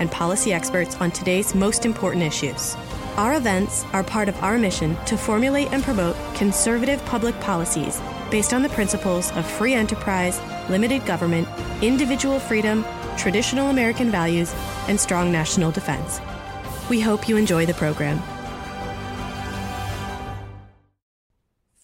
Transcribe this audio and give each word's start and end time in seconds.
and 0.00 0.10
policy 0.10 0.52
experts 0.52 0.96
on 0.96 1.12
today's 1.12 1.54
most 1.54 1.86
important 1.86 2.24
issues. 2.24 2.74
Our 3.16 3.34
events 3.34 3.84
are 3.92 4.02
part 4.02 4.28
of 4.28 4.42
our 4.42 4.58
mission 4.58 4.96
to 5.06 5.16
formulate 5.16 5.72
and 5.72 5.84
promote 5.84 6.16
conservative 6.34 7.04
public 7.04 7.38
policies 7.40 8.00
based 8.30 8.52
on 8.52 8.62
the 8.62 8.68
principles 8.70 9.30
of 9.32 9.46
free 9.46 9.74
enterprise, 9.74 10.40
limited 10.68 11.04
government, 11.06 11.46
individual 11.82 12.40
freedom, 12.40 12.84
traditional 13.16 13.68
American 13.68 14.10
values, 14.10 14.54
and 14.88 14.98
strong 14.98 15.30
national 15.30 15.70
defense. 15.70 16.20
We 16.88 17.00
hope 17.00 17.28
you 17.28 17.36
enjoy 17.36 17.66
the 17.66 17.74
program. 17.74 18.22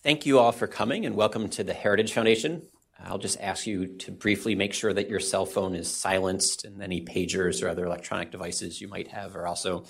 Thank 0.03 0.25
you 0.25 0.39
all 0.39 0.53
for 0.53 0.69
coming 0.69 1.05
and 1.05 1.17
welcome 1.17 1.49
to 1.51 1.65
the 1.65 1.75
Heritage 1.75 2.13
Foundation. 2.13 2.63
I'll 3.05 3.19
just 3.19 3.41
ask 3.41 3.67
you 3.67 3.87
to 3.87 4.11
briefly 4.11 4.55
make 4.55 4.73
sure 4.73 4.93
that 4.93 5.09
your 5.09 5.21
cell 5.21 5.47
phone 5.47 5.75
is 5.75 5.93
silenced 5.93 6.65
and 6.65 6.83
any 6.83 7.03
pagers 7.03 7.63
or 7.63 7.69
other 7.69 7.85
electronic 7.85 8.31
devices 8.31 8.81
you 8.81 8.89
might 8.89 9.09
have 9.09 9.37
are 9.37 9.47
also 9.47 9.85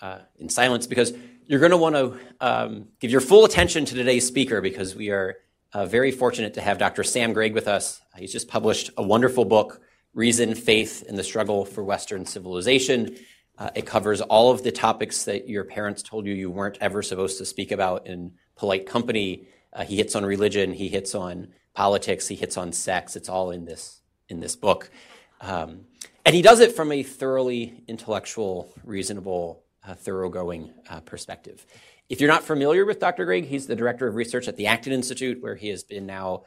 uh, 0.00 0.18
in 0.38 0.48
silence 0.48 0.86
because 0.86 1.12
you're 1.46 1.60
going 1.60 1.72
to 1.72 1.76
want 1.76 1.96
to 1.96 2.18
um, 2.40 2.88
give 3.00 3.10
your 3.10 3.20
full 3.20 3.44
attention 3.44 3.84
to 3.84 3.94
today's 3.94 4.26
speaker 4.26 4.60
because 4.60 4.94
we 4.94 5.10
are 5.10 5.36
uh, 5.72 5.86
very 5.86 6.10
fortunate 6.10 6.54
to 6.54 6.60
have 6.60 6.78
Dr. 6.78 7.02
Sam 7.02 7.32
Gregg 7.32 7.54
with 7.54 7.68
us. 7.68 8.00
He's 8.16 8.32
just 8.32 8.48
published 8.48 8.90
a 8.96 9.02
wonderful 9.02 9.44
book, 9.44 9.82
Reason, 10.14 10.54
Faith, 10.54 11.04
and 11.08 11.18
the 11.18 11.24
Struggle 11.24 11.64
for 11.64 11.84
Western 11.84 12.24
Civilization. 12.24 13.16
Uh, 13.58 13.70
it 13.74 13.86
covers 13.86 14.20
all 14.20 14.50
of 14.50 14.62
the 14.62 14.70
topics 14.70 15.24
that 15.24 15.48
your 15.48 15.64
parents 15.64 16.02
told 16.02 16.26
you 16.26 16.32
you 16.32 16.50
weren't 16.50 16.78
ever 16.80 17.02
supposed 17.02 17.38
to 17.38 17.44
speak 17.44 17.72
about 17.72 18.06
in 18.06 18.32
polite 18.56 18.86
company. 18.86 19.48
Uh, 19.72 19.84
he 19.84 19.96
hits 19.96 20.14
on 20.14 20.24
religion, 20.24 20.72
he 20.72 20.88
hits 20.88 21.14
on 21.14 21.48
politics. 21.78 22.26
He 22.26 22.34
hits 22.34 22.56
on 22.56 22.72
sex. 22.72 23.14
It's 23.14 23.28
all 23.28 23.52
in 23.52 23.64
this 23.64 24.00
in 24.28 24.40
this 24.40 24.56
book, 24.56 24.90
um, 25.40 25.86
and 26.26 26.34
he 26.34 26.42
does 26.42 26.58
it 26.58 26.72
from 26.72 26.90
a 26.90 27.04
thoroughly 27.04 27.84
intellectual, 27.86 28.72
reasonable, 28.82 29.62
uh, 29.86 29.94
thoroughgoing 29.94 30.72
uh, 30.90 30.98
perspective. 31.00 31.64
If 32.08 32.20
you're 32.20 32.34
not 32.36 32.42
familiar 32.42 32.84
with 32.84 32.98
Dr. 32.98 33.24
Gregg, 33.24 33.44
he's 33.44 33.68
the 33.68 33.76
director 33.76 34.08
of 34.08 34.16
research 34.16 34.48
at 34.48 34.56
the 34.56 34.66
Acton 34.66 34.92
Institute, 34.92 35.40
where 35.40 35.54
he 35.54 35.68
has 35.68 35.84
been 35.84 36.04
now 36.04 36.42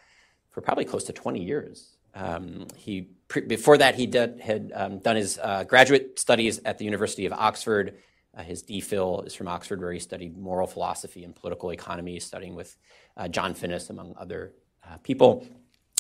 for 0.49 0.59
probably 0.59 0.83
close 0.83 1.05
to 1.05 1.13
20 1.13 1.41
years. 1.41 1.95
Um, 2.13 2.67
he 2.75 3.07
pre- 3.29 3.43
before 3.43 3.77
that 3.77 3.95
he 3.95 4.07
did, 4.07 4.41
had 4.41 4.73
um, 4.75 4.99
done 4.99 5.15
his 5.15 5.39
uh, 5.41 5.63
graduate 5.63 6.19
studies 6.19 6.59
at 6.65 6.77
the 6.77 6.83
University 6.83 7.25
of 7.25 7.31
Oxford. 7.31 7.95
Uh, 8.37 8.43
his 8.43 8.63
DPhil 8.63 9.25
is 9.25 9.33
from 9.33 9.47
Oxford, 9.47 9.79
where 9.79 9.93
he 9.93 9.99
studied 9.99 10.37
moral 10.37 10.67
philosophy 10.67 11.23
and 11.23 11.33
political 11.33 11.71
economy, 11.71 12.19
studying 12.19 12.53
with 12.53 12.75
uh, 13.15 13.29
John 13.29 13.55
Finnis, 13.55 13.89
among 13.89 14.13
other 14.17 14.53
uh, 14.87 14.97
people. 15.03 15.47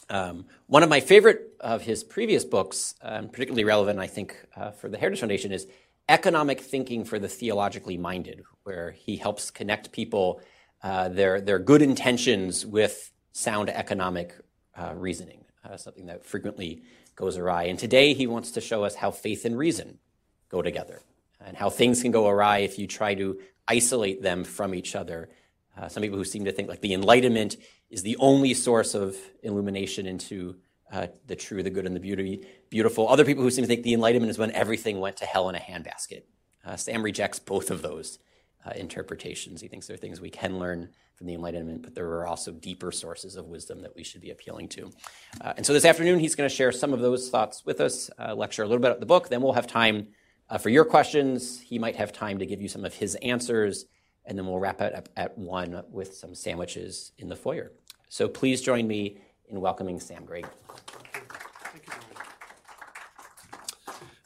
Um, 0.09 0.45
one 0.67 0.83
of 0.83 0.89
my 0.89 0.99
favorite 0.99 1.53
of 1.59 1.83
his 1.83 2.03
previous 2.03 2.43
books, 2.43 2.95
um, 3.01 3.29
particularly 3.29 3.63
relevant, 3.63 3.99
I 3.99 4.07
think, 4.07 4.35
uh, 4.55 4.71
for 4.71 4.89
the 4.89 4.97
Heritage 4.97 5.19
Foundation, 5.19 5.51
is 5.51 5.67
Economic 6.09 6.59
Thinking 6.59 7.05
for 7.05 7.19
the 7.19 7.29
Theologically 7.29 7.97
Minded, 7.97 8.43
where 8.63 8.91
he 8.91 9.15
helps 9.15 9.51
connect 9.51 9.91
people, 9.91 10.41
uh, 10.83 11.09
their, 11.09 11.39
their 11.39 11.59
good 11.59 11.81
intentions 11.81 12.65
with 12.65 13.11
sound 13.31 13.69
economic 13.69 14.35
uh, 14.75 14.93
reasoning, 14.95 15.45
uh, 15.63 15.77
something 15.77 16.07
that 16.07 16.25
frequently 16.25 16.81
goes 17.15 17.37
awry. 17.37 17.63
And 17.63 17.79
today 17.79 18.13
he 18.13 18.27
wants 18.27 18.51
to 18.51 18.61
show 18.61 18.83
us 18.83 18.95
how 18.95 19.11
faith 19.11 19.45
and 19.45 19.57
reason 19.57 19.99
go 20.49 20.61
together 20.61 21.01
and 21.45 21.55
how 21.55 21.69
things 21.69 22.01
can 22.01 22.11
go 22.11 22.27
awry 22.27 22.59
if 22.59 22.77
you 22.77 22.87
try 22.87 23.15
to 23.15 23.39
isolate 23.67 24.21
them 24.21 24.43
from 24.43 24.75
each 24.75 24.95
other. 24.95 25.29
Uh, 25.77 25.87
some 25.87 26.03
people 26.03 26.17
who 26.17 26.25
seem 26.25 26.45
to 26.45 26.51
think 26.51 26.67
like 26.67 26.81
the 26.81 26.93
Enlightenment 26.93 27.57
is 27.91 28.01
the 28.01 28.17
only 28.17 28.53
source 28.55 28.95
of 28.95 29.15
illumination 29.43 30.07
into 30.07 30.55
uh, 30.91 31.07
the 31.27 31.35
true, 31.35 31.61
the 31.61 31.69
good, 31.69 31.85
and 31.85 31.95
the 31.95 31.99
beauty, 31.99 32.45
beautiful. 32.69 33.07
Other 33.07 33.25
people 33.25 33.43
who 33.43 33.51
seem 33.51 33.63
to 33.63 33.67
think 33.67 33.83
the 33.83 33.93
Enlightenment 33.93 34.31
is 34.31 34.37
when 34.37 34.51
everything 34.51 34.99
went 34.99 35.17
to 35.17 35.25
hell 35.25 35.47
in 35.49 35.55
a 35.55 35.59
handbasket. 35.59 36.23
Uh, 36.65 36.75
Sam 36.75 37.03
rejects 37.03 37.39
both 37.39 37.71
of 37.71 37.81
those 37.81 38.19
uh, 38.65 38.71
interpretations. 38.75 39.61
He 39.61 39.67
thinks 39.67 39.87
there 39.87 39.95
are 39.95 39.97
things 39.97 40.19
we 40.19 40.29
can 40.29 40.59
learn 40.59 40.89
from 41.15 41.27
the 41.27 41.33
Enlightenment, 41.33 41.81
but 41.83 41.95
there 41.95 42.07
are 42.07 42.27
also 42.27 42.51
deeper 42.51 42.91
sources 42.91 43.35
of 43.35 43.45
wisdom 43.45 43.81
that 43.81 43.95
we 43.95 44.03
should 44.03 44.21
be 44.21 44.31
appealing 44.31 44.67
to. 44.69 44.91
Uh, 45.39 45.53
and 45.57 45.65
so 45.65 45.73
this 45.73 45.85
afternoon, 45.85 46.19
he's 46.19 46.35
going 46.35 46.49
to 46.49 46.55
share 46.55 46.71
some 46.71 46.93
of 46.93 46.99
those 46.99 47.29
thoughts 47.29 47.65
with 47.65 47.79
us, 47.79 48.09
uh, 48.19 48.33
lecture 48.33 48.63
a 48.63 48.65
little 48.65 48.81
bit 48.81 48.89
about 48.89 48.99
the 48.99 49.05
book. 49.05 49.29
Then 49.29 49.41
we'll 49.41 49.53
have 49.53 49.67
time 49.67 50.07
uh, 50.49 50.57
for 50.57 50.69
your 50.69 50.85
questions. 50.85 51.61
He 51.61 51.79
might 51.79 51.95
have 51.95 52.11
time 52.11 52.39
to 52.39 52.45
give 52.45 52.61
you 52.61 52.67
some 52.67 52.85
of 52.85 52.93
his 52.95 53.15
answers, 53.15 53.85
and 54.25 54.37
then 54.37 54.45
we'll 54.45 54.59
wrap 54.59 54.81
it 54.81 54.93
up 54.93 55.09
at 55.15 55.37
one 55.37 55.83
with 55.89 56.15
some 56.15 56.35
sandwiches 56.35 57.11
in 57.17 57.29
the 57.29 57.35
foyer. 57.35 57.71
So 58.11 58.27
please 58.27 58.59
join 58.59 58.89
me 58.89 59.21
in 59.47 59.61
welcoming 59.61 59.97
Sam 60.01 60.25
Gregg. 60.25 60.45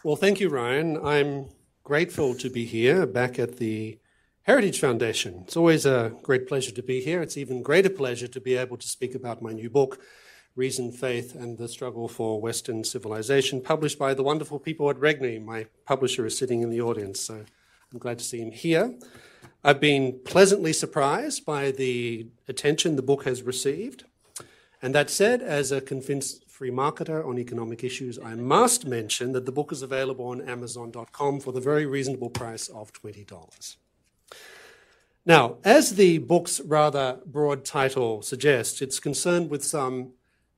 Well, 0.04 0.16
thank 0.16 0.40
you, 0.40 0.50
Ryan. 0.50 0.98
I'm 1.06 1.50
grateful 1.84 2.34
to 2.34 2.50
be 2.50 2.66
here 2.66 3.06
back 3.06 3.38
at 3.38 3.58
the 3.58 4.00
Heritage 4.42 4.80
Foundation. 4.80 5.44
It's 5.44 5.56
always 5.56 5.86
a 5.86 6.14
great 6.24 6.48
pleasure 6.48 6.72
to 6.72 6.82
be 6.82 7.00
here. 7.00 7.22
It's 7.22 7.38
even 7.38 7.62
greater 7.62 7.92
pleasure 7.92 8.28
to 8.28 8.42
be 8.42 8.56
able 8.56 8.78
to 8.78 8.88
speak 8.88 9.14
about 9.14 9.44
my 9.44 9.52
new 9.52 9.70
book, 9.70 10.02
Reason, 10.56 10.92
Faith, 10.92 11.36
and 11.36 11.60
the 11.60 11.68
Struggle 11.68 12.08
for 12.08 12.42
Western 12.42 12.84
Civilization, 12.84 13.62
published 13.62 14.00
by 14.00 14.16
the 14.16 14.24
wonderful 14.24 14.58
people 14.58 14.90
at 14.90 14.96
Regnery. 14.96 15.40
My 15.40 15.68
publisher 15.86 16.26
is 16.26 16.36
sitting 16.36 16.64
in 16.64 16.72
the 16.72 16.82
audience, 16.82 17.20
so 17.20 17.46
I'm 17.94 18.00
glad 18.00 18.18
to 18.18 18.26
see 18.26 18.42
him 18.42 18.52
here. 18.52 18.96
I've 19.66 19.80
been 19.80 20.20
pleasantly 20.24 20.74
surprised 20.74 21.44
by 21.44 21.72
the 21.72 22.28
attention 22.48 22.96
the 22.96 23.02
book 23.02 23.24
has 23.24 23.42
received. 23.42 24.04
And 24.80 24.94
that 24.94 25.10
said, 25.10 25.42
as 25.42 25.72
a 25.72 25.82
convinced 25.82 26.48
free 26.48 26.70
marketer 26.70 27.28
on 27.28 27.40
economic 27.40 27.84
issues, 27.84 28.20
I 28.20 28.36
must 28.36 28.86
mention 28.86 29.32
that 29.32 29.48
the 29.48 29.52
book 29.52 29.72
is 29.72 29.82
available 29.82 30.28
on 30.28 30.48
Amazon.com 30.48 31.40
for 31.40 31.52
the 31.52 31.60
very 31.60 31.88
reasonable 31.88 32.30
price 32.30 32.68
of 32.68 32.94
$20. 32.94 33.78
Now, 35.26 35.58
as 35.64 35.96
the 35.96 36.20
book's 36.20 36.62
rather 36.62 37.18
broad 37.26 37.66
title 37.66 38.22
suggests, 38.22 38.84
it's 38.84 39.00
concerned 39.00 39.50
with 39.50 39.66
some 39.66 40.12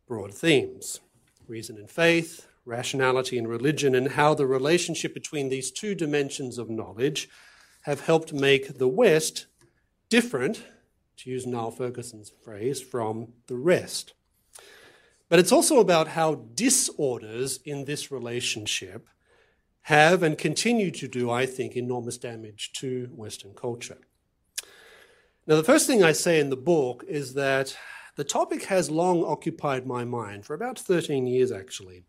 broad 0.06 0.34
themes 0.34 1.00
reason 1.47 1.78
and 1.78 1.90
faith, 1.90 2.46
rationality 2.66 3.38
and 3.38 3.47
religion, 3.47 3.96
and 3.96 4.09
how 4.09 4.34
the 4.34 4.46
relationship 4.46 5.13
between 5.13 5.47
these 5.47 5.72
two 5.72 5.96
dimensions 5.96 6.57
of 6.57 6.69
knowledge 6.69 7.29
have 7.88 8.02
helped 8.02 8.34
make 8.34 8.80
the 8.80 8.88
West 8.88 9.46
different, 10.09 10.62
to 11.16 11.30
use 11.30 11.48
Niall 11.48 11.72
Ferguson's 11.72 12.30
phrase, 12.44 12.81
from 12.81 13.30
the 13.48 13.56
rest. 13.56 14.14
But 15.30 15.40
it's 15.40 15.53
also 15.53 15.80
about 15.80 16.09
how 16.09 16.36
disorders 16.53 17.62
in 17.64 17.86
this 17.86 18.12
relationship 18.12 19.08
have 19.84 20.22
and 20.22 20.38
continue 20.38 20.92
to 20.92 21.08
do, 21.08 21.31
I 21.31 21.46
think, 21.46 21.78
enormous 21.78 22.18
damage 22.18 22.74
to 22.74 23.08
Western 23.16 23.53
culture. 23.53 24.00
Now, 25.47 25.56
the 25.56 25.64
first 25.64 25.88
thing 25.88 26.03
I 26.03 26.12
say 26.12 26.42
in 26.42 26.50
the 26.50 26.58
book 26.58 27.06
is 27.08 27.36
that 27.36 27.78
the 28.18 28.26
topic 28.26 28.64
has 28.64 28.92
long 28.92 29.24
occupied 29.24 29.88
my 29.88 30.03
mind, 30.03 30.46
for 30.46 30.56
about 30.56 30.78
13 30.78 31.26
years 31.26 31.53
actually. 31.53 32.03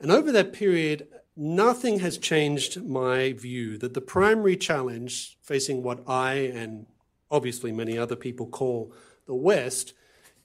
And 0.00 0.10
over 0.10 0.32
that 0.32 0.52
period, 0.52 1.06
nothing 1.36 1.98
has 1.98 2.16
changed 2.16 2.82
my 2.84 3.32
view 3.32 3.76
that 3.78 3.94
the 3.94 4.00
primary 4.00 4.56
challenge 4.56 5.36
facing 5.42 5.82
what 5.82 6.02
I 6.08 6.34
and 6.34 6.86
obviously 7.30 7.72
many 7.72 7.98
other 7.98 8.16
people 8.16 8.46
call 8.46 8.92
the 9.26 9.34
West 9.34 9.92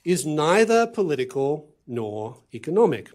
is 0.03 0.25
neither 0.25 0.87
political 0.87 1.69
nor 1.87 2.41
economic. 2.53 3.11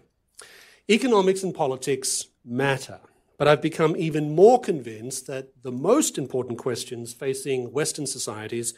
Economics 0.89 1.43
and 1.43 1.53
politics 1.53 2.27
matter, 2.45 2.99
but 3.37 3.47
I've 3.47 3.61
become 3.61 3.95
even 3.97 4.33
more 4.33 4.59
convinced 4.59 5.27
that 5.27 5.49
the 5.61 5.71
most 5.71 6.17
important 6.17 6.57
questions 6.57 7.13
facing 7.13 7.71
Western 7.73 8.07
societies 8.07 8.73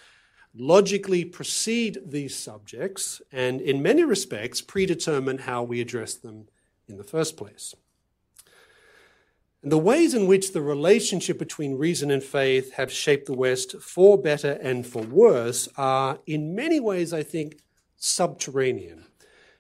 logically 0.56 1.24
precede 1.24 2.00
these 2.06 2.36
subjects 2.36 3.22
and, 3.32 3.62
in 3.62 3.84
many 3.84 4.04
respects, 4.04 4.62
predetermine 4.62 5.38
how 5.38 5.62
we 5.62 5.80
address 5.80 6.16
them 6.16 6.48
in 6.88 6.98
the 6.98 7.04
first 7.04 7.38
place. 7.38 7.76
And 9.62 9.72
the 9.72 9.78
ways 9.78 10.14
in 10.14 10.26
which 10.26 10.54
the 10.54 10.62
relationship 10.62 11.38
between 11.38 11.78
reason 11.78 12.12
and 12.12 12.24
faith 12.24 12.74
have 12.74 12.92
shaped 12.92 13.26
the 13.26 13.34
West 13.34 13.76
for 13.82 14.18
better 14.18 14.54
and 14.62 14.88
for 14.88 15.04
worse 15.04 15.68
are, 15.76 16.20
in 16.26 16.56
many 16.56 16.80
ways, 16.80 17.14
I 17.14 17.24
think, 17.24 17.58
subterranean. 17.98 19.06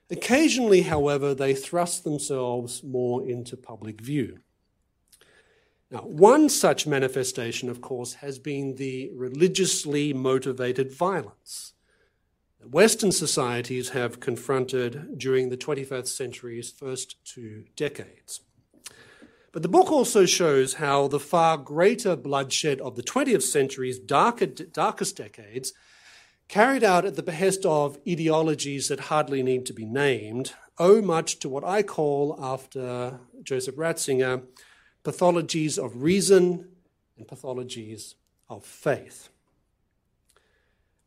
Occasionally, 0.09 0.81
however, 0.83 1.35
they 1.35 1.53
thrust 1.53 2.03
themselves 2.03 2.81
more 2.81 3.27
into 3.27 3.57
public 3.57 3.99
view. 3.99 4.39
Now, 5.91 5.99
one 5.99 6.49
such 6.49 6.87
manifestation, 6.87 7.69
of 7.69 7.81
course, 7.81 8.13
has 8.15 8.39
been 8.39 8.75
the 8.75 9.11
religiously 9.13 10.13
motivated 10.13 10.91
violence 10.93 11.73
that 12.59 12.69
Western 12.69 13.11
societies 13.11 13.89
have 13.89 14.19
confronted 14.19 15.17
during 15.17 15.49
the 15.49 15.57
21st 15.57 16.07
century's 16.07 16.71
first 16.71 17.23
two 17.25 17.65
decades. 17.75 18.41
But 19.51 19.63
the 19.63 19.69
book 19.69 19.91
also 19.91 20.25
shows 20.25 20.75
how 20.75 21.07
the 21.07 21.19
far 21.19 21.57
greater 21.57 22.15
bloodshed 22.15 22.79
of 22.81 22.95
the 22.95 23.03
20th 23.03 23.41
century's 23.41 23.97
darker, 23.97 24.45
darkest 24.45 25.15
decades, 25.15 25.73
carried 26.47 26.83
out 26.83 27.05
at 27.05 27.15
the 27.15 27.23
behest 27.23 27.65
of 27.65 27.99
ideologies 28.07 28.89
that 28.89 28.99
hardly 29.01 29.41
need 29.41 29.65
to 29.65 29.73
be 29.73 29.85
named, 29.85 30.53
owe 30.77 31.01
much 31.01 31.39
to 31.39 31.49
what 31.49 31.63
I 31.63 31.83
call, 31.83 32.37
after 32.39 33.19
Joseph 33.41 33.75
Ratzinger, 33.75 34.43
pathologies 35.03 35.83
of 35.83 36.03
reason 36.03 36.69
and 37.17 37.27
pathologies 37.27 38.15
of 38.49 38.63
faith. 38.65 39.29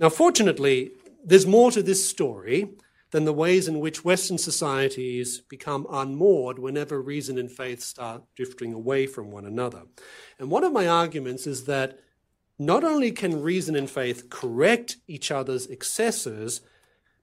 Now, 0.00 0.08
fortunately, 0.08 0.90
there's 1.24 1.46
more 1.46 1.70
to 1.70 1.82
this 1.82 2.08
story 2.08 2.70
than 3.12 3.24
the 3.24 3.32
ways 3.32 3.68
in 3.68 3.78
which 3.78 4.04
Western 4.04 4.38
societies 4.38 5.40
become 5.40 5.86
unmoored 5.90 6.58
whenever 6.58 7.00
reason 7.00 7.38
and 7.38 7.52
faith 7.52 7.82
start 7.82 8.22
drifting 8.34 8.72
away 8.72 9.06
from 9.06 9.30
one 9.30 9.44
another. 9.44 9.82
And 10.38 10.50
one 10.50 10.64
of 10.64 10.72
my 10.72 10.88
arguments 10.88 11.46
is 11.46 11.64
that 11.66 12.00
not 12.58 12.84
only 12.84 13.12
can 13.12 13.42
reason 13.42 13.76
and 13.76 13.88
faith 13.88 14.30
correct 14.30 14.96
each 15.06 15.30
other's 15.30 15.66
excesses, 15.66 16.62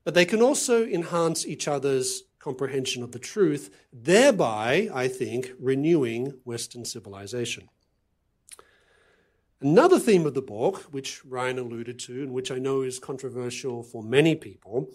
but 0.04 0.14
they 0.14 0.26
can 0.26 0.42
also 0.42 0.86
enhance 0.86 1.46
each 1.46 1.68
other's 1.68 2.24
comprehension 2.38 3.02
of 3.04 3.12
the 3.12 3.20
truth, 3.20 3.70
thereby, 3.92 4.90
I 4.94 5.08
think, 5.08 5.52
renewing 5.60 6.34
Western 6.44 6.86
civilization. 6.86 7.68
Another 9.60 10.00
theme 10.00 10.26
of 10.26 10.36
the 10.36 10.42
book, 10.42 10.84
which 10.92 11.26
Ryan 11.26 11.60
alluded 11.60 12.00
to, 12.00 12.24
and 12.24 12.32
which 12.32 12.52
I 12.52 12.60
know 12.60 12.82
is 12.82 12.98
controversial 13.00 13.84
for 13.84 14.04
many 14.04 14.36
people, 14.36 14.94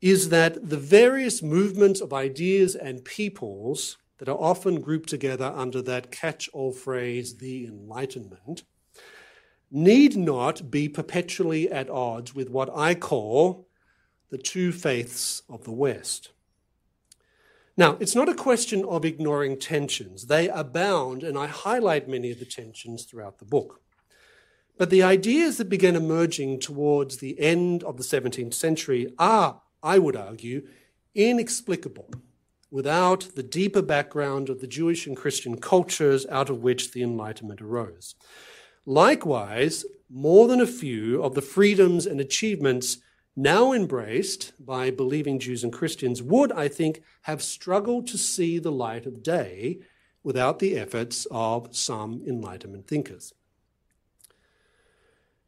is 0.00 0.28
that 0.28 0.68
the 0.68 0.76
various 0.76 1.42
movements 1.42 2.00
of 2.00 2.12
ideas 2.12 2.74
and 2.74 3.04
peoples 3.04 3.96
that 4.18 4.28
are 4.28 4.38
often 4.38 4.80
grouped 4.80 5.08
together 5.08 5.52
under 5.54 5.82
that 5.82 6.10
catch 6.10 6.48
all 6.52 6.72
phrase, 6.72 7.36
the 7.36 7.66
Enlightenment, 7.66 8.64
need 9.70 10.16
not 10.16 10.70
be 10.70 10.88
perpetually 10.88 11.70
at 11.70 11.90
odds 11.90 12.34
with 12.34 12.48
what 12.50 12.70
I 12.74 12.94
call 12.94 13.68
the 14.30 14.38
two 14.38 14.72
faiths 14.72 15.42
of 15.48 15.64
the 15.64 15.72
West. 15.72 16.30
Now, 17.76 17.98
it's 18.00 18.14
not 18.14 18.28
a 18.28 18.34
question 18.34 18.84
of 18.86 19.04
ignoring 19.04 19.58
tensions. 19.58 20.26
They 20.26 20.48
abound, 20.48 21.22
and 21.22 21.36
I 21.36 21.46
highlight 21.46 22.08
many 22.08 22.30
of 22.30 22.38
the 22.38 22.46
tensions 22.46 23.04
throughout 23.04 23.38
the 23.38 23.44
book. 23.44 23.82
But 24.78 24.90
the 24.90 25.02
ideas 25.02 25.58
that 25.58 25.68
began 25.68 25.96
emerging 25.96 26.60
towards 26.60 27.18
the 27.18 27.38
end 27.38 27.82
of 27.82 27.98
the 27.98 28.02
17th 28.02 28.54
century 28.54 29.12
are, 29.18 29.60
I 29.86 29.98
would 29.98 30.16
argue, 30.16 30.66
inexplicable 31.14 32.10
without 32.72 33.28
the 33.36 33.42
deeper 33.44 33.82
background 33.82 34.48
of 34.48 34.60
the 34.60 34.66
Jewish 34.66 35.06
and 35.06 35.16
Christian 35.16 35.58
cultures 35.58 36.26
out 36.26 36.50
of 36.50 36.60
which 36.60 36.90
the 36.90 37.04
Enlightenment 37.04 37.62
arose. 37.62 38.16
Likewise, 38.84 39.84
more 40.10 40.48
than 40.48 40.60
a 40.60 40.66
few 40.66 41.22
of 41.22 41.34
the 41.34 41.40
freedoms 41.40 42.04
and 42.04 42.20
achievements 42.20 42.98
now 43.36 43.72
embraced 43.72 44.52
by 44.58 44.90
believing 44.90 45.38
Jews 45.38 45.62
and 45.62 45.72
Christians, 45.72 46.20
would, 46.20 46.50
I 46.50 46.66
think, 46.66 47.02
have 47.22 47.40
struggled 47.40 48.08
to 48.08 48.18
see 48.18 48.58
the 48.58 48.72
light 48.72 49.06
of 49.06 49.22
day 49.22 49.78
without 50.24 50.58
the 50.58 50.76
efforts 50.76 51.28
of 51.30 51.76
some 51.76 52.24
Enlightenment 52.26 52.88
thinkers. 52.88 53.32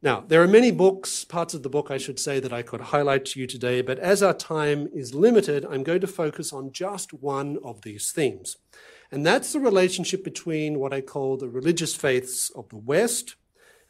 Now, 0.01 0.23
there 0.25 0.41
are 0.41 0.47
many 0.47 0.71
books, 0.71 1.25
parts 1.25 1.53
of 1.53 1.61
the 1.61 1.69
book, 1.69 1.91
I 1.91 1.97
should 1.97 2.19
say, 2.19 2.39
that 2.39 2.53
I 2.53 2.61
could 2.61 2.79
highlight 2.79 3.25
to 3.25 3.39
you 3.39 3.45
today, 3.45 3.81
but 3.81 3.99
as 3.99 4.23
our 4.23 4.33
time 4.33 4.87
is 4.93 5.13
limited, 5.13 5.65
I'm 5.65 5.83
going 5.83 5.99
to 5.99 6.07
focus 6.07 6.53
on 6.53 6.71
just 6.71 7.11
one 7.11 7.57
of 7.65 7.81
these 7.81 8.11
themes. 8.11 8.55
And 9.11 9.25
that's 9.25 9.51
the 9.51 9.59
relationship 9.59 10.23
between 10.23 10.79
what 10.79 10.93
I 10.93 11.01
call 11.01 11.35
the 11.35 11.49
religious 11.49 11.95
faiths 11.95 12.49
of 12.51 12.69
the 12.69 12.77
West 12.77 13.35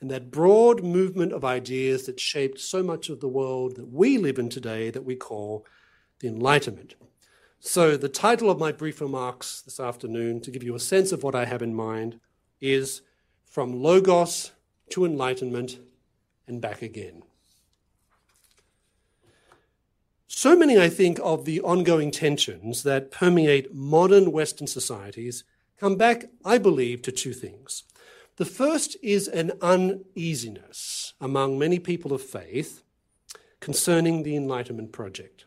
and 0.01 0.09
that 0.09 0.31
broad 0.31 0.83
movement 0.83 1.31
of 1.31 1.45
ideas 1.45 2.07
that 2.07 2.19
shaped 2.19 2.59
so 2.59 2.81
much 2.81 3.09
of 3.09 3.19
the 3.19 3.27
world 3.27 3.75
that 3.75 3.93
we 3.93 4.17
live 4.17 4.39
in 4.39 4.49
today 4.49 4.89
that 4.89 5.05
we 5.05 5.15
call 5.15 5.63
the 6.21 6.27
Enlightenment. 6.27 6.95
So, 7.59 7.97
the 7.97 8.09
title 8.09 8.49
of 8.49 8.57
my 8.57 8.71
brief 8.71 8.99
remarks 8.99 9.61
this 9.61 9.79
afternoon, 9.79 10.41
to 10.41 10.49
give 10.49 10.63
you 10.63 10.73
a 10.73 10.79
sense 10.79 11.11
of 11.11 11.21
what 11.21 11.35
I 11.35 11.45
have 11.45 11.61
in 11.61 11.75
mind, 11.75 12.19
is 12.61 13.01
From 13.45 13.83
Logos 13.83 14.53
to 14.91 15.05
Enlightenment 15.05 15.77
and 16.49 16.61
Back 16.61 16.81
Again. 16.81 17.23
So 20.27 20.55
many, 20.55 20.79
I 20.79 20.89
think, 20.89 21.19
of 21.23 21.45
the 21.45 21.59
ongoing 21.61 22.11
tensions 22.11 22.83
that 22.83 23.11
permeate 23.11 23.73
modern 23.73 24.31
Western 24.31 24.67
societies 24.67 25.43
come 25.77 25.95
back, 25.95 26.25
I 26.45 26.57
believe, 26.57 27.01
to 27.03 27.11
two 27.11 27.33
things. 27.33 27.83
The 28.37 28.45
first 28.45 28.95
is 29.01 29.27
an 29.27 29.51
uneasiness 29.61 31.13
among 31.19 31.59
many 31.59 31.79
people 31.79 32.13
of 32.13 32.21
faith 32.21 32.83
concerning 33.59 34.23
the 34.23 34.35
Enlightenment 34.35 34.91
project. 34.91 35.45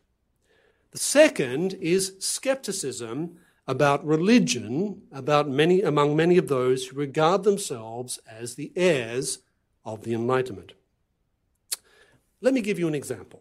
The 0.90 0.98
second 0.98 1.74
is 1.74 2.16
skepticism 2.18 3.38
about 3.66 4.04
religion 4.04 5.02
about 5.12 5.48
many, 5.48 5.80
among 5.80 6.16
many 6.16 6.36
of 6.36 6.48
those 6.48 6.86
who 6.86 6.96
regard 6.96 7.44
themselves 7.44 8.18
as 8.28 8.56
the 8.56 8.72
heirs 8.76 9.38
of 9.84 10.02
the 10.02 10.12
Enlightenment. 10.12 10.72
Let 12.42 12.54
me 12.54 12.60
give 12.60 12.78
you 12.78 12.88
an 12.88 12.94
example. 12.94 13.40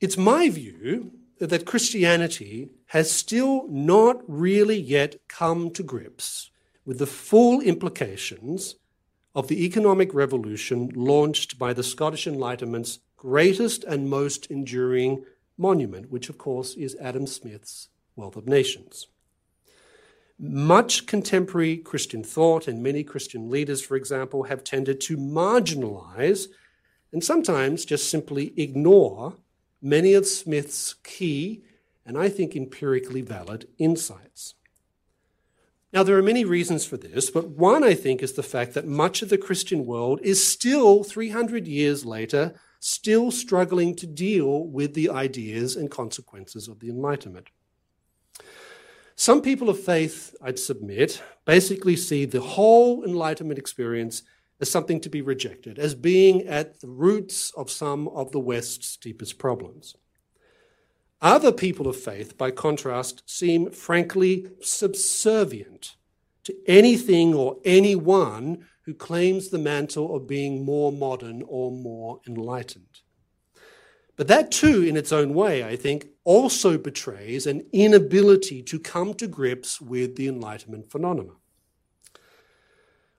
It's 0.00 0.18
my 0.18 0.50
view 0.50 1.12
that 1.40 1.64
Christianity 1.64 2.68
has 2.88 3.10
still 3.10 3.66
not 3.68 4.22
really 4.28 4.78
yet 4.78 5.16
come 5.28 5.70
to 5.70 5.82
grips 5.82 6.50
with 6.84 6.98
the 6.98 7.06
full 7.06 7.60
implications 7.62 8.76
of 9.34 9.48
the 9.48 9.64
economic 9.64 10.12
revolution 10.12 10.90
launched 10.94 11.58
by 11.58 11.72
the 11.72 11.82
Scottish 11.82 12.26
Enlightenment's 12.26 13.00
greatest 13.16 13.82
and 13.84 14.10
most 14.10 14.46
enduring 14.50 15.24
monument, 15.56 16.10
which, 16.10 16.28
of 16.28 16.36
course, 16.36 16.74
is 16.74 16.96
Adam 17.00 17.26
Smith's 17.26 17.88
Wealth 18.14 18.36
of 18.36 18.46
Nations. 18.46 19.06
Much 20.38 21.06
contemporary 21.06 21.78
Christian 21.78 22.22
thought 22.22 22.68
and 22.68 22.82
many 22.82 23.02
Christian 23.02 23.50
leaders, 23.50 23.80
for 23.82 23.96
example, 23.96 24.44
have 24.44 24.62
tended 24.62 25.00
to 25.00 25.16
marginalize 25.16 26.48
and 27.12 27.22
sometimes 27.22 27.84
just 27.84 28.10
simply 28.10 28.52
ignore 28.56 29.36
many 29.80 30.14
of 30.14 30.26
Smith's 30.26 30.94
key 31.04 31.62
and 32.04 32.16
I 32.16 32.28
think 32.28 32.56
empirically 32.56 33.20
valid 33.20 33.68
insights. 33.78 34.54
Now, 35.92 36.02
there 36.02 36.18
are 36.18 36.22
many 36.22 36.44
reasons 36.44 36.84
for 36.84 36.98
this, 36.98 37.30
but 37.30 37.48
one, 37.48 37.82
I 37.82 37.94
think, 37.94 38.22
is 38.22 38.34
the 38.34 38.42
fact 38.42 38.74
that 38.74 38.86
much 38.86 39.22
of 39.22 39.30
the 39.30 39.38
Christian 39.38 39.86
world 39.86 40.20
is 40.22 40.46
still, 40.46 41.02
300 41.02 41.66
years 41.66 42.04
later, 42.04 42.54
still 42.78 43.30
struggling 43.30 43.96
to 43.96 44.06
deal 44.06 44.64
with 44.66 44.92
the 44.92 45.08
ideas 45.08 45.76
and 45.76 45.90
consequences 45.90 46.68
of 46.68 46.80
the 46.80 46.90
Enlightenment. 46.90 47.48
Some 49.16 49.40
people 49.42 49.68
of 49.68 49.80
faith, 49.80 50.36
I'd 50.42 50.58
submit, 50.58 51.22
basically 51.44 51.96
see 51.96 52.24
the 52.24 52.40
whole 52.40 53.02
Enlightenment 53.02 53.58
experience 53.58 54.22
as 54.60 54.70
something 54.70 55.00
to 55.00 55.08
be 55.08 55.22
rejected, 55.22 55.78
as 55.78 55.94
being 55.94 56.46
at 56.46 56.80
the 56.80 56.88
roots 56.88 57.52
of 57.56 57.70
some 57.70 58.08
of 58.08 58.32
the 58.32 58.40
West's 58.40 58.96
deepest 58.96 59.38
problems. 59.38 59.94
Other 61.20 61.52
people 61.52 61.88
of 61.88 61.96
faith, 61.96 62.38
by 62.38 62.50
contrast, 62.50 63.22
seem 63.26 63.70
frankly 63.70 64.46
subservient 64.60 65.96
to 66.44 66.54
anything 66.66 67.34
or 67.34 67.58
anyone 67.64 68.66
who 68.82 68.94
claims 68.94 69.48
the 69.48 69.58
mantle 69.58 70.16
of 70.16 70.26
being 70.26 70.64
more 70.64 70.90
modern 70.90 71.42
or 71.46 71.70
more 71.70 72.20
enlightened. 72.26 73.02
But 74.16 74.28
that, 74.28 74.50
too, 74.50 74.82
in 74.82 74.96
its 74.96 75.12
own 75.12 75.34
way, 75.34 75.62
I 75.62 75.76
think, 75.76 76.08
also 76.24 76.78
betrays 76.78 77.46
an 77.46 77.66
inability 77.72 78.62
to 78.62 78.80
come 78.80 79.14
to 79.14 79.28
grips 79.28 79.80
with 79.80 80.16
the 80.16 80.26
Enlightenment 80.26 80.90
phenomena. 80.90 81.32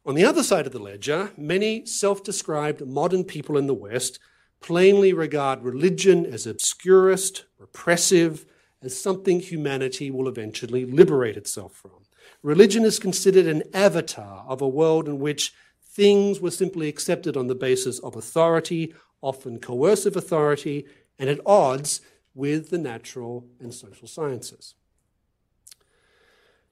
On 0.10 0.16
the 0.16 0.26
other 0.26 0.42
side 0.42 0.66
of 0.66 0.72
the 0.72 0.80
ledger, 0.80 1.32
many 1.38 1.86
self 1.86 2.24
described 2.24 2.84
modern 2.84 3.24
people 3.24 3.60
in 3.60 3.68
the 3.68 3.76
West 3.76 4.18
plainly 4.60 5.14
regard 5.14 5.62
religion 5.62 6.26
as 6.26 6.48
obscurist, 6.48 7.46
repressive, 7.60 8.48
as 8.82 9.00
something 9.00 9.40
humanity 9.40 10.10
will 10.10 10.28
eventually 10.28 10.84
liberate 10.84 11.38
itself 11.38 11.76
from. 11.76 12.08
Religion 12.42 12.86
is 12.86 12.98
considered 12.98 13.46
an 13.46 13.62
avatar 13.72 14.44
of 14.48 14.64
a 14.64 14.68
world 14.68 15.08
in 15.08 15.20
which 15.20 15.54
things 15.86 16.40
were 16.40 16.50
simply 16.50 16.88
accepted 16.88 17.38
on 17.38 17.46
the 17.46 17.54
basis 17.54 18.00
of 18.00 18.16
authority, 18.16 18.96
often 19.22 19.60
coercive 19.60 20.16
authority, 20.16 20.88
and 21.20 21.30
at 21.30 21.40
odds 21.46 22.02
with 22.34 22.72
the 22.72 22.80
natural 22.80 23.46
and 23.60 23.76
social 23.76 24.08
sciences. 24.08 24.74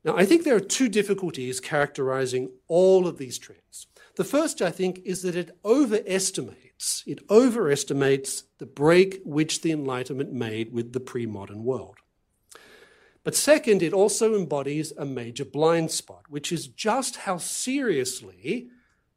Now, 0.08 0.16
I 0.16 0.24
think 0.24 0.46
there 0.46 0.56
are 0.56 0.62
two 0.62 0.88
difficulties 0.88 1.60
characterizing 1.60 2.52
all 2.70 3.08
of 3.08 3.18
these 3.18 3.38
trends. 3.38 3.88
The 4.16 4.24
first, 4.24 4.62
I 4.62 4.72
think, 4.72 5.02
is 5.04 5.22
that 5.24 5.36
it 5.36 5.58
overestimates, 5.66 7.04
it 7.06 7.20
overestimates 7.30 8.44
the 8.58 8.66
break 8.66 9.20
which 9.26 9.62
the 9.62 9.74
Enlightenment 9.74 10.32
made 10.32 10.72
with 10.72 10.94
the 10.94 11.02
pre-modern 11.02 11.66
world. 11.66 11.98
But 13.26 13.36
second, 13.36 13.84
it 13.84 13.92
also 13.92 14.34
embodies 14.34 14.94
a 14.98 15.06
major 15.06 15.44
blind 15.44 15.92
spot, 15.92 16.24
which 16.30 16.54
is 16.54 16.68
just 16.68 17.18
how 17.18 17.38
seriously 17.38 18.70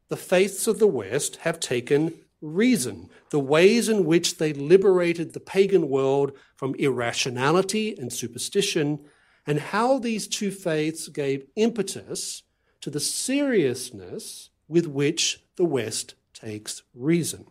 the 0.09 0.17
faiths 0.17 0.67
of 0.67 0.79
the 0.79 0.87
West 0.87 1.37
have 1.37 1.61
taken 1.61 2.15
reason, 2.41 3.09
the 3.29 3.39
ways 3.39 3.87
in 3.87 4.03
which 4.03 4.39
they 4.39 4.51
liberated 4.51 5.31
the 5.31 5.39
pagan 5.39 5.87
world 5.87 6.33
from 6.57 6.75
irrationality 6.75 7.95
and 7.97 8.11
superstition, 8.11 8.99
and 9.45 9.59
how 9.59 9.99
these 9.99 10.27
two 10.27 10.51
faiths 10.51 11.07
gave 11.07 11.47
impetus 11.55 12.43
to 12.81 12.89
the 12.89 12.99
seriousness 12.99 14.49
with 14.67 14.87
which 14.87 15.43
the 15.55 15.65
West 15.65 16.15
takes 16.33 16.83
reason. 16.93 17.45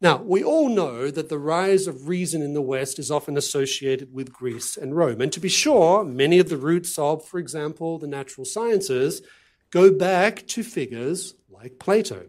Now, 0.00 0.22
we 0.22 0.44
all 0.44 0.68
know 0.68 1.10
that 1.10 1.28
the 1.28 1.38
rise 1.38 1.88
of 1.88 2.06
reason 2.06 2.40
in 2.40 2.54
the 2.54 2.62
West 2.62 3.00
is 3.00 3.10
often 3.10 3.36
associated 3.36 4.14
with 4.14 4.32
Greece 4.32 4.76
and 4.76 4.96
Rome. 4.96 5.20
And 5.20 5.32
to 5.32 5.40
be 5.40 5.48
sure, 5.48 6.04
many 6.04 6.38
of 6.38 6.48
the 6.48 6.56
roots 6.56 6.96
of, 6.98 7.24
for 7.24 7.38
example, 7.38 7.98
the 7.98 8.06
natural 8.06 8.44
sciences 8.44 9.22
go 9.70 9.90
back 9.90 10.46
to 10.48 10.62
figures 10.62 11.34
like 11.50 11.80
Plato. 11.80 12.26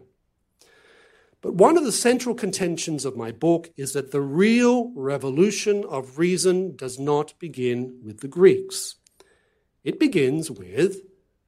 But 1.42 1.54
one 1.54 1.78
of 1.78 1.84
the 1.84 1.92
central 1.92 2.34
contentions 2.34 3.04
of 3.04 3.16
my 3.16 3.32
book 3.32 3.70
is 3.76 3.92
that 3.94 4.10
the 4.10 4.20
real 4.20 4.92
revolution 4.94 5.84
of 5.88 6.18
reason 6.18 6.76
does 6.76 6.98
not 6.98 7.38
begin 7.38 8.00
with 8.04 8.20
the 8.20 8.28
Greeks. 8.28 8.96
It 9.82 9.98
begins 9.98 10.50
with 10.50 10.98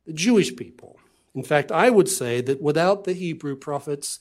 the 0.06 0.14
Jewish 0.14 0.56
people. 0.56 0.98
In 1.34 1.42
fact, 1.42 1.70
I 1.70 1.90
would 1.90 2.08
say 2.08 2.40
that 2.40 2.62
without 2.62 3.04
the 3.04 3.12
Hebrew 3.12 3.56
prophets, 3.56 4.20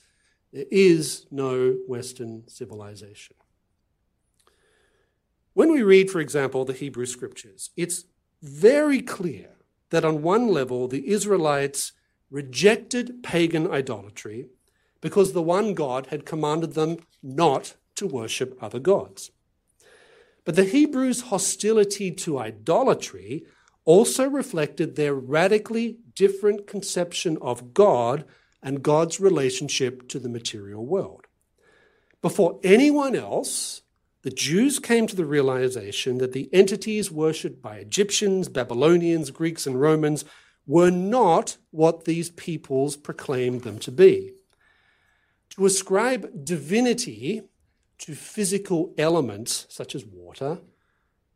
there 0.52 0.66
is 0.70 1.26
no 1.32 1.78
Western 1.88 2.48
civilization. 2.48 3.36
When 5.54 5.72
we 5.72 5.84
read, 5.84 6.10
for 6.10 6.20
example, 6.20 6.66
the 6.66 6.74
Hebrew 6.74 7.06
scriptures, 7.06 7.72
it's 7.76 8.06
very 8.42 9.02
clear 9.02 9.50
that 9.90 10.06
on 10.06 10.22
one 10.22 10.48
level 10.48 10.88
the 10.88 11.08
Israelites 11.08 11.94
rejected 12.30 13.22
pagan 13.24 13.70
idolatry 13.70 14.48
because 15.02 15.34
the 15.34 15.42
one 15.42 15.74
God 15.74 16.08
had 16.08 16.26
commanded 16.26 16.74
them 16.74 16.98
not 17.22 17.76
to 17.96 18.08
worship 18.08 18.58
other 18.62 18.80
gods. 18.80 19.32
But 20.46 20.56
the 20.56 20.66
Hebrews' 20.66 21.22
hostility 21.22 22.12
to 22.12 22.40
idolatry 22.40 23.46
also 23.86 24.30
reflected 24.30 24.96
their 24.96 25.14
radically 25.14 25.98
different 26.16 26.68
conception 26.68 27.38
of 27.42 27.74
God 27.74 28.26
and 28.62 28.84
God's 28.84 29.20
relationship 29.20 30.08
to 30.10 30.20
the 30.20 30.30
material 30.30 30.86
world. 30.86 31.26
Before 32.22 32.60
anyone 32.64 33.16
else, 33.16 33.82
the 34.22 34.30
Jews 34.30 34.78
came 34.78 35.08
to 35.08 35.16
the 35.16 35.26
realization 35.26 36.20
that 36.20 36.34
the 36.34 36.48
entities 36.54 37.12
worshipped 37.12 37.62
by 37.62 37.78
Egyptians, 37.78 38.48
Babylonians, 38.50 39.32
Greeks, 39.32 39.66
and 39.66 39.82
Romans 39.82 40.24
were 40.68 40.92
not 40.92 41.58
what 41.72 42.06
these 42.06 42.30
peoples 42.30 42.96
proclaimed 42.96 43.62
them 43.64 43.80
to 43.80 43.92
be. 43.92 44.34
To 45.52 45.66
ascribe 45.66 46.46
divinity 46.46 47.44
to 48.00 48.16
physical 48.16 48.94
elements 48.98 49.68
such 49.70 49.96
as 49.96 50.06
water 50.06 50.60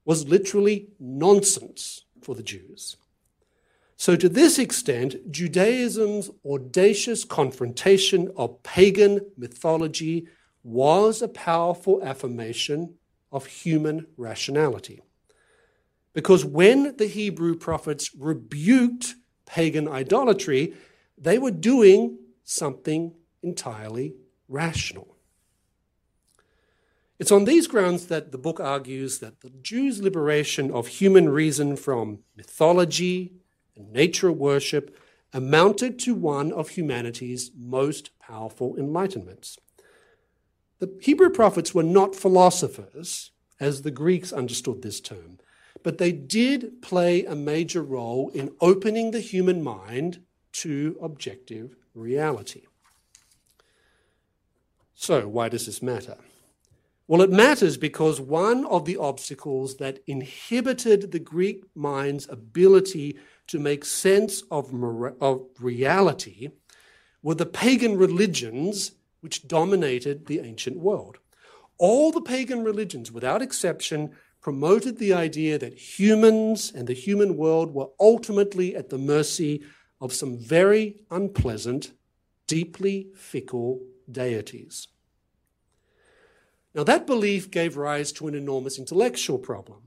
was 0.06 0.28
literally 0.28 0.90
nonsense 1.00 2.06
for 2.22 2.36
the 2.36 2.44
Jews. 2.44 2.98
So, 3.98 4.16
to 4.18 4.28
this 4.28 4.60
extent, 4.60 5.32
Judaism's 5.32 6.30
audacious 6.46 7.24
confrontation 7.24 8.30
of 8.36 8.62
pagan 8.62 9.22
mythology 9.38 10.28
was 10.64 11.22
a 11.22 11.28
powerful 11.28 12.04
affirmation 12.04 12.96
of 13.32 13.46
human 13.46 14.08
rationality. 14.18 15.02
Because 16.14 16.44
when 16.44 16.96
the 16.98 17.08
Hebrew 17.08 17.56
prophets 17.56 18.12
rebuked 18.18 19.16
pagan 19.46 19.88
idolatry, 19.88 20.74
they 21.18 21.38
were 21.38 21.52
doing 21.52 22.18
something 22.44 23.14
entirely 23.46 24.16
rational. 24.50 25.16
It's 27.18 27.32
on 27.32 27.46
these 27.46 27.68
grounds 27.68 28.08
that 28.08 28.34
the 28.34 28.38
book 28.38 28.60
argues 28.60 29.20
that 29.20 29.40
the 29.40 29.50
Jews' 29.50 30.02
liberation 30.02 30.70
of 30.70 30.88
human 30.88 31.30
reason 31.30 31.78
from 31.78 32.20
mythology 32.36 33.36
and 33.76 33.94
nature 33.94 34.32
worship 34.32 34.98
amounted 35.32 35.98
to 36.00 36.14
one 36.14 36.52
of 36.52 36.70
humanity's 36.70 37.52
most 37.56 38.18
powerful 38.20 38.76
enlightenments. 38.76 39.58
The 40.80 40.94
Hebrew 41.02 41.30
prophets 41.30 41.74
were 41.74 41.84
not 41.84 42.16
philosophers, 42.16 43.32
as 43.60 43.82
the 43.82 43.92
Greeks 43.92 44.34
understood 44.34 44.82
this 44.82 45.00
term, 45.00 45.40
but 45.84 45.98
they 45.98 46.12
did 46.12 46.82
play 46.82 47.24
a 47.24 47.36
major 47.36 47.82
role 47.82 48.30
in 48.34 48.52
opening 48.60 49.12
the 49.12 49.22
human 49.22 49.64
mind 49.64 50.22
to 50.52 50.98
objective 51.02 51.76
reality. 51.94 52.64
So, 54.96 55.28
why 55.28 55.50
does 55.50 55.66
this 55.66 55.82
matter? 55.82 56.16
Well, 57.08 57.22
it 57.22 57.30
matters 57.30 57.78
because 57.78 58.20
one 58.20 58.66
of 58.66 58.86
the 58.86 58.98
obstacles 58.98 59.76
that 59.78 60.00
inhibited 60.08 61.12
the 61.12 61.20
Greek 61.20 61.66
mind's 61.76 62.28
ability 62.30 63.20
to 63.48 63.60
make 63.60 63.86
sense 63.86 64.42
of, 64.50 64.74
of 65.22 65.46
reality 65.60 66.50
were 67.22 67.36
the 67.36 67.46
pagan 67.46 67.98
religions 67.98 68.94
which 69.20 69.48
dominated 69.48 70.26
the 70.26 70.40
ancient 70.40 70.80
world. 70.80 71.20
All 71.78 72.12
the 72.12 72.22
pagan 72.22 72.64
religions, 72.64 73.12
without 73.12 73.42
exception, 73.42 74.12
promoted 74.42 74.98
the 74.98 75.14
idea 75.14 75.60
that 75.60 75.78
humans 75.78 76.72
and 76.74 76.88
the 76.88 76.94
human 76.94 77.36
world 77.36 77.74
were 77.74 77.90
ultimately 78.00 78.76
at 78.76 78.90
the 78.90 78.98
mercy 78.98 79.62
of 80.00 80.14
some 80.14 80.38
very 80.38 81.02
unpleasant, 81.12 81.92
deeply 82.48 83.10
fickle 83.16 83.82
deities. 84.12 84.88
Now, 86.74 86.84
that 86.84 87.08
belief 87.08 87.50
gave 87.50 87.78
rise 87.78 88.12
to 88.14 88.28
an 88.28 88.36
enormous 88.36 88.78
intellectual 88.78 89.38
problem. 89.38 89.84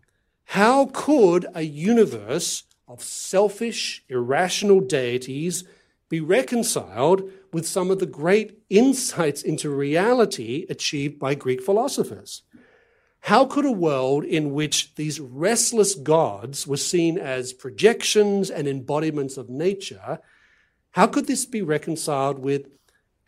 How 0.46 0.86
could 0.86 1.46
a 1.54 1.62
universe 1.62 2.64
of 2.86 3.02
selfish, 3.02 4.02
irrational 4.08 4.80
deities 4.80 5.64
be 6.08 6.20
reconciled 6.20 7.30
with 7.52 7.68
some 7.68 7.90
of 7.90 7.98
the 7.98 8.06
great 8.06 8.62
insights 8.70 9.42
into 9.42 9.68
reality 9.68 10.64
achieved 10.70 11.18
by 11.18 11.34
Greek 11.34 11.62
philosophers? 11.62 12.42
How 13.20 13.44
could 13.44 13.66
a 13.66 13.72
world 13.72 14.24
in 14.24 14.54
which 14.54 14.94
these 14.94 15.20
restless 15.20 15.94
gods 15.94 16.66
were 16.66 16.78
seen 16.78 17.18
as 17.18 17.52
projections 17.52 18.48
and 18.48 18.66
embodiments 18.66 19.36
of 19.36 19.50
nature, 19.50 20.20
how 20.92 21.06
could 21.06 21.26
this 21.26 21.44
be 21.44 21.60
reconciled 21.60 22.38
with 22.38 22.68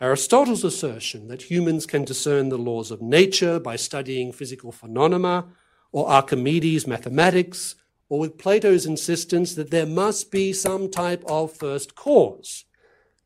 Aristotle's 0.00 0.64
assertion 0.64 1.28
that 1.28 1.50
humans 1.50 1.85
can 1.85 2.04
discern 2.04 2.49
the 2.49 2.57
laws 2.57 2.90
of 2.90 3.02
nature 3.02 3.61
by 3.61 3.76
studying 3.76 4.33
physical 4.33 4.73
phenomena, 4.73 5.47
or 5.92 6.09
Archimedes' 6.09 6.87
mathematics, 6.87 7.75
or 8.09 8.19
with 8.19 8.38
Plato's 8.38 8.87
insistence 8.87 9.54
that 9.54 9.71
there 9.71 9.87
must 9.87 10.30
be 10.30 10.52
some 10.54 10.90
type 10.90 11.23
of 11.26 11.52
first 11.52 11.95
cause, 11.95 12.64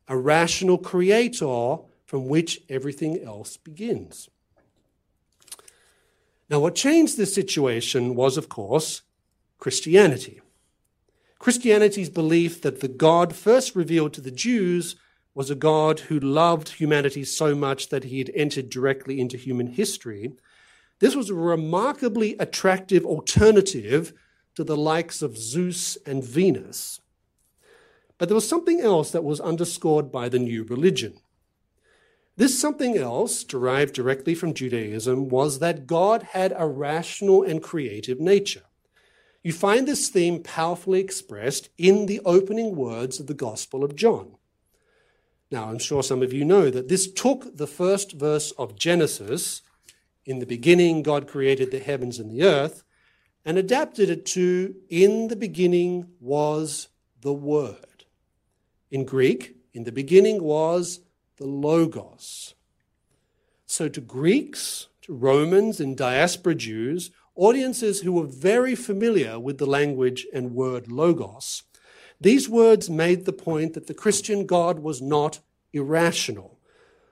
a 0.09 0.17
rational 0.17 0.77
creator 0.77 1.77
from 2.05 2.27
which 2.27 2.61
everything 2.69 3.23
else 3.23 3.55
begins. 3.55 4.29
Now, 6.49 6.59
what 6.59 6.75
changed 6.75 7.17
this 7.17 7.33
situation 7.33 8.15
was, 8.15 8.37
of 8.37 8.49
course, 8.49 9.01
Christianity. 9.59 10.41
Christianity's 11.39 12.09
belief 12.09 12.61
that 12.61 12.81
the 12.81 12.87
God 12.87 13.35
first 13.35 13.75
revealed 13.75 14.13
to 14.13 14.21
the 14.21 14.31
Jews 14.31 14.95
was 15.35 15.49
a 15.51 15.55
God 15.55 15.99
who 15.99 16.17
loved 16.17 16.69
humanity 16.69 17.25
so 17.25 17.53
much 17.53 17.89
that 17.89 18.05
he 18.05 18.19
had 18.19 18.31
entered 18.33 18.69
directly 18.69 19.19
into 19.19 19.37
human 19.37 19.67
history. 19.67 20.31
This 20.99 21.15
was 21.15 21.29
a 21.29 21.35
remarkably 21.35 22.37
attractive 22.39 23.05
alternative 23.05 24.13
to 24.55 24.63
the 24.63 24.77
likes 24.77 25.21
of 25.21 25.37
Zeus 25.37 25.97
and 26.05 26.23
Venus. 26.23 27.01
But 28.17 28.29
there 28.29 28.35
was 28.35 28.47
something 28.47 28.79
else 28.79 29.11
that 29.11 29.25
was 29.25 29.41
underscored 29.41 30.09
by 30.09 30.29
the 30.29 30.39
new 30.39 30.63
religion. 30.63 31.19
This 32.37 32.57
something 32.57 32.97
else, 32.97 33.43
derived 33.43 33.93
directly 33.93 34.35
from 34.35 34.53
Judaism, 34.53 35.27
was 35.27 35.59
that 35.59 35.85
God 35.85 36.23
had 36.23 36.53
a 36.55 36.67
rational 36.67 37.43
and 37.43 37.61
creative 37.61 38.21
nature. 38.21 38.63
You 39.43 39.51
find 39.51 39.85
this 39.85 40.09
theme 40.09 40.41
powerfully 40.41 41.01
expressed 41.01 41.69
in 41.77 42.05
the 42.05 42.21
opening 42.25 42.75
words 42.75 43.19
of 43.19 43.27
the 43.27 43.33
Gospel 43.33 43.83
of 43.83 43.95
John. 43.95 44.37
Now, 45.51 45.65
I'm 45.65 45.79
sure 45.79 46.01
some 46.01 46.23
of 46.23 46.33
you 46.33 46.43
know 46.43 46.69
that 46.69 46.87
this 46.87 47.11
took 47.11 47.55
the 47.55 47.67
first 47.67 48.13
verse 48.13 48.51
of 48.51 48.75
Genesis, 48.75 49.61
in 50.25 50.39
the 50.39 50.45
beginning 50.45 51.03
God 51.03 51.27
created 51.27 51.69
the 51.69 51.79
heavens 51.79 52.19
and 52.19 52.31
the 52.31 52.43
earth, 52.43 52.83
and 53.45 53.57
adapted 53.57 54.09
it 54.09 54.25
to 54.27 54.75
In 54.89 55.27
the 55.27 55.35
beginning 55.35 56.07
was 56.19 56.87
the 57.21 57.33
Word. 57.33 58.05
In 58.89 59.05
Greek, 59.05 59.55
in 59.73 59.83
the 59.83 59.91
beginning 59.91 60.41
was 60.41 61.01
the 61.37 61.45
Logos. 61.45 62.55
So 63.67 63.87
to 63.89 64.01
Greeks, 64.01 64.87
to 65.03 65.13
Romans, 65.13 65.79
and 65.79 65.95
diaspora 65.95 66.55
Jews, 66.55 67.11
audiences 67.35 68.01
who 68.01 68.13
were 68.13 68.25
very 68.25 68.73
familiar 68.73 69.39
with 69.39 69.57
the 69.57 69.65
language 69.65 70.25
and 70.33 70.55
word 70.55 70.91
Logos, 70.91 71.63
these 72.19 72.49
words 72.49 72.89
made 72.89 73.25
the 73.25 73.33
point 73.33 73.73
that 73.73 73.87
the 73.87 73.93
Christian 73.93 74.45
God 74.45 74.79
was 74.79 75.01
not 75.01 75.39
irrational. 75.73 76.59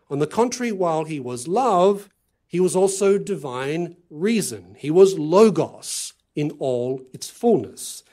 On 0.09 0.19
the 0.19 0.27
contrary, 0.27 0.71
while 0.71 1.03
he 1.03 1.19
was 1.19 1.47
love, 1.47 2.09
he 2.47 2.59
was 2.59 2.75
also 2.75 3.17
divine 3.17 3.97
reason. 4.09 4.75
He 4.77 4.91
was 4.91 5.17
Logos 5.17 6.13
in 6.35 6.51
all 6.59 7.01
its 7.13 7.29
fullness. 7.29 8.03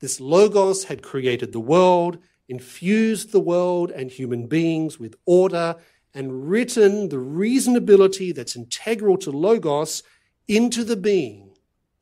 This 0.00 0.20
Logos 0.20 0.84
had 0.84 1.02
created 1.02 1.52
the 1.52 1.60
world, 1.60 2.18
infused 2.48 3.32
the 3.32 3.40
world 3.40 3.90
and 3.90 4.10
human 4.10 4.46
beings 4.46 4.98
with 4.98 5.16
order, 5.26 5.76
and 6.14 6.50
written 6.50 7.08
the 7.08 7.16
reasonability 7.16 8.34
that's 8.34 8.56
integral 8.56 9.16
to 9.18 9.30
Logos 9.30 10.02
into 10.48 10.84
the 10.84 10.96
being, 10.96 11.50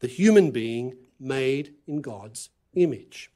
the 0.01 0.09
human 0.09 0.51
being 0.51 0.97
made 1.19 1.75
in 1.87 2.01
God's 2.01 2.51
image. 2.75 3.31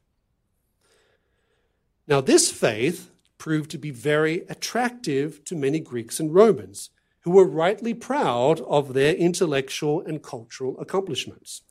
Now, 2.07 2.21
this 2.21 2.51
faith 2.51 3.11
proved 3.39 3.71
to 3.71 3.79
be 3.79 3.91
very 3.91 4.45
attractive 4.49 5.45
to 5.45 5.57
many 5.57 5.81
Greeks 5.81 6.21
and 6.21 6.35
Romans, 6.35 6.91
who 7.21 7.31
were 7.31 7.47
rightly 7.47 7.95
proud 7.95 8.61
of 8.61 8.93
their 8.93 9.15
intellectual 9.15 10.03
and 10.03 10.23
cultural 10.23 10.79
accomplishments. 10.79 11.63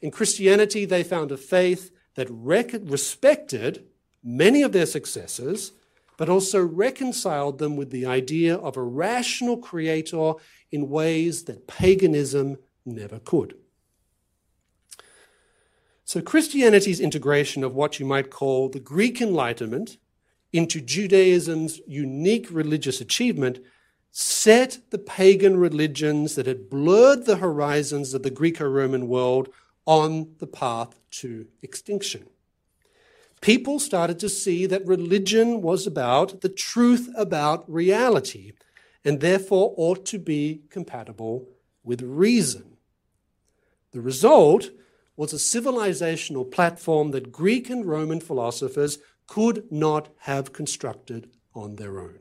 In 0.00 0.10
Christianity, 0.10 0.84
they 0.84 1.02
found 1.02 1.32
a 1.32 1.36
faith 1.36 1.90
that 2.14 2.28
rec- 2.30 2.74
respected 2.82 3.84
many 4.22 4.62
of 4.62 4.72
their 4.72 4.86
successes, 4.86 5.72
but 6.16 6.28
also 6.28 6.60
reconciled 6.64 7.58
them 7.58 7.76
with 7.76 7.90
the 7.90 8.06
idea 8.06 8.54
of 8.54 8.76
a 8.76 8.82
rational 8.82 9.56
creator 9.56 10.34
in 10.70 10.88
ways 10.88 11.44
that 11.44 11.66
paganism 11.66 12.56
never 12.84 13.18
could. 13.18 13.56
So, 16.10 16.20
Christianity's 16.20 16.98
integration 16.98 17.62
of 17.62 17.76
what 17.76 18.00
you 18.00 18.04
might 18.04 18.30
call 18.30 18.68
the 18.68 18.80
Greek 18.80 19.20
Enlightenment 19.20 19.96
into 20.52 20.80
Judaism's 20.80 21.80
unique 21.86 22.48
religious 22.50 23.00
achievement 23.00 23.60
set 24.10 24.80
the 24.90 24.98
pagan 24.98 25.56
religions 25.56 26.34
that 26.34 26.46
had 26.46 26.68
blurred 26.68 27.26
the 27.26 27.36
horizons 27.36 28.12
of 28.12 28.24
the 28.24 28.30
Greco 28.32 28.68
Roman 28.68 29.06
world 29.06 29.50
on 29.86 30.34
the 30.38 30.48
path 30.48 30.98
to 31.12 31.46
extinction. 31.62 32.26
People 33.40 33.78
started 33.78 34.18
to 34.18 34.28
see 34.28 34.66
that 34.66 34.84
religion 34.84 35.62
was 35.62 35.86
about 35.86 36.40
the 36.40 36.48
truth 36.48 37.08
about 37.16 37.72
reality 37.72 38.50
and 39.04 39.20
therefore 39.20 39.74
ought 39.76 40.04
to 40.06 40.18
be 40.18 40.62
compatible 40.70 41.46
with 41.84 42.02
reason. 42.02 42.78
The 43.92 44.00
result 44.00 44.70
was 45.20 45.34
a 45.34 45.36
civilizational 45.36 46.50
platform 46.50 47.10
that 47.10 47.30
Greek 47.30 47.68
and 47.68 47.84
Roman 47.84 48.20
philosophers 48.22 49.00
could 49.26 49.70
not 49.70 50.08
have 50.20 50.54
constructed 50.54 51.28
on 51.54 51.76
their 51.76 52.00
own. 52.00 52.20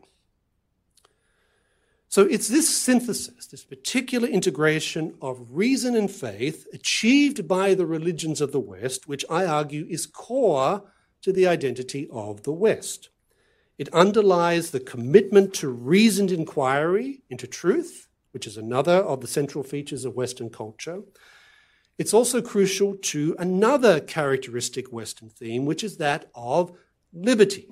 So 2.10 2.24
it's 2.24 2.50
this 2.50 2.68
synthesis, 2.68 3.48
this 3.48 3.64
particular 3.64 4.28
integration 4.28 5.16
of 5.22 5.48
reason 5.50 5.96
and 5.96 6.12
faith 6.12 6.68
achieved 6.74 7.48
by 7.48 7.74
the 7.74 7.86
religions 7.86 8.42
of 8.42 8.52
the 8.52 8.60
West, 8.60 9.08
which 9.08 9.24
I 9.30 9.46
argue 9.46 9.88
is 9.90 10.06
core 10.06 10.84
to 11.22 11.32
the 11.32 11.48
identity 11.48 12.10
of 12.12 12.44
the 12.44 12.52
West. 12.52 13.08
It 13.78 13.88
underlies 13.94 14.72
the 14.72 14.82
commitment 14.82 15.54
to 15.54 15.70
reasoned 15.70 16.34
inquiry 16.34 17.22
into 17.30 17.48
truth, 17.48 18.10
which 18.32 18.46
is 18.46 18.58
another 18.58 18.96
of 18.96 19.22
the 19.22 19.28
central 19.28 19.64
features 19.64 20.04
of 20.04 20.18
Western 20.18 20.50
culture, 20.50 21.02
it's 22.00 22.14
also 22.14 22.42
crucial 22.42 22.96
to 22.96 23.36
another 23.38 24.00
characteristic 24.00 24.92
Western 24.92 25.30
theme, 25.30 25.66
which 25.66 25.84
is 25.84 25.98
that 25.98 26.32
of 26.34 26.72
liberty. 27.12 27.68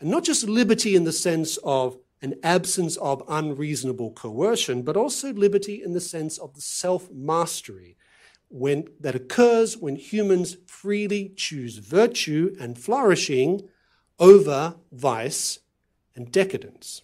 And 0.00 0.10
not 0.10 0.24
just 0.24 0.48
liberty 0.48 0.96
in 0.96 1.04
the 1.04 1.12
sense 1.12 1.58
of 1.58 1.98
an 2.22 2.36
absence 2.42 2.96
of 2.96 3.22
unreasonable 3.28 4.12
coercion, 4.12 4.82
but 4.82 4.96
also 4.96 5.34
liberty 5.34 5.82
in 5.84 5.92
the 5.92 6.00
sense 6.00 6.38
of 6.38 6.54
the 6.54 6.62
self 6.62 7.10
mastery 7.12 7.96
that 8.50 9.14
occurs 9.14 9.76
when 9.76 9.96
humans 9.96 10.56
freely 10.66 11.32
choose 11.36 11.76
virtue 11.76 12.56
and 12.58 12.78
flourishing 12.78 13.68
over 14.18 14.76
vice 14.90 15.58
and 16.16 16.32
decadence. 16.32 17.02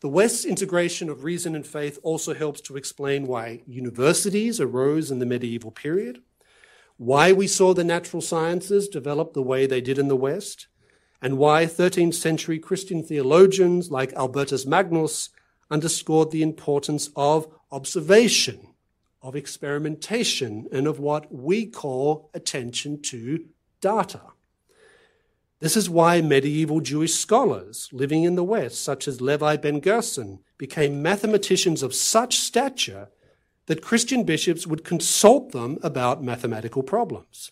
The 0.00 0.08
West's 0.08 0.44
integration 0.44 1.08
of 1.08 1.24
reason 1.24 1.56
and 1.56 1.66
faith 1.66 1.98
also 2.04 2.32
helps 2.32 2.60
to 2.62 2.76
explain 2.76 3.26
why 3.26 3.62
universities 3.66 4.60
arose 4.60 5.10
in 5.10 5.18
the 5.18 5.26
medieval 5.26 5.72
period, 5.72 6.22
why 6.98 7.32
we 7.32 7.48
saw 7.48 7.74
the 7.74 7.82
natural 7.82 8.22
sciences 8.22 8.86
develop 8.86 9.32
the 9.32 9.42
way 9.42 9.66
they 9.66 9.80
did 9.80 9.98
in 9.98 10.06
the 10.06 10.14
West, 10.14 10.68
and 11.20 11.36
why 11.36 11.66
13th 11.66 12.14
century 12.14 12.60
Christian 12.60 13.02
theologians 13.02 13.90
like 13.90 14.12
Albertus 14.12 14.64
Magnus 14.64 15.30
underscored 15.68 16.30
the 16.30 16.44
importance 16.44 17.10
of 17.16 17.48
observation, 17.72 18.74
of 19.20 19.34
experimentation, 19.34 20.68
and 20.70 20.86
of 20.86 21.00
what 21.00 21.34
we 21.34 21.66
call 21.66 22.30
attention 22.34 23.02
to 23.02 23.46
data. 23.80 24.20
This 25.60 25.76
is 25.76 25.90
why 25.90 26.20
medieval 26.20 26.80
Jewish 26.80 27.14
scholars 27.14 27.88
living 27.92 28.22
in 28.22 28.36
the 28.36 28.44
West, 28.44 28.80
such 28.82 29.08
as 29.08 29.20
Levi 29.20 29.56
ben 29.56 29.80
Gerson, 29.80 30.38
became 30.56 31.02
mathematicians 31.02 31.82
of 31.82 31.94
such 31.94 32.38
stature 32.38 33.08
that 33.66 33.82
Christian 33.82 34.22
bishops 34.22 34.68
would 34.68 34.84
consult 34.84 35.50
them 35.50 35.78
about 35.82 36.22
mathematical 36.22 36.84
problems. 36.84 37.50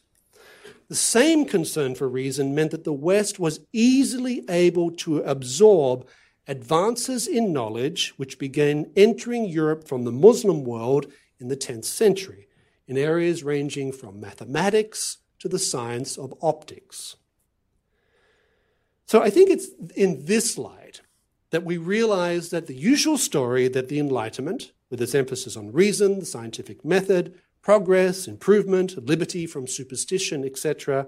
The 0.89 0.95
same 0.95 1.45
concern 1.45 1.97
for 1.97 2.09
reason 2.09 2.55
meant 2.55 2.71
that 2.71 2.85
the 2.85 2.93
West 2.93 3.41
was 3.41 3.61
easily 3.73 4.45
able 4.49 4.93
to 4.93 5.19
absorb 5.23 6.07
advances 6.47 7.27
in 7.27 7.53
knowledge 7.53 8.15
which 8.17 8.39
began 8.39 8.93
entering 8.95 9.47
Europe 9.47 9.89
from 9.89 10.05
the 10.05 10.13
Muslim 10.13 10.63
world 10.63 11.07
in 11.41 11.49
the 11.49 11.57
10th 11.57 11.87
century, 11.87 12.47
in 12.87 12.97
areas 12.97 13.43
ranging 13.43 13.91
from 13.91 14.21
mathematics 14.21 15.19
to 15.41 15.49
the 15.49 15.59
science 15.59 16.17
of 16.17 16.33
optics. 16.41 17.17
So 19.07 19.23
I 19.23 19.31
think 19.31 19.51
it's 19.51 19.69
in 19.95 20.25
this 20.25 20.59
light 20.59 21.01
that 21.51 21.65
we 21.65 21.79
realize 21.79 22.51
that 22.51 22.67
the 22.67 22.75
usual 22.75 23.17
story 23.17 23.69
that 23.69 23.89
the 23.89 24.01
Enlightenment, 24.01 24.73
with 24.91 25.01
its 25.01 25.15
emphasis 25.15 25.57
on 25.57 25.73
reason, 25.73 26.19
the 26.19 26.27
scientific 26.27 26.85
method, 26.85 27.39
progress, 27.63 28.27
improvement, 28.27 29.07
liberty 29.07 29.47
from 29.47 29.67
superstition, 29.67 30.45
etc., 30.45 31.07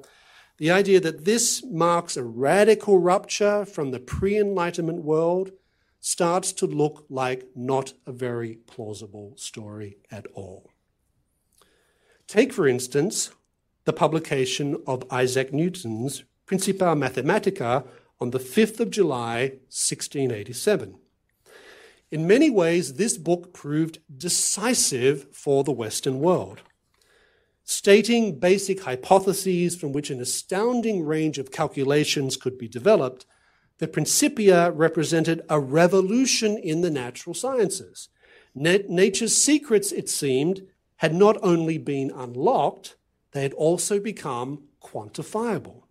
the 0.59 0.71
idea 0.71 1.01
that 1.01 1.25
this 1.25 1.65
marks 1.65 2.17
a 2.17 2.25
radical 2.25 2.99
rupture 2.99 3.65
from 3.65 3.91
the 3.91 4.01
pre 4.01 4.37
Enlightenment 4.37 5.03
world 5.03 5.53
starts 6.01 6.53
to 6.53 6.67
look 6.67 7.05
like 7.09 7.49
not 7.55 7.93
a 8.07 8.13
very 8.13 8.57
plausible 8.67 9.35
story 9.37 9.99
at 10.11 10.27
all. 10.35 10.71
Take, 12.27 12.53
for 12.53 12.69
instance, 12.69 13.31
the 13.85 13.93
publication 13.93 14.77
of 14.87 15.05
Isaac 15.11 15.53
Newton's 15.53 16.25
Principia 16.49 16.97
Mathematica 16.97 17.87
on 18.19 18.31
the 18.31 18.39
5th 18.39 18.81
of 18.81 18.91
July, 18.91 19.59
1687. 19.69 20.99
In 22.11 22.27
many 22.27 22.49
ways, 22.49 22.95
this 22.95 23.19
book 23.19 23.53
proved 23.53 23.99
decisive 24.17 25.27
for 25.31 25.63
the 25.63 25.73
Western 25.73 26.21
world. 26.21 26.63
Stating 27.65 28.39
basic 28.39 28.85
hypotheses 28.85 29.77
from 29.77 29.93
which 29.93 30.09
an 30.09 30.23
astounding 30.23 31.05
range 31.05 31.37
of 31.37 31.53
calculations 31.53 32.39
could 32.39 32.57
be 32.57 32.67
developed, 32.67 33.27
the 33.77 33.87
Principia 33.87 34.71
represented 34.71 35.43
a 35.51 35.61
revolution 35.61 36.57
in 36.57 36.81
the 36.81 36.91
natural 36.91 37.35
sciences. 37.35 38.09
nature's 38.55 39.37
secrets, 39.37 39.93
it 39.93 40.09
seemed, 40.09 40.63
had 40.97 41.15
not 41.15 41.37
only 41.43 41.77
been 41.77 42.11
unlocked, 42.11 42.97
they 43.33 43.43
had 43.43 43.53
also 43.53 44.01
become 44.01 44.63
quantifiable. 44.83 45.83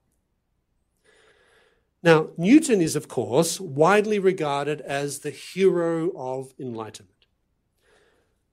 Now, 2.03 2.29
Newton 2.37 2.79
is, 2.81 2.95
of 2.95 3.07
course, 3.07 3.59
widely 3.59 4.19
regarded 4.19 4.81
as 4.81 5.19
the 5.19 5.31
hero 5.31 6.11
of 6.15 6.53
enlightenment. 6.59 7.25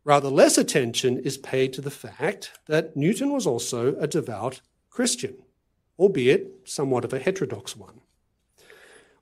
Rather 0.03 0.29
less 0.29 0.59
attention 0.59 1.19
is 1.19 1.39
paid 1.39 1.73
to 1.73 1.81
the 1.81 1.91
fact 1.91 2.53
that 2.67 2.97
Newton 2.97 3.33
was 3.33 3.47
also 3.47 3.97
a 3.97 4.07
devout 4.07 4.61
Christian, 4.91 5.37
albeit 5.99 6.51
somewhat 6.65 7.05
of 7.05 7.13
a 7.13 7.19
heterodox 7.19 7.77
one. 7.77 8.01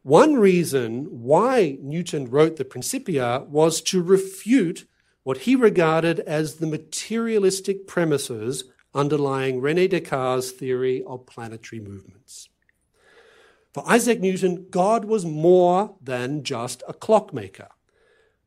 One 0.02 0.34
reason 0.34 1.04
why 1.22 1.78
Newton 1.80 2.28
wrote 2.28 2.56
the 2.56 2.64
Principia 2.64 3.44
was 3.48 3.80
to 3.82 4.02
refute 4.02 4.86
what 5.22 5.38
he 5.38 5.54
regarded 5.54 6.18
as 6.20 6.56
the 6.56 6.66
materialistic 6.66 7.86
premises 7.86 8.64
underlying 8.92 9.60
Rene 9.60 9.86
Descartes' 9.86 10.50
theory 10.50 11.04
of 11.06 11.26
planetary 11.26 11.80
movements. 11.80 12.48
For 13.72 13.82
Isaac 13.88 14.20
Newton, 14.20 14.66
God 14.70 15.06
was 15.06 15.24
more 15.24 15.96
than 16.00 16.44
just 16.44 16.82
a 16.86 16.92
clockmaker. 16.92 17.68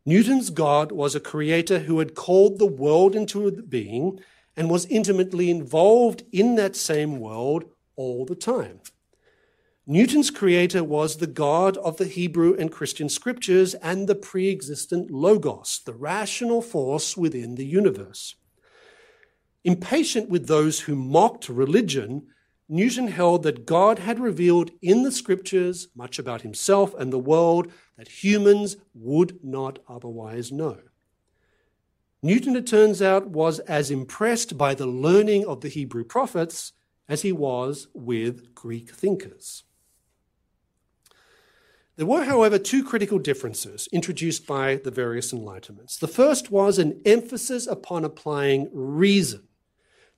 Newton's 0.06 0.52
God 0.52 0.92
was 0.92 1.16
a 1.16 1.20
creator 1.20 1.80
who 1.80 1.98
had 1.98 2.14
called 2.14 2.60
the 2.60 2.68
world 2.68 3.16
into 3.16 3.52
being 3.64 4.20
and 4.56 4.70
was 4.70 4.86
intimately 4.86 5.50
involved 5.50 6.24
in 6.32 6.56
that 6.56 6.76
same 6.76 7.20
world 7.20 7.66
all 7.96 8.26
the 8.26 8.36
time. 8.36 8.82
Newton's 9.88 10.32
creator 10.32 10.84
was 10.84 11.18
the 11.18 11.28
God 11.28 11.78
of 11.78 11.98
the 11.98 12.08
Hebrew 12.08 12.56
and 12.58 12.72
Christian 12.72 13.10
scriptures 13.10 13.74
and 13.76 14.08
the 14.08 14.16
pre 14.16 14.52
existent 14.52 15.12
Logos, 15.12 15.82
the 15.86 15.94
rational 15.94 16.62
force 16.62 17.16
within 17.18 17.56
the 17.56 17.66
universe. 17.66 18.36
Impatient 19.64 20.30
with 20.30 20.48
those 20.48 20.82
who 20.82 20.96
mocked 20.96 21.50
religion, 21.50 22.28
Newton 22.68 23.08
held 23.08 23.44
that 23.44 23.66
God 23.66 24.00
had 24.00 24.20
revealed 24.20 24.72
in 24.82 25.04
the 25.04 25.12
scriptures 25.12 25.88
much 25.96 26.18
about 26.18 26.42
himself 26.42 26.96
and 26.96 27.14
the 27.14 27.20
world 27.20 27.72
that 27.98 28.24
humans 28.24 28.78
would 28.94 29.44
not 29.44 29.80
otherwise 29.88 30.52
know. 30.52 30.80
Newton, 32.24 32.56
it 32.56 32.66
turns 32.66 33.04
out, 33.04 33.28
was 33.28 33.60
as 33.60 33.92
impressed 33.92 34.58
by 34.58 34.74
the 34.74 34.88
learning 34.88 35.46
of 35.46 35.62
the 35.62 35.70
Hebrew 35.70 36.04
prophets 36.04 36.74
as 37.08 37.22
he 37.22 37.32
was 37.32 37.88
with 37.94 38.56
Greek 38.56 38.90
thinkers. 38.90 39.64
There 41.98 42.08
were, 42.08 42.26
however, 42.26 42.58
two 42.58 42.84
critical 42.84 43.20
differences 43.20 43.88
introduced 43.94 44.48
by 44.48 44.78
the 44.78 44.92
various 44.92 45.32
enlightenments. 45.32 46.00
The 46.00 46.08
first 46.08 46.52
was 46.52 46.78
an 46.78 47.00
emphasis 47.06 47.68
upon 47.68 48.04
applying 48.04 48.70
reason 48.74 49.48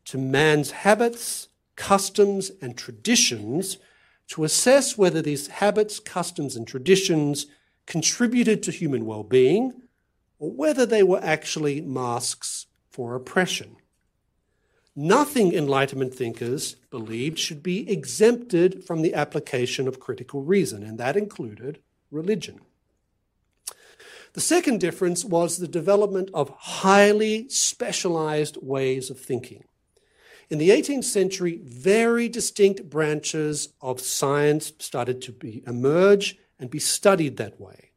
to 0.06 0.18
man's 0.18 0.72
habits, 0.72 1.50
customs, 1.78 2.52
and 2.62 2.78
traditions 2.78 3.78
to 4.28 4.44
assess 4.44 4.98
whether 4.98 5.22
these 5.22 5.48
habits, 5.48 6.00
customs, 6.00 6.58
and 6.58 6.68
traditions 6.68 7.46
contributed 7.86 8.62
to 8.64 8.72
human 8.72 9.06
well 9.06 9.24
being 9.24 9.72
or 10.40 10.52
whether 10.52 10.86
they 10.86 11.02
were 11.02 11.24
actually 11.24 11.80
masks 11.80 12.66
for 12.90 13.16
oppression. 13.16 13.78
Nothing 14.96 15.54
Enlightenment 15.54 16.14
thinkers 16.14 16.76
believed 16.90 17.38
should 17.38 17.62
be 17.62 17.90
exempted 17.90 18.84
from 18.84 19.02
the 19.02 19.14
application 19.14 19.88
of 19.88 20.00
critical 20.00 20.42
reason, 20.42 20.82
and 20.84 20.98
that 20.98 21.16
included 21.16 21.80
religion. 22.10 22.60
The 24.34 24.42
second 24.42 24.80
difference 24.80 25.24
was 25.24 25.58
the 25.58 25.68
development 25.68 26.30
of 26.34 26.50
highly 26.58 27.48
specialized 27.50 28.58
ways 28.62 29.10
of 29.10 29.20
thinking. 29.20 29.64
In 30.50 30.60
the 30.60 30.70
18th 30.70 31.04
century, 31.04 31.60
very 31.64 32.30
distinct 32.30 32.90
branches 32.90 33.70
of 33.82 34.00
science 34.00 34.72
started 34.80 35.22
to 35.24 35.34
be, 35.34 35.62
emerge 35.68 36.38
and 36.58 36.70
be 36.70 36.80
studied 36.80 37.36
that 37.38 37.60
way. 37.60 37.92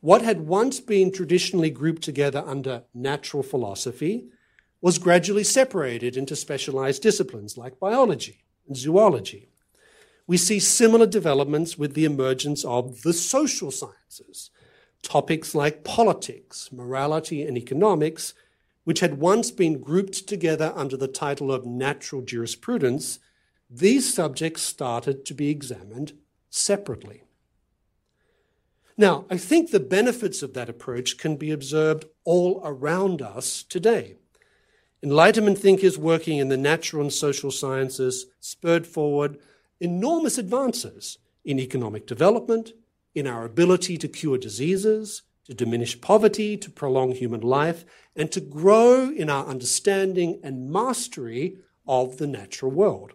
What 0.00 0.20
had 0.20 0.42
once 0.42 0.80
been 0.80 1.10
traditionally 1.12 1.70
grouped 1.70 2.02
together 2.02 2.42
under 2.46 2.82
natural 2.92 3.42
philosophy 3.42 4.26
was 4.82 4.98
gradually 4.98 5.44
separated 5.44 6.16
into 6.16 6.36
specialized 6.36 7.02
disciplines 7.02 7.56
like 7.56 7.80
biology 7.80 8.44
and 8.66 8.76
zoology. 8.76 9.48
We 10.26 10.36
see 10.36 10.58
similar 10.58 11.06
developments 11.06 11.78
with 11.78 11.94
the 11.94 12.04
emergence 12.04 12.64
of 12.64 13.02
the 13.02 13.12
social 13.12 13.70
sciences. 13.70 14.50
Topics 15.02 15.54
like 15.54 15.84
politics, 15.84 16.70
morality, 16.70 17.42
and 17.42 17.56
economics, 17.56 18.34
which 18.84 19.00
had 19.00 19.18
once 19.18 19.50
been 19.50 19.80
grouped 19.80 20.26
together 20.26 20.72
under 20.74 20.96
the 20.96 21.08
title 21.08 21.52
of 21.52 21.66
natural 21.66 22.22
jurisprudence, 22.22 23.18
these 23.70 24.12
subjects 24.12 24.62
started 24.62 25.24
to 25.24 25.34
be 25.34 25.48
examined 25.48 26.12
separately. 26.50 27.24
Now, 28.96 29.24
I 29.30 29.38
think 29.38 29.70
the 29.70 29.80
benefits 29.80 30.42
of 30.42 30.52
that 30.54 30.68
approach 30.68 31.16
can 31.16 31.36
be 31.36 31.50
observed 31.50 32.04
all 32.24 32.60
around 32.64 33.22
us 33.22 33.62
today. 33.62 34.16
Enlightenment 35.02 35.58
thinkers 35.58 35.98
working 35.98 36.38
in 36.38 36.48
the 36.48 36.56
natural 36.56 37.02
and 37.02 37.12
social 37.12 37.50
sciences 37.50 38.26
spurred 38.38 38.86
forward 38.86 39.38
enormous 39.80 40.38
advances 40.38 41.18
in 41.44 41.58
economic 41.58 42.06
development, 42.06 42.72
in 43.14 43.26
our 43.26 43.44
ability 43.44 43.96
to 43.98 44.08
cure 44.08 44.38
diseases, 44.38 45.22
to 45.46 45.54
diminish 45.54 46.00
poverty, 46.00 46.56
to 46.56 46.70
prolong 46.70 47.12
human 47.12 47.40
life, 47.40 47.84
and 48.14 48.30
to 48.32 48.40
grow 48.40 49.10
in 49.10 49.30
our 49.30 49.46
understanding 49.46 50.40
and 50.42 50.70
mastery 50.70 51.58
of 51.86 52.18
the 52.18 52.26
natural 52.26 52.70
world. 52.70 53.12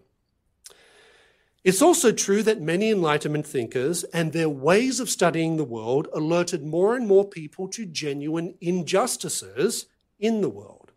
It's 1.64 1.82
also 1.82 2.12
true 2.12 2.44
that 2.44 2.62
many 2.62 2.92
Enlightenment 2.92 3.46
thinkers 3.46 4.04
and 4.06 4.32
their 4.32 4.50
ways 4.50 5.00
of 5.00 5.10
studying 5.10 5.58
the 5.58 5.66
world 5.66 6.08
alerted 6.14 6.64
more 6.64 6.96
and 6.96 7.08
more 7.08 7.28
people 7.28 7.68
to 7.70 7.86
genuine 7.86 8.56
injustices 8.62 9.88
in 10.20 10.42
the 10.42 10.50
world. 10.50 10.92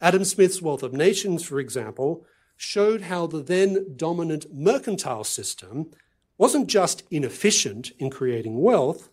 Adam 0.00 0.24
Smith's 0.24 0.62
Wealth 0.62 0.82
of 0.82 0.92
Nations, 0.92 1.44
for 1.44 1.60
example, 1.60 2.24
showed 2.56 3.02
how 3.02 3.26
the 3.26 3.42
then 3.42 3.94
dominant 3.96 4.46
mercantile 4.52 5.24
system 5.24 5.90
wasn't 6.38 6.66
just 6.66 7.02
inefficient 7.10 7.92
in 7.98 8.10
creating 8.10 8.60
wealth, 8.60 9.10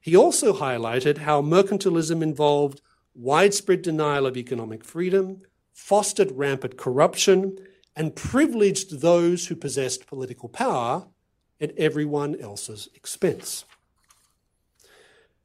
he 0.00 0.16
also 0.16 0.52
highlighted 0.52 1.18
how 1.18 1.42
mercantilism 1.42 2.22
involved 2.22 2.80
widespread 3.14 3.82
denial 3.82 4.26
of 4.26 4.36
economic 4.36 4.84
freedom, 4.84 5.42
fostered 5.72 6.32
rampant 6.32 6.76
corruption, 6.76 7.56
and 7.96 8.16
privileged 8.16 9.00
those 9.00 9.46
who 9.46 9.56
possessed 9.56 10.06
political 10.06 10.48
power 10.48 11.06
at 11.60 11.76
everyone 11.78 12.38
else's 12.40 12.88
expense. 12.94 13.64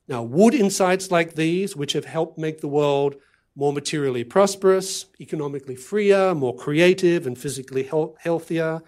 Now, 0.08 0.23
would 0.23 0.55
insights 0.55 1.12
like 1.12 1.36
these, 1.36 1.75
which 1.75 1.93
have 1.93 2.05
helped 2.05 2.39
make 2.39 2.62
the 2.62 2.67
world 2.67 3.15
more 3.55 3.71
materially 3.71 4.23
prosperous, 4.23 5.05
economically 5.21 5.75
freer, 5.75 6.34
more 6.34 6.55
creative, 6.55 7.27
and 7.27 7.38
physically 7.38 7.89
healthier? 8.19 8.82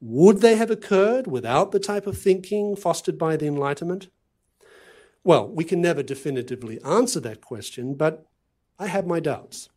Would 0.00 0.38
they 0.40 0.56
have 0.56 0.70
occurred 0.70 1.26
without 1.26 1.72
the 1.72 1.80
type 1.80 2.06
of 2.06 2.18
thinking 2.18 2.76
fostered 2.76 3.16
by 3.16 3.36
the 3.36 3.46
Enlightenment? 3.46 4.08
Well, 5.24 5.48
we 5.48 5.64
can 5.64 5.80
never 5.80 6.02
definitively 6.02 6.80
answer 6.82 7.20
that 7.20 7.40
question, 7.40 7.94
but 7.94 8.26
I 8.78 8.86
have 8.86 9.06
my 9.06 9.20
doubts. 9.20 9.68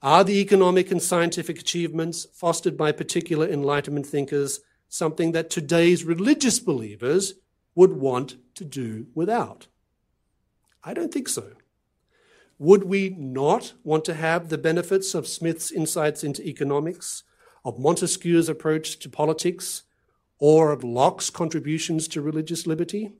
Are 0.00 0.24
the 0.24 0.40
economic 0.40 0.90
and 0.90 1.02
scientific 1.02 1.58
achievements 1.58 2.26
fostered 2.32 2.76
by 2.76 2.92
particular 2.92 3.48
Enlightenment 3.48 4.06
thinkers 4.06 4.60
something 4.88 5.32
that 5.32 5.50
today's 5.50 6.04
religious 6.04 6.60
believers 6.60 7.34
would 7.74 7.92
want 7.92 8.36
to 8.54 8.64
do 8.64 9.08
without? 9.14 9.66
I 10.84 10.94
don't 10.94 11.12
think 11.12 11.28
so. 11.28 11.52
Would 12.58 12.84
we 12.84 13.10
not 13.10 13.74
want 13.84 14.04
to 14.06 14.14
have 14.14 14.48
the 14.48 14.58
benefits 14.58 15.14
of 15.14 15.28
Smith's 15.28 15.70
insights 15.70 16.24
into 16.24 16.46
economics, 16.46 17.22
of 17.64 17.78
Montesquieu's 17.78 18.48
approach 18.48 18.98
to 19.00 19.08
politics, 19.08 19.82
or 20.38 20.72
of 20.72 20.82
Locke's 20.82 21.30
contributions 21.30 22.08
to 22.08 22.22
religious 22.22 22.66
liberty? 22.66 23.12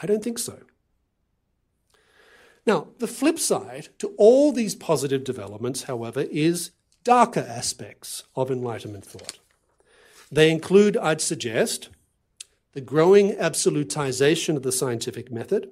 I 0.00 0.06
don't 0.06 0.22
think 0.22 0.38
so. 0.38 0.60
Now, 2.66 2.88
the 2.98 3.06
flip 3.06 3.38
side 3.38 3.88
to 3.98 4.08
all 4.18 4.52
these 4.52 4.74
positive 4.74 5.22
developments, 5.22 5.84
however, 5.84 6.26
is 6.30 6.72
darker 7.04 7.46
aspects 7.48 8.24
of 8.34 8.50
Enlightenment 8.50 9.04
thought. 9.04 9.38
They 10.32 10.50
include, 10.50 10.96
I'd 10.96 11.20
suggest, 11.20 11.90
the 12.72 12.80
growing 12.80 13.32
absolutization 13.36 14.56
of 14.56 14.64
the 14.64 14.72
scientific 14.72 15.30
method, 15.30 15.70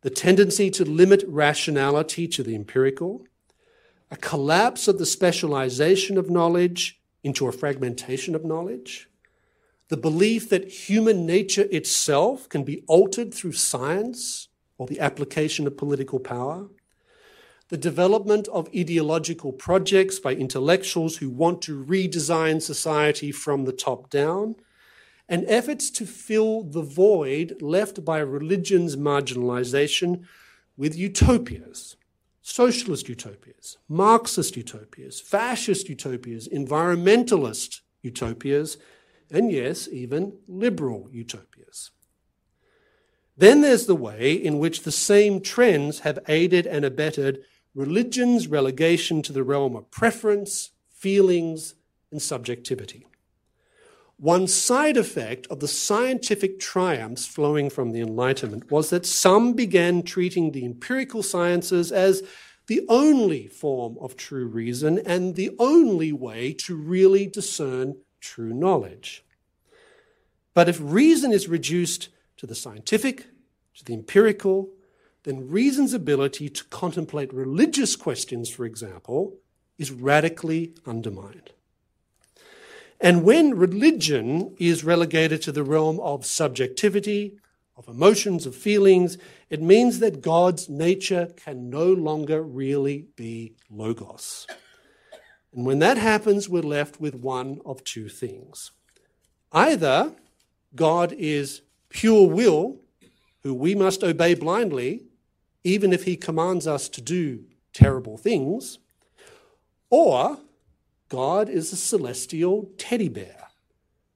the 0.00 0.10
tendency 0.10 0.70
to 0.70 0.84
limit 0.84 1.22
rationality 1.28 2.26
to 2.28 2.42
the 2.42 2.54
empirical, 2.54 3.26
a 4.10 4.16
collapse 4.16 4.88
of 4.88 4.98
the 4.98 5.04
specialization 5.04 6.16
of 6.16 6.30
knowledge 6.30 7.00
into 7.22 7.46
a 7.46 7.52
fragmentation 7.52 8.34
of 8.34 8.44
knowledge, 8.44 9.09
the 9.90 9.96
belief 9.96 10.48
that 10.48 10.70
human 10.88 11.26
nature 11.26 11.66
itself 11.72 12.48
can 12.48 12.62
be 12.62 12.84
altered 12.86 13.34
through 13.34 13.52
science 13.52 14.48
or 14.78 14.86
the 14.86 15.00
application 15.00 15.66
of 15.66 15.76
political 15.76 16.20
power, 16.20 16.68
the 17.68 17.76
development 17.76 18.46
of 18.48 18.68
ideological 18.74 19.52
projects 19.52 20.20
by 20.20 20.32
intellectuals 20.32 21.16
who 21.16 21.28
want 21.28 21.60
to 21.62 21.84
redesign 21.84 22.62
society 22.62 23.32
from 23.32 23.64
the 23.64 23.72
top 23.72 24.08
down 24.10 24.54
and 25.28 25.44
efforts 25.48 25.90
to 25.90 26.06
fill 26.06 26.62
the 26.62 26.82
void 26.82 27.60
left 27.60 28.04
by 28.04 28.20
religion's 28.20 28.96
marginalization 28.96 30.24
with 30.76 30.96
utopias 30.96 31.96
socialist 32.42 33.08
utopias, 33.08 33.76
Marxist 33.88 34.56
utopias, 34.56 35.20
fascist 35.20 35.88
utopias, 35.88 36.48
environmentalist 36.48 37.80
utopias, 38.02 38.78
and 39.30 39.50
yes, 39.52 39.88
even 39.88 40.38
liberal 40.48 41.08
utopias. 41.10 41.90
Then 43.36 43.62
there's 43.62 43.86
the 43.86 43.94
way 43.94 44.32
in 44.32 44.58
which 44.58 44.82
the 44.82 44.92
same 44.92 45.40
trends 45.40 46.00
have 46.00 46.18
aided 46.28 46.66
and 46.66 46.84
abetted 46.84 47.42
religion's 47.74 48.48
relegation 48.48 49.22
to 49.22 49.32
the 49.32 49.42
realm 49.42 49.76
of 49.76 49.90
preference, 49.90 50.72
feelings, 50.92 51.74
and 52.10 52.20
subjectivity. 52.20 53.06
One 54.18 54.46
side 54.46 54.98
effect 54.98 55.46
of 55.46 55.60
the 55.60 55.68
scientific 55.68 56.60
triumphs 56.60 57.26
flowing 57.26 57.70
from 57.70 57.92
the 57.92 58.02
Enlightenment 58.02 58.70
was 58.70 58.90
that 58.90 59.06
some 59.06 59.54
began 59.54 60.02
treating 60.02 60.52
the 60.52 60.66
empirical 60.66 61.22
sciences 61.22 61.90
as 61.90 62.22
the 62.66 62.82
only 62.90 63.48
form 63.48 63.96
of 63.98 64.16
true 64.18 64.46
reason 64.46 64.98
and 64.98 65.34
the 65.34 65.52
only 65.58 66.12
way 66.12 66.52
to 66.52 66.76
really 66.76 67.26
discern 67.26 67.96
true 68.20 68.52
knowledge. 68.52 69.24
But 70.54 70.68
if 70.68 70.78
reason 70.80 71.32
is 71.32 71.48
reduced 71.48 72.08
to 72.36 72.46
the 72.46 72.54
scientific, 72.54 73.26
to 73.76 73.84
the 73.84 73.94
empirical, 73.94 74.70
then 75.24 75.48
reason's 75.48 75.94
ability 75.94 76.48
to 76.48 76.64
contemplate 76.64 77.32
religious 77.32 77.96
questions, 77.96 78.48
for 78.48 78.64
example, 78.64 79.36
is 79.78 79.90
radically 79.90 80.74
undermined. 80.86 81.50
And 83.00 83.24
when 83.24 83.54
religion 83.54 84.54
is 84.58 84.84
relegated 84.84 85.40
to 85.42 85.52
the 85.52 85.62
realm 85.62 86.00
of 86.00 86.26
subjectivity, 86.26 87.38
of 87.76 87.88
emotions, 87.88 88.44
of 88.44 88.54
feelings, 88.54 89.16
it 89.48 89.62
means 89.62 90.00
that 90.00 90.20
God's 90.20 90.68
nature 90.68 91.32
can 91.36 91.70
no 91.70 91.90
longer 91.90 92.42
really 92.42 93.06
be 93.16 93.54
logos. 93.70 94.46
And 95.54 95.66
when 95.66 95.80
that 95.80 95.98
happens, 95.98 96.48
we're 96.48 96.62
left 96.62 97.00
with 97.00 97.14
one 97.14 97.60
of 97.64 97.82
two 97.84 98.08
things. 98.08 98.70
Either 99.52 100.12
God 100.74 101.12
is 101.12 101.62
pure 101.88 102.28
will, 102.28 102.76
who 103.42 103.54
we 103.54 103.74
must 103.74 104.04
obey 104.04 104.34
blindly, 104.34 105.04
even 105.64 105.92
if 105.92 106.04
he 106.04 106.16
commands 106.16 106.66
us 106.66 106.88
to 106.90 107.00
do 107.00 107.44
terrible 107.72 108.16
things, 108.16 108.78
or 109.90 110.38
God 111.08 111.48
is 111.48 111.72
a 111.72 111.76
celestial 111.76 112.70
teddy 112.78 113.08
bear, 113.08 113.48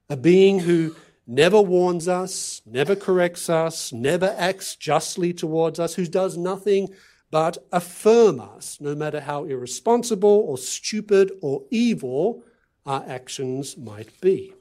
a 0.09 0.15
being 0.15 0.59
who 0.59 0.95
never 1.27 1.59
warns 1.59 2.07
us, 2.07 2.61
never 2.65 2.95
corrects 2.95 3.49
us, 3.49 3.91
never 3.91 4.33
acts 4.37 4.75
justly 4.75 5.33
towards 5.33 5.79
us, 5.79 5.95
who 5.95 6.05
does 6.05 6.37
nothing 6.37 6.93
but 7.31 7.57
affirm 7.71 8.39
us, 8.39 8.79
no 8.79 8.95
matter 8.95 9.19
how 9.19 9.45
irresponsible 9.45 10.45
or 10.47 10.57
stupid 10.57 11.31
or 11.41 11.63
evil 11.71 12.43
our 12.85 13.03
actions 13.07 13.77
might 13.77 14.19
be. 14.21 14.53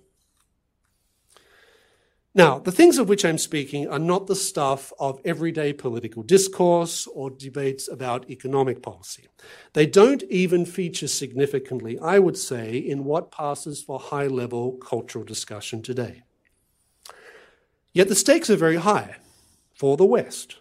Now, 2.37 2.59
the 2.59 2.73
things 2.73 2.99
of 2.99 3.09
which 3.09 3.25
I'm 3.25 3.39
speaking 3.39 3.87
are 3.87 3.99
not 3.99 4.27
the 4.27 4.35
stuff 4.35 4.93
of 4.99 5.21
everyday 5.25 5.73
political 5.73 6.25
discourse 6.25 7.07
or 7.07 7.31
debates 7.31 7.87
about 7.87 8.29
economic 8.29 8.83
policy. 8.83 9.29
They 9.73 9.87
don't 9.87 10.25
even 10.25 10.67
feature 10.67 11.07
significantly, 11.07 11.97
I 12.01 12.19
would 12.19 12.37
say, 12.37 12.77
in 12.77 13.05
what 13.05 13.31
passes 13.31 13.81
for 13.85 14.01
high 14.01 14.27
level 14.27 14.73
cultural 14.73 15.25
discussion 15.25 15.81
today. 15.81 16.23
Yet 17.93 18.09
the 18.09 18.17
stakes 18.17 18.51
are 18.51 18.57
very 18.57 18.77
high 18.77 19.19
for 19.79 19.97
the 19.97 20.05
West, 20.05 20.57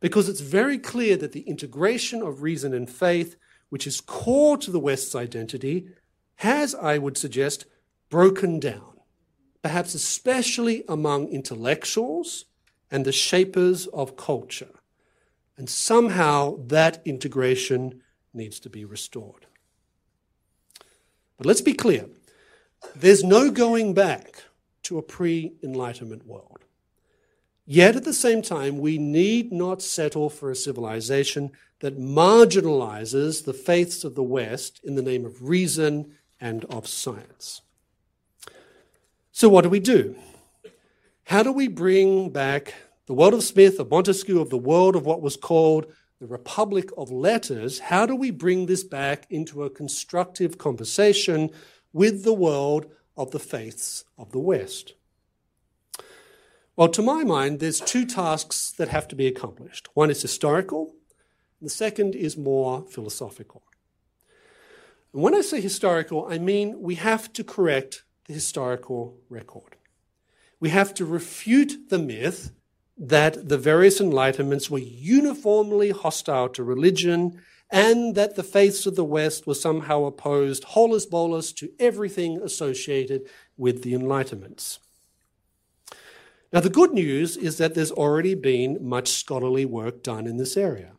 because 0.00 0.28
it's 0.28 0.40
very 0.40 0.78
clear 0.78 1.16
that 1.16 1.32
the 1.32 1.42
integration 1.42 2.22
of 2.22 2.42
reason 2.42 2.74
and 2.74 2.88
faith, 2.90 3.36
which 3.68 3.86
is 3.86 4.00
core 4.00 4.56
to 4.58 4.70
the 4.70 4.80
West's 4.80 5.14
identity, 5.14 5.88
has, 6.36 6.74
I 6.74 6.98
would 6.98 7.16
suggest, 7.16 7.66
broken 8.08 8.58
down 8.58 8.90
perhaps 9.62 9.94
especially 9.94 10.84
among 10.88 11.28
intellectuals 11.28 12.46
and 12.90 13.04
the 13.04 13.12
shapers 13.12 13.86
of 13.88 14.16
culture. 14.16 14.80
And 15.56 15.68
somehow 15.68 16.56
that 16.66 17.02
integration 17.04 18.02
needs 18.32 18.58
to 18.60 18.70
be 18.70 18.84
restored. 18.84 19.46
But 21.36 21.46
let's 21.46 21.60
be 21.60 21.74
clear 21.74 22.06
there's 22.96 23.22
no 23.22 23.50
going 23.50 23.92
back 23.92 24.42
to 24.84 24.98
a 24.98 25.02
pre 25.02 25.52
Enlightenment 25.62 26.26
world. 26.26 26.64
Yet 27.72 27.94
at 27.94 28.02
the 28.02 28.12
same 28.12 28.42
time, 28.42 28.78
we 28.78 28.98
need 28.98 29.52
not 29.52 29.80
settle 29.80 30.28
for 30.28 30.50
a 30.50 30.56
civilization 30.56 31.52
that 31.78 32.00
marginalizes 32.00 33.44
the 33.44 33.52
faiths 33.52 34.02
of 34.02 34.16
the 34.16 34.24
West 34.24 34.80
in 34.82 34.96
the 34.96 35.02
name 35.02 35.24
of 35.24 35.48
reason 35.48 36.16
and 36.40 36.64
of 36.64 36.88
science. 36.88 37.62
So, 39.30 39.48
what 39.48 39.62
do 39.62 39.70
we 39.70 39.78
do? 39.78 40.16
How 41.22 41.44
do 41.44 41.52
we 41.52 41.68
bring 41.68 42.30
back 42.30 42.74
the 43.06 43.14
world 43.14 43.34
of 43.34 43.44
Smith, 43.44 43.78
of 43.78 43.88
Montesquieu, 43.88 44.40
of 44.40 44.50
the 44.50 44.58
world 44.58 44.96
of 44.96 45.06
what 45.06 45.22
was 45.22 45.36
called 45.36 45.86
the 46.18 46.26
Republic 46.26 46.90
of 46.96 47.12
Letters? 47.12 47.78
How 47.78 48.04
do 48.04 48.16
we 48.16 48.32
bring 48.32 48.66
this 48.66 48.82
back 48.82 49.28
into 49.30 49.62
a 49.62 49.70
constructive 49.70 50.58
conversation 50.58 51.50
with 51.92 52.24
the 52.24 52.34
world 52.34 52.86
of 53.16 53.30
the 53.30 53.38
faiths 53.38 54.06
of 54.18 54.32
the 54.32 54.40
West? 54.40 54.94
Well, 56.80 56.88
to 56.88 57.02
my 57.02 57.24
mind, 57.24 57.60
there's 57.60 57.78
two 57.78 58.06
tasks 58.06 58.72
that 58.78 58.88
have 58.88 59.06
to 59.08 59.14
be 59.14 59.26
accomplished. 59.26 59.90
One 59.92 60.10
is 60.10 60.22
historical, 60.22 60.94
the 61.60 61.68
second 61.68 62.14
is 62.14 62.38
more 62.38 62.86
philosophical. 62.90 63.64
And 65.12 65.20
when 65.20 65.34
I 65.34 65.42
say 65.42 65.60
historical, 65.60 66.26
I 66.26 66.38
mean 66.38 66.80
we 66.80 66.94
have 66.94 67.34
to 67.34 67.44
correct 67.44 68.04
the 68.24 68.32
historical 68.32 69.18
record. 69.28 69.76
We 70.58 70.70
have 70.70 70.94
to 70.94 71.04
refute 71.04 71.90
the 71.90 71.98
myth 71.98 72.50
that 72.96 73.50
the 73.50 73.58
various 73.58 74.00
enlightenments 74.00 74.70
were 74.70 74.78
uniformly 74.78 75.90
hostile 75.90 76.48
to 76.48 76.64
religion 76.64 77.42
and 77.70 78.14
that 78.14 78.36
the 78.36 78.42
faiths 78.42 78.86
of 78.86 78.96
the 78.96 79.04
West 79.04 79.46
were 79.46 79.54
somehow 79.54 80.04
opposed 80.04 80.64
holus 80.64 81.04
bolus 81.04 81.52
to 81.52 81.68
everything 81.78 82.40
associated 82.40 83.28
with 83.58 83.82
the 83.82 83.92
enlightenments. 83.92 84.78
Now, 86.52 86.60
the 86.60 86.68
good 86.68 86.92
news 86.92 87.36
is 87.36 87.58
that 87.58 87.74
there's 87.74 87.92
already 87.92 88.34
been 88.34 88.78
much 88.80 89.08
scholarly 89.10 89.64
work 89.64 90.02
done 90.02 90.26
in 90.26 90.36
this 90.36 90.56
area. 90.56 90.92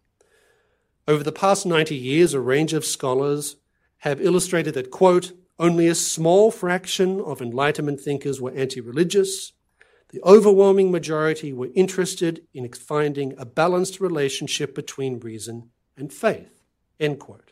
Over 1.08 1.24
the 1.24 1.34
past 1.34 1.66
90 1.66 1.94
years, 1.96 2.34
a 2.34 2.40
range 2.40 2.72
of 2.72 2.86
scholars 2.86 3.58
have 4.00 4.22
illustrated 4.22 4.76
that, 4.76 4.92
quote, 4.92 5.34
only 5.60 5.88
a 5.88 5.96
small 5.96 6.52
fraction 6.52 7.20
of 7.20 7.42
Enlightenment 7.42 8.00
thinkers 8.00 8.40
were 8.40 8.52
anti 8.52 8.80
religious. 8.80 9.52
The 10.10 10.22
overwhelming 10.24 10.90
majority 10.90 11.54
were 11.54 11.70
interested 11.76 12.48
in 12.54 12.72
finding 12.72 13.34
a 13.38 13.46
balanced 13.46 14.00
relationship 14.00 14.74
between 14.74 15.20
reason 15.20 15.70
and 15.98 16.12
faith. 16.12 16.64
End 17.00 17.20
quote. 17.20 17.52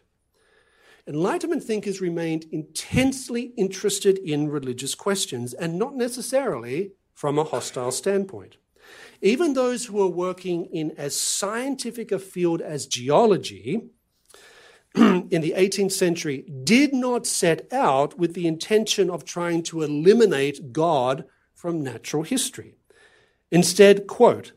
Enlightenment 1.05 1.63
thinkers 1.63 2.01
remained 2.01 2.45
intensely 2.51 3.53
interested 3.57 4.17
in 4.19 4.49
religious 4.49 4.95
questions 4.95 5.53
and 5.53 5.77
not 5.77 5.95
necessarily 5.95 6.91
from 7.19 7.37
a 7.37 7.43
hostile 7.43 7.91
standpoint. 7.91 8.55
Even 9.21 9.53
those 9.53 9.85
who 9.85 9.97
were 9.97 10.07
working 10.07 10.63
in 10.67 10.91
as 10.91 11.19
scientific 11.19 12.13
a 12.13 12.17
field 12.17 12.61
as 12.61 12.87
geology 12.87 13.89
in 14.95 15.27
the 15.29 15.53
18th 15.57 15.91
century 15.91 16.45
did 16.63 16.93
not 16.93 17.27
set 17.27 17.67
out 17.73 18.17
with 18.17 18.35
the 18.35 18.47
intention 18.47 19.09
of 19.09 19.25
trying 19.25 19.61
to 19.63 19.81
eliminate 19.81 20.71
God 20.71 21.25
from 21.53 21.83
natural 21.83 22.23
history. 22.23 22.75
Instead, 23.51 24.07
quote, 24.07 24.53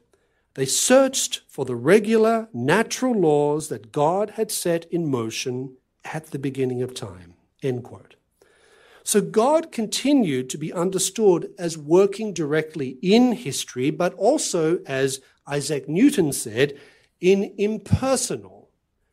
they 0.54 0.64
searched 0.64 1.40
for 1.48 1.64
the 1.64 1.74
regular 1.74 2.48
natural 2.54 3.12
laws 3.12 3.70
that 3.70 3.90
God 3.90 4.30
had 4.36 4.52
set 4.52 4.84
in 4.84 5.10
motion 5.10 5.78
at 6.04 6.26
the 6.26 6.38
beginning 6.38 6.80
of 6.80 6.94
time. 6.94 7.34
End 7.60 7.82
quote. 7.82 8.14
So 9.04 9.20
God 9.20 9.72
continued 9.72 10.48
to 10.50 10.58
be 10.58 10.72
understood 10.72 11.50
as 11.58 11.76
working 11.76 12.32
directly 12.32 12.98
in 13.02 13.32
history, 13.32 13.90
but 13.90 14.14
also, 14.14 14.78
as 14.86 15.20
Isaac 15.46 15.88
Newton 15.88 16.32
said, 16.32 16.78
in 17.20 17.54
impersonal 17.58 18.70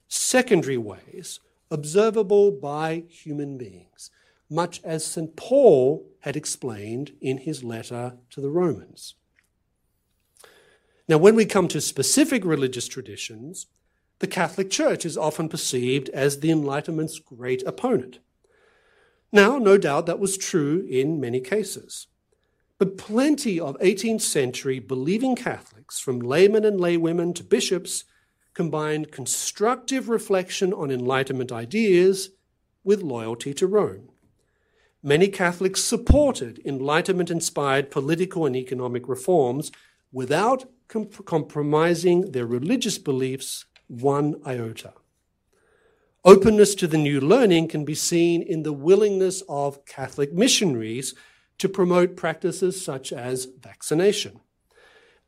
secondary 0.08 0.78
ways 0.78 1.40
observable 1.72 2.52
by 2.52 3.04
human 3.10 3.58
beings, 3.58 4.10
much 4.50 4.82
as 4.84 5.06
St. 5.06 5.36
Paul 5.36 6.06
had 6.22 6.36
explained 6.36 7.14
in 7.22 7.38
his 7.38 7.64
letter 7.64 8.18
to 8.32 8.42
the 8.42 8.50
Romans. 8.50 9.16
Now, 11.08 11.18
when 11.18 11.36
we 11.36 11.46
come 11.46 11.68
to 11.70 11.82
specific 11.82 12.46
religious 12.46 12.88
traditions, 12.88 13.68
the 14.20 14.28
Catholic 14.28 14.70
Church 14.70 15.06
is 15.06 15.18
often 15.18 15.50
perceived 15.50 16.10
as 16.10 16.40
the 16.40 16.52
Enlightenment's 16.52 17.20
great 17.20 17.64
opponent. 17.66 18.20
Now, 19.32 19.58
no 19.58 19.78
doubt 19.78 20.06
that 20.08 20.20
was 20.20 20.38
true 20.38 20.86
in 20.90 21.20
many 21.20 21.40
cases. 21.40 22.08
But 22.80 22.98
plenty 22.98 23.60
of 23.60 23.78
18th 23.80 24.22
century 24.22 24.80
believing 24.80 25.36
Catholics, 25.36 26.00
from 26.00 26.20
laymen 26.20 26.66
and 26.66 26.80
laywomen 26.80 27.36
to 27.36 27.44
bishops, 27.44 28.06
combined 28.54 29.12
constructive 29.12 30.10
reflection 30.10 30.74
on 30.74 30.90
Enlightenment 30.90 31.52
ideas 31.52 32.32
with 32.84 33.04
loyalty 33.04 33.54
to 33.54 33.68
Rome. 33.68 34.10
Many 35.04 35.28
Catholics 35.28 35.84
supported 35.84 36.62
Enlightenment 36.66 37.30
inspired 37.30 37.92
political 37.92 38.46
and 38.46 38.56
economic 38.56 39.08
reforms 39.08 39.72
without 40.12 40.66
comp- 40.88 41.26
compromising 41.26 42.32
their 42.32 42.46
religious 42.46 42.98
beliefs 42.98 43.66
one 43.88 44.42
iota. 44.46 44.94
Openness 46.26 46.76
to 46.76 46.88
the 46.88 46.98
new 46.98 47.22
learning 47.22 47.70
can 47.70 47.86
be 47.86 47.96
seen 47.96 48.42
in 48.42 48.64
the 48.64 48.74
willingness 48.74 49.42
of 49.48 49.86
Catholic 49.86 50.34
missionaries 50.34 51.16
to 51.60 51.70
promote 51.70 52.18
practices 52.18 52.84
such 52.84 53.14
as 53.14 53.48
vaccination. 53.62 54.42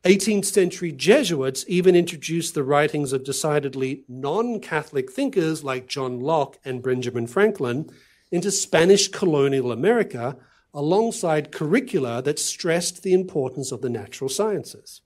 18th 0.04 0.44
century 0.44 0.92
Jesuits 0.92 1.64
even 1.66 1.96
introduced 1.96 2.52
the 2.52 2.62
writings 2.62 3.14
of 3.14 3.24
decidedly 3.24 4.04
non 4.06 4.60
Catholic 4.60 5.10
thinkers 5.10 5.64
like 5.64 5.86
John 5.86 6.20
Locke 6.20 6.58
and 6.62 6.82
Benjamin 6.82 7.26
Franklin 7.26 7.88
into 8.30 8.50
Spanish 8.50 9.08
colonial 9.08 9.72
America 9.72 10.36
alongside 10.74 11.52
curricula 11.52 12.20
that 12.20 12.38
stressed 12.38 13.02
the 13.02 13.14
importance 13.14 13.72
of 13.72 13.80
the 13.80 13.90
natural 13.90 14.28
sciences. 14.28 15.00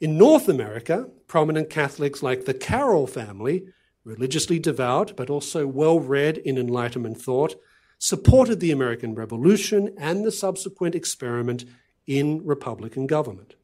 In 0.00 0.18
North 0.18 0.48
America, 0.48 1.08
prominent 1.28 1.70
Catholics 1.70 2.24
like 2.24 2.44
the 2.44 2.54
Carroll 2.54 3.06
family, 3.06 3.66
religiously 4.06 4.58
devout 4.60 5.16
but 5.16 5.28
also 5.28 5.66
well 5.66 5.98
read 5.98 6.38
in 6.38 6.56
Enlightenment 6.56 7.20
thought, 7.20 7.56
supported 7.98 8.60
the 8.60 8.70
American 8.70 9.14
Revolution 9.14 9.92
and 9.98 10.24
the 10.24 10.30
subsequent 10.30 10.94
experiment 10.94 11.64
in 12.06 12.40
Republican 12.46 13.06
government. 13.06 13.56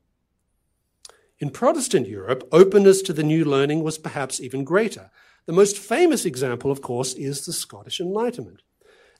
In 1.38 1.50
Protestant 1.50 2.08
Europe, 2.08 2.46
openness 2.50 3.02
to 3.02 3.12
the 3.12 3.22
new 3.22 3.44
learning 3.44 3.82
was 3.84 3.98
perhaps 3.98 4.40
even 4.40 4.64
greater. 4.64 5.10
The 5.46 5.52
most 5.52 5.78
famous 5.78 6.24
example, 6.24 6.70
of 6.70 6.82
course, 6.82 7.14
is 7.14 7.46
the 7.46 7.52
Scottish 7.52 8.00
Enlightenment. 8.00 8.62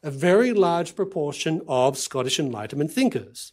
A 0.03 0.11
very 0.11 0.53
large 0.53 0.97
proportion 0.97 1.63
of 1.69 1.99
Scottish 1.99 2.41
Enlightenment 2.41 2.91
thinkers, 2.91 3.53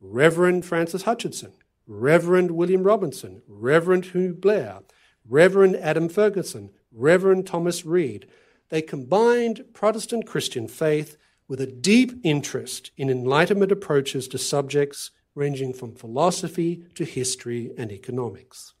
Reverend 0.00 0.64
Francis 0.64 1.04
Hutcheson, 1.04 1.52
Reverend 1.86 2.50
William 2.50 2.82
Robertson, 2.82 3.42
Reverend 3.46 4.06
Hugh 4.06 4.34
Blair, 4.34 4.80
Reverend 5.28 5.76
Adam 5.76 6.08
Ferguson, 6.08 6.70
Reverend 6.94 7.46
Thomas 7.46 7.84
Reid, 7.84 8.26
they 8.70 8.80
combined 8.80 9.64
Protestant 9.72 10.26
Christian 10.26 10.68
faith 10.68 11.16
with 11.48 11.60
a 11.60 11.66
deep 11.66 12.12
interest 12.22 12.90
in 12.96 13.10
Enlightenment 13.10 13.72
approaches 13.72 14.28
to 14.28 14.38
subjects 14.38 15.10
ranging 15.34 15.72
from 15.72 15.94
philosophy 15.94 16.84
to 16.94 17.04
history 17.04 17.72
and 17.76 17.90
economics. 17.90 18.74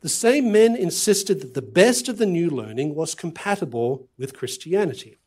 The 0.00 0.08
same 0.08 0.50
men 0.50 0.74
insisted 0.74 1.40
that 1.40 1.54
the 1.54 1.62
best 1.62 2.08
of 2.08 2.18
the 2.18 2.26
new 2.26 2.50
learning 2.50 2.94
was 2.94 3.14
compatible 3.14 4.08
with 4.18 4.36
Christianity. 4.36 5.18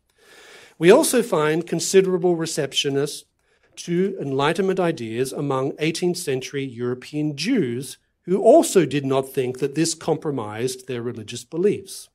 We 0.77 0.91
also 0.91 1.23
find 1.23 1.65
considerable 1.65 2.35
receptionists 2.35 3.23
to 3.77 4.17
Enlightenment 4.19 4.79
ideas 4.79 5.31
among 5.31 5.71
18th 5.73 6.17
century 6.17 6.63
European 6.63 7.35
Jews 7.35 7.97
who 8.27 8.41
also 8.41 8.85
did 8.85 9.05
not 9.05 9.33
think 9.33 9.59
that 9.59 9.73
this 9.73 9.93
compromised 9.93 10.87
their 10.87 11.01
religious 11.01 11.45
beliefs. 11.45 12.09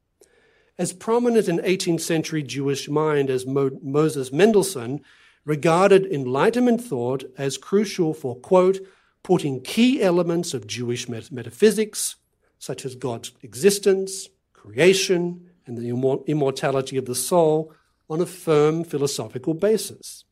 As 0.79 0.93
prominent 0.93 1.49
in 1.49 1.59
18th 1.59 2.03
century 2.03 2.43
Jewish 2.43 2.89
mind 2.89 3.31
as 3.31 3.47
Mo- 3.47 3.79
Moses 3.83 4.31
Mendelssohn 4.31 5.01
regarded 5.47 6.05
Enlightenment 6.05 6.85
thought 6.85 7.25
as 7.39 7.57
crucial 7.57 8.13
for, 8.13 8.37
quote, 8.37 8.81
putting 9.23 9.63
key 9.63 10.03
elements 10.03 10.53
of 10.53 10.67
Jewish 10.67 11.09
metaphysics, 11.09 12.17
such 12.59 12.85
as 12.85 12.95
God's 12.95 13.33
existence, 13.43 14.29
creation, 14.53 15.49
and 15.67 15.79
the 15.79 16.23
immortality 16.27 16.99
of 16.99 17.07
the 17.07 17.15
soul, 17.15 17.73
on 18.11 18.21
a 18.21 18.27
firm 18.27 18.85
philosophical 18.85 19.55
basis. 19.55 20.25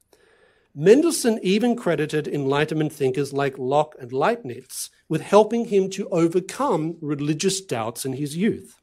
Mendelssohn 0.74 1.40
even 1.42 1.74
credited 1.74 2.28
Enlightenment 2.28 2.92
thinkers 2.92 3.32
like 3.32 3.58
Locke 3.58 3.96
and 3.98 4.12
Leibniz 4.12 4.90
with 5.10 5.22
helping 5.22 5.66
him 5.66 5.90
to 5.90 6.08
overcome 6.10 6.96
religious 7.00 7.60
doubts 7.60 8.06
in 8.06 8.12
his 8.12 8.36
youth. 8.36 8.80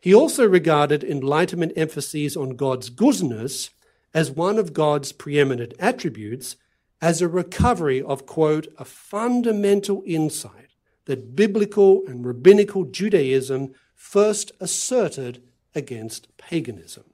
He 0.00 0.14
also 0.14 0.48
regarded 0.48 1.04
Enlightenment 1.04 1.74
emphases 1.76 2.34
on 2.34 2.56
God's 2.56 2.88
goodness 2.88 3.68
as 4.14 4.30
one 4.30 4.58
of 4.58 4.72
God's 4.72 5.12
preeminent 5.12 5.74
attributes 5.78 6.56
as 7.02 7.20
a 7.20 7.28
recovery 7.28 8.00
of, 8.00 8.24
quote, 8.24 8.68
a 8.78 8.86
fundamental 8.86 10.02
insight 10.06 10.70
that 11.04 11.36
biblical 11.36 12.02
and 12.06 12.24
rabbinical 12.24 12.84
Judaism 12.84 13.74
first 13.94 14.50
asserted 14.60 15.42
against 15.74 16.34
paganism. 16.38 17.04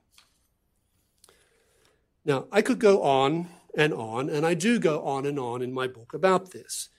Now, 2.24 2.46
I 2.52 2.62
could 2.62 2.78
go 2.78 3.02
on 3.02 3.48
and 3.76 3.92
on, 3.92 4.28
and 4.30 4.46
I 4.46 4.54
do 4.54 4.78
go 4.78 5.02
on 5.02 5.26
and 5.26 5.38
on 5.38 5.62
in 5.62 5.72
my 5.72 5.88
book 5.88 6.14
about 6.14 6.52
this. 6.52 6.90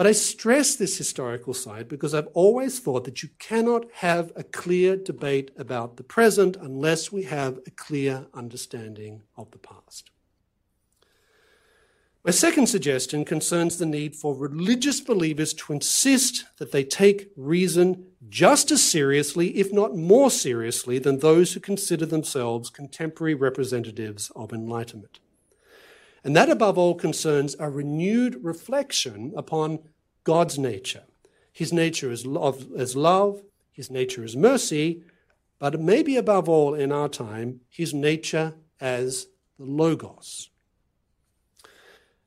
But 0.00 0.06
I 0.06 0.12
stress 0.12 0.76
this 0.76 0.96
historical 0.96 1.52
side 1.52 1.86
because 1.86 2.14
I've 2.14 2.28
always 2.28 2.80
thought 2.80 3.04
that 3.04 3.22
you 3.22 3.28
cannot 3.38 3.84
have 3.96 4.32
a 4.34 4.42
clear 4.42 4.96
debate 4.96 5.50
about 5.58 5.98
the 5.98 6.02
present 6.02 6.56
unless 6.56 7.12
we 7.12 7.24
have 7.24 7.58
a 7.66 7.70
clear 7.70 8.26
understanding 8.32 9.20
of 9.36 9.50
the 9.50 9.58
past. 9.58 10.10
My 12.24 12.30
second 12.30 12.68
suggestion 12.68 13.26
concerns 13.26 13.76
the 13.76 13.84
need 13.84 14.16
for 14.16 14.34
religious 14.34 15.02
believers 15.02 15.52
to 15.52 15.74
insist 15.74 16.46
that 16.56 16.72
they 16.72 16.82
take 16.82 17.30
reason 17.36 18.06
just 18.30 18.70
as 18.70 18.82
seriously, 18.82 19.48
if 19.58 19.70
not 19.70 19.94
more 19.94 20.30
seriously, 20.30 20.98
than 20.98 21.18
those 21.18 21.52
who 21.52 21.60
consider 21.60 22.06
themselves 22.06 22.70
contemporary 22.70 23.34
representatives 23.34 24.32
of 24.34 24.54
enlightenment. 24.54 25.20
And 26.22 26.36
that, 26.36 26.50
above 26.50 26.76
all, 26.76 26.94
concerns 26.94 27.56
a 27.58 27.70
renewed 27.70 28.42
reflection 28.42 29.32
upon 29.36 29.80
God's 30.24 30.58
nature. 30.58 31.04
His 31.52 31.72
nature 31.72 32.10
is 32.10 32.26
love, 32.26 32.66
is 32.76 32.94
love, 32.94 33.42
his 33.72 33.90
nature 33.90 34.24
is 34.24 34.36
mercy, 34.36 35.02
but 35.58 35.80
maybe 35.80 36.16
above 36.16 36.48
all 36.48 36.74
in 36.74 36.92
our 36.92 37.08
time, 37.08 37.60
his 37.68 37.94
nature 37.94 38.54
as 38.80 39.26
the 39.58 39.64
Logos. 39.64 40.50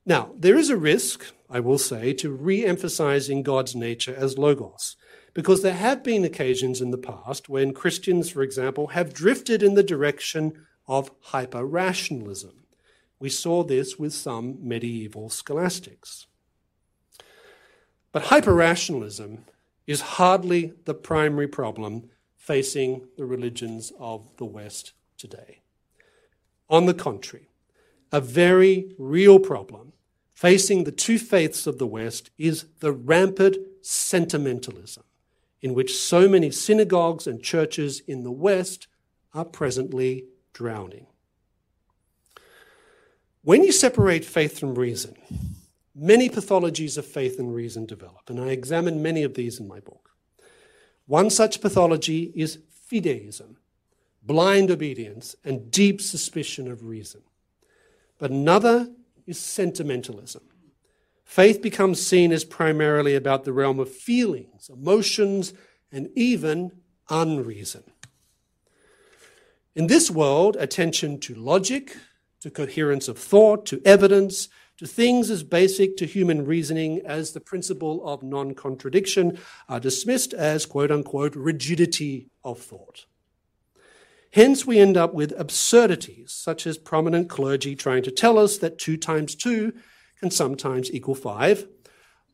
Now, 0.06 0.32
there 0.38 0.58
is 0.58 0.70
a 0.70 0.78
risk, 0.78 1.34
I 1.50 1.60
will 1.60 1.78
say, 1.78 2.14
to 2.14 2.32
re 2.32 2.66
emphasizing 2.66 3.42
God's 3.42 3.76
nature 3.76 4.16
as 4.16 4.38
Logos, 4.38 4.98
because 5.34 5.62
there 5.62 5.74
have 5.74 6.04
been 6.04 6.26
occasions 6.26 6.82
in 6.82 6.92
the 6.92 6.98
past 6.98 7.50
when 7.50 7.74
Christians, 7.74 8.30
for 8.30 8.42
example, 8.42 8.88
have 8.88 9.14
drifted 9.14 9.64
in 9.64 9.76
the 9.76 9.84
direction 9.84 10.66
of 10.88 11.12
hyper 11.22 11.66
rationalism. 11.66 12.63
We 13.20 13.30
saw 13.30 13.64
this 13.64 13.98
with 13.98 14.14
some 14.14 14.58
medieval 14.62 15.30
scholastics. 15.30 16.28
But 18.12 18.24
hyperrationalism 18.26 19.40
is 19.88 20.02
hardly 20.02 20.74
the 20.86 20.94
primary 20.94 21.48
problem 21.48 22.10
facing 22.36 23.08
the 23.18 23.26
religions 23.26 23.92
of 24.00 24.30
the 24.38 24.46
West 24.46 24.94
today. 25.18 25.62
On 26.70 26.86
the 26.86 26.94
contrary, 26.94 27.50
a 28.12 28.22
very 28.22 28.92
real 28.98 29.40
problem 29.40 29.94
facing 30.34 30.84
the 30.84 30.92
two 30.92 31.18
faiths 31.18 31.66
of 31.66 31.78
the 31.78 31.88
West 31.88 32.30
is 32.38 32.66
the 32.80 32.92
rampant 32.92 33.58
sentimentalism 33.82 35.04
in 35.62 35.74
which 35.74 35.98
so 35.98 36.28
many 36.28 36.52
synagogues 36.52 37.26
and 37.26 37.42
churches 37.42 38.02
in 38.02 38.24
the 38.24 38.32
West 38.32 38.88
are 39.34 39.46
presently 39.46 40.26
drowning. 40.52 41.08
When 43.46 43.62
you 43.66 43.74
separate 43.74 44.24
faith 44.24 44.58
from 44.58 44.76
reason, 44.76 45.18
many 45.94 46.30
pathologies 46.30 46.98
of 46.98 47.06
faith 47.06 47.40
and 47.40 47.54
reason 47.54 47.86
develop, 47.86 48.30
and 48.30 48.40
I 48.40 48.48
examine 48.48 49.02
many 49.02 49.24
of 49.24 49.34
these 49.34 49.60
in 49.60 49.68
my 49.68 49.82
book. 49.82 50.12
One 51.08 51.30
such 51.30 51.60
pathology 51.60 52.32
is 52.36 52.60
fideism, 52.90 53.58
blind 54.22 54.72
obedience, 54.72 55.36
and 55.44 55.70
deep 55.70 56.00
suspicion 56.00 56.72
of 56.72 56.86
reason. 56.86 57.22
But 58.18 58.32
another 58.32 58.90
is 59.28 59.42
sentimentalism. 59.42 60.44
Faith 61.26 61.62
becomes 61.62 62.06
seen 62.06 62.32
as 62.32 62.46
primarily 62.46 63.14
about 63.14 63.44
the 63.44 63.52
realm 63.52 63.78
of 63.78 63.92
feelings, 63.92 64.70
emotions, 64.70 65.54
and 65.92 66.10
even 66.16 66.72
unreason. 67.10 67.84
In 69.76 69.88
this 69.88 70.10
world, 70.10 70.56
attention 70.58 71.20
to 71.22 71.36
logic, 71.36 71.98
to 72.44 72.52
coherence 72.52 73.08
of 73.08 73.18
thought, 73.18 73.66
to 73.66 73.82
evidence, 73.86 74.50
to 74.78 74.86
things 74.86 75.30
as 75.30 75.44
basic 75.44 75.96
to 75.96 76.06
human 76.06 76.46
reasoning 76.46 77.02
as 77.06 77.32
the 77.32 77.40
principle 77.40 78.06
of 78.06 78.22
non 78.22 78.54
contradiction 78.54 79.40
are 79.70 79.80
dismissed 79.80 80.34
as 80.34 80.66
quote 80.66 80.92
unquote 80.92 81.36
rigidity 81.36 82.28
of 82.44 82.60
thought. 82.60 83.06
Hence, 84.34 84.66
we 84.66 84.80
end 84.80 84.98
up 84.98 85.14
with 85.14 85.34
absurdities, 85.40 86.34
such 86.34 86.68
as 86.68 86.78
prominent 86.78 87.30
clergy 87.30 87.76
trying 87.76 88.04
to 88.04 88.12
tell 88.12 88.38
us 88.38 88.58
that 88.58 88.78
two 88.78 88.98
times 88.98 89.36
two 89.36 89.74
can 90.20 90.30
sometimes 90.30 90.92
equal 90.92 91.16
five, 91.16 91.66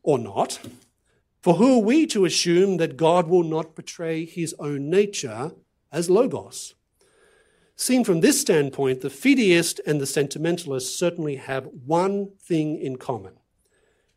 or 0.02 0.18
not. 0.18 0.58
For 1.42 1.54
who 1.54 1.76
are 1.78 1.82
we 1.82 2.06
to 2.06 2.24
assume 2.24 2.78
that 2.78 2.96
God 2.96 3.28
will 3.28 3.44
not 3.44 3.76
betray 3.76 4.24
his 4.24 4.56
own 4.58 4.90
nature 4.90 5.52
as 5.92 6.10
Logos? 6.10 6.74
Seen 7.80 8.04
from 8.04 8.20
this 8.20 8.38
standpoint, 8.38 9.00
the 9.00 9.08
fideist 9.08 9.80
and 9.86 10.02
the 10.02 10.06
sentimentalist 10.06 10.98
certainly 10.98 11.36
have 11.36 11.70
one 11.86 12.32
thing 12.38 12.78
in 12.78 12.96
common. 12.96 13.32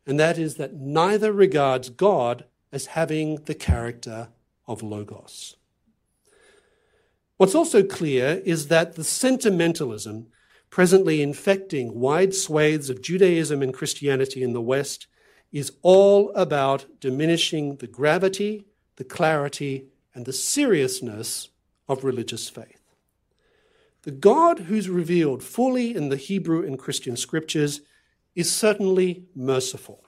and 0.05 0.19
that 0.19 0.37
is 0.37 0.55
that 0.55 0.73
neither 0.73 1.31
regards 1.31 1.89
God 1.89 2.43
as 2.73 2.87
having 2.87 3.35
the 3.45 3.55
character 3.55 4.27
of 4.67 4.83
Logos. 4.83 5.55
What's 7.37 7.55
also 7.55 7.83
clear 7.83 8.41
is 8.43 8.67
that 8.67 8.95
the 8.95 9.05
sentimentalism 9.05 10.27
presently 10.69 11.21
infecting 11.21 11.97
wide 11.97 12.35
swathes 12.35 12.89
of 12.89 13.01
Judaism 13.01 13.61
and 13.61 13.73
Christianity 13.73 14.43
in 14.43 14.51
the 14.51 14.59
West 14.59 15.07
is 15.53 15.71
all 15.83 16.33
about 16.35 16.85
diminishing 16.99 17.77
the 17.77 17.87
gravity, 17.87 18.65
the 18.97 19.05
clarity, 19.05 19.85
and 20.13 20.25
the 20.25 20.33
seriousness 20.33 21.47
of 21.87 22.03
religious 22.03 22.49
faith. 22.49 22.82
The 24.03 24.11
God 24.11 24.59
who's 24.59 24.89
revealed 24.89 25.41
fully 25.41 25.95
in 25.95 26.09
the 26.09 26.17
Hebrew 26.17 26.65
and 26.65 26.77
Christian 26.77 27.15
scriptures 27.15 27.81
is 28.35 28.51
certainly 28.51 29.23
merciful, 29.33 30.03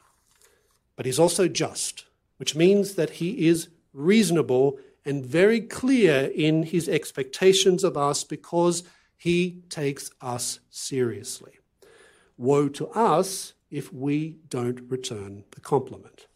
but 0.98 1.06
he's 1.06 1.20
also 1.20 1.48
just, 1.48 2.06
which 2.38 2.56
means 2.56 2.96
that 2.96 3.12
he 3.12 3.48
is 3.48 3.70
reasonable 3.94 4.80
and 5.06 5.26
very 5.26 5.62
clear 5.62 6.30
in 6.36 6.64
his 6.64 6.90
expectations 6.90 7.86
of 7.86 7.96
us 7.96 8.26
because 8.26 8.84
he 9.18 9.62
takes 9.70 10.12
us 10.20 10.60
seriously. 10.70 11.54
Woe 12.38 12.68
to 12.70 12.90
us 12.90 13.54
if 13.72 13.94
we 13.94 14.38
don't 14.50 14.82
return 14.90 15.46
the 15.52 15.62
compliment. 15.62 16.28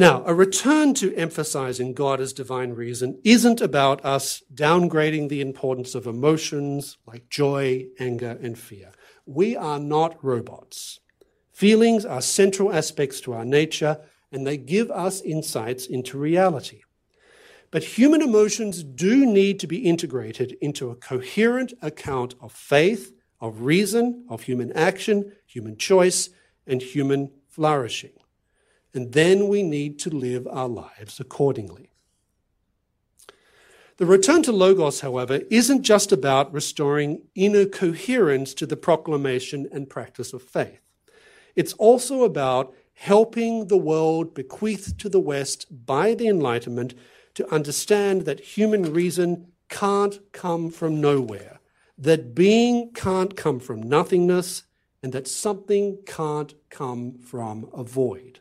Now, 0.00 0.22
a 0.26 0.32
return 0.32 0.94
to 0.94 1.12
emphasizing 1.16 1.92
God 1.92 2.20
as 2.20 2.32
divine 2.32 2.70
reason 2.70 3.18
isn't 3.24 3.60
about 3.60 4.04
us 4.04 4.44
downgrading 4.54 5.28
the 5.28 5.40
importance 5.40 5.96
of 5.96 6.06
emotions 6.06 6.98
like 7.04 7.28
joy, 7.28 7.86
anger, 7.98 8.38
and 8.40 8.56
fear. 8.56 8.92
We 9.26 9.56
are 9.56 9.80
not 9.80 10.16
robots. 10.24 11.00
Feelings 11.50 12.04
are 12.04 12.22
central 12.22 12.72
aspects 12.72 13.20
to 13.22 13.32
our 13.32 13.44
nature, 13.44 13.98
and 14.30 14.46
they 14.46 14.56
give 14.56 14.88
us 14.92 15.20
insights 15.20 15.86
into 15.86 16.16
reality. 16.16 16.82
But 17.72 17.82
human 17.82 18.22
emotions 18.22 18.84
do 18.84 19.26
need 19.26 19.58
to 19.58 19.66
be 19.66 19.78
integrated 19.78 20.56
into 20.60 20.90
a 20.90 20.94
coherent 20.94 21.72
account 21.82 22.36
of 22.40 22.52
faith, 22.52 23.12
of 23.40 23.62
reason, 23.62 24.26
of 24.30 24.42
human 24.42 24.72
action, 24.74 25.32
human 25.44 25.76
choice, 25.76 26.30
and 26.68 26.80
human 26.80 27.32
flourishing. 27.48 28.17
And 28.98 29.12
then 29.12 29.46
we 29.46 29.62
need 29.62 30.00
to 30.00 30.10
live 30.10 30.48
our 30.48 30.66
lives 30.66 31.20
accordingly. 31.20 31.92
The 33.98 34.06
return 34.06 34.42
to 34.42 34.50
Logos, 34.50 35.02
however, 35.02 35.42
isn't 35.52 35.84
just 35.84 36.10
about 36.10 36.52
restoring 36.52 37.22
inner 37.36 37.64
coherence 37.64 38.54
to 38.54 38.66
the 38.66 38.76
proclamation 38.76 39.68
and 39.70 39.88
practice 39.88 40.32
of 40.32 40.42
faith. 40.42 40.82
It's 41.54 41.74
also 41.74 42.24
about 42.24 42.74
helping 42.94 43.68
the 43.68 43.76
world 43.76 44.34
bequeathed 44.34 44.98
to 44.98 45.08
the 45.08 45.20
West 45.20 45.86
by 45.86 46.14
the 46.14 46.26
Enlightenment 46.26 46.94
to 47.34 47.54
understand 47.54 48.22
that 48.22 48.40
human 48.40 48.92
reason 48.92 49.52
can't 49.68 50.18
come 50.32 50.72
from 50.72 51.00
nowhere, 51.00 51.60
that 51.96 52.34
being 52.34 52.90
can't 52.94 53.36
come 53.36 53.60
from 53.60 53.80
nothingness, 53.80 54.64
and 55.04 55.12
that 55.12 55.28
something 55.28 55.98
can't 56.04 56.54
come 56.68 57.16
from 57.16 57.68
a 57.72 57.84
void. 57.84 58.40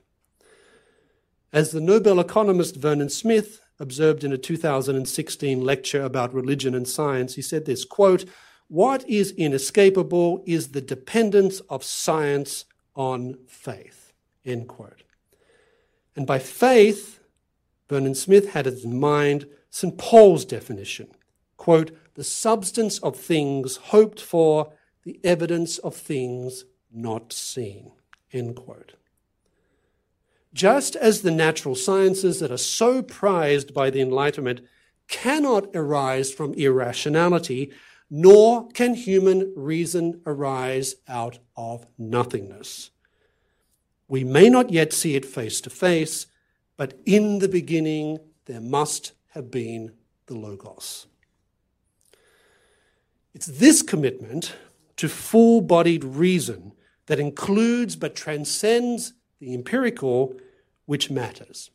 As 1.54 1.72
the 1.72 1.82
Nobel 1.82 2.20
economist 2.20 2.76
Vernon 2.76 3.10
Smith 3.10 3.62
observed 3.80 4.24
in 4.24 4.34
a 4.34 4.38
2016 4.38 5.62
lecture 5.62 6.02
about 6.02 6.34
religion 6.34 6.76
and 6.76 6.88
science, 6.88 7.36
he 7.36 7.41
said 7.41 7.66
this 7.66 7.86
quote, 7.86 8.26
What 8.68 9.08
is 9.10 9.32
inescapable 9.32 10.43
is 10.45 10.70
the 10.70 10.82
dependence 10.82 11.60
of 11.62 11.84
science 11.84 12.66
on 12.95 13.38
faith. 13.48 14.14
End 14.43 14.68
quote. 14.68 15.04
And 16.16 16.26
by 16.26 16.39
faith, 16.39 17.20
Vernon 17.88 18.16
Smith 18.16 18.52
had 18.52 18.68
in 18.68 19.00
mind 19.00 19.48
St. 19.70 19.98
Paul's 19.98 20.43
definition 20.43 21.08
quote, 21.58 21.91
the 22.14 22.24
substance 22.24 22.98
of 23.00 23.16
things 23.16 23.76
hoped 23.78 24.22
for, 24.22 24.72
the 25.04 25.20
evidence 25.24 25.78
of 25.80 25.95
things 25.95 26.66
not 26.91 27.34
seen. 27.34 27.91
End 28.32 28.56
quote. 28.56 28.93
Just 30.58 30.95
as 30.95 31.22
the 31.22 31.30
natural 31.30 31.76
sciences 31.76 32.39
that 32.39 32.49
are 32.49 32.58
so 32.58 33.03
prized 33.03 33.76
by 33.76 33.91
the 33.91 34.01
Enlightenment 34.01 34.62
cannot 35.08 35.68
arise 35.76 36.34
from 36.34 36.55
irrationality, 36.55 37.72
nor 38.10 38.68
can 38.70 38.95
human 38.95 39.53
reason 39.55 40.20
arise 40.26 40.95
out 41.08 41.38
of 41.55 41.86
nothingness. 41.99 42.89
We 44.08 44.24
may 44.24 44.49
not 44.49 44.72
yet 44.72 44.93
see 44.93 45.14
it 45.14 45.26
face 45.26 45.62
to 45.62 45.70
face, 45.70 46.26
but 46.76 46.95
in 47.05 47.38
the 47.38 47.47
beginning 47.47 48.18
there 48.45 48.60
must 48.60 49.12
have 49.36 49.51
been 49.51 49.91
the 50.26 50.34
Logos. 50.34 51.05
It's 53.36 53.45
this 53.45 53.84
commitment 53.84 54.55
to 54.95 55.08
full 55.08 55.62
bodied 55.62 56.03
reason 56.03 56.72
that 57.05 57.20
includes 57.20 57.95
but 57.95 58.16
transcends 58.16 59.14
the 59.39 59.53
empirical 59.53 60.36
which 60.88 61.12
matters. 61.12 61.70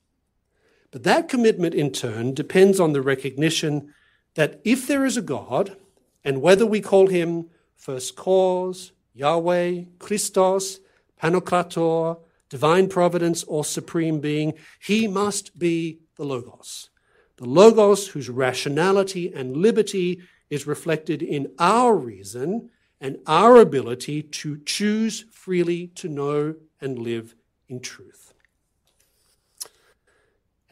But 0.91 1.05
that 1.05 1.29
commitment, 1.29 1.75
in 1.75 1.93
turn, 1.93 2.35
depends 2.35 2.81
on 2.81 2.93
the 2.93 3.01
recognition 3.01 3.95
that 4.35 4.61
if 4.65 4.89
there 4.89 5.05
is 5.05 5.17
a 5.17 5.23
God, 5.23 5.77
and 6.25 6.43
whether 6.43 6.67
we 6.67 6.81
call 6.81 7.07
him 7.07 7.49
first 7.77 8.17
cause, 8.17 8.93
Yahweh, 9.15 9.83
Christos, 9.99 10.81
Pantocrator, 11.23 12.19
divine 12.49 12.89
providence, 12.89 13.45
or 13.45 13.65
supreme 13.65 14.21
being, 14.21 14.55
he 14.81 15.07
must 15.07 15.59
be 15.59 16.01
the 16.17 16.25
Logos. 16.25 16.91
The 17.37 17.47
Logos 17.47 18.09
whose 18.09 18.29
rationality 18.29 19.33
and 19.33 19.57
liberty 19.57 20.21
is 20.51 20.67
reflected 20.67 21.23
in 21.23 21.51
our 21.59 21.95
reason 21.95 22.71
and 23.01 23.19
our 23.27 23.57
ability 23.57 24.23
to 24.23 24.59
choose 24.65 25.25
freely 25.33 25.89
to 25.89 26.09
know 26.09 26.55
and 26.81 26.99
live 26.99 27.35
in 27.69 27.81
truth. 27.81 28.32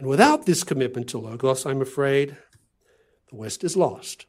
And 0.01 0.09
without 0.09 0.47
this 0.47 0.65
commitment 0.65 1.09
to 1.09 1.19
Logos, 1.19 1.67
I'm 1.67 1.83
afraid 1.83 2.39
the 3.29 3.37
West 3.37 3.63
is 3.63 3.77
lost. 3.77 4.25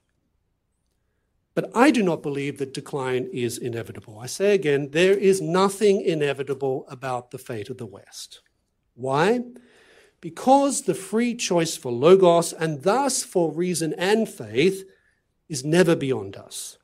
But 1.55 1.71
I 1.73 1.91
do 1.91 2.03
not 2.03 2.21
believe 2.21 2.57
that 2.57 2.73
decline 2.73 3.29
is 3.31 3.57
inevitable. 3.57 4.19
I 4.19 4.25
say 4.25 4.53
again, 4.53 4.89
there 4.91 5.17
is 5.17 5.39
nothing 5.39 6.01
inevitable 6.01 6.85
about 6.89 7.31
the 7.31 7.37
fate 7.37 7.69
of 7.69 7.77
the 7.77 7.85
West. 7.85 8.41
Why? 8.95 9.43
Because 10.19 10.81
the 10.81 10.93
free 10.93 11.35
choice 11.35 11.77
for 11.77 11.89
Logos, 11.89 12.51
and 12.51 12.83
thus 12.83 13.23
for 13.23 13.49
reason 13.49 13.93
and 13.93 14.27
faith, 14.27 14.83
is 15.47 15.63
never 15.63 15.95
beyond 15.95 16.35
us. 16.35 16.79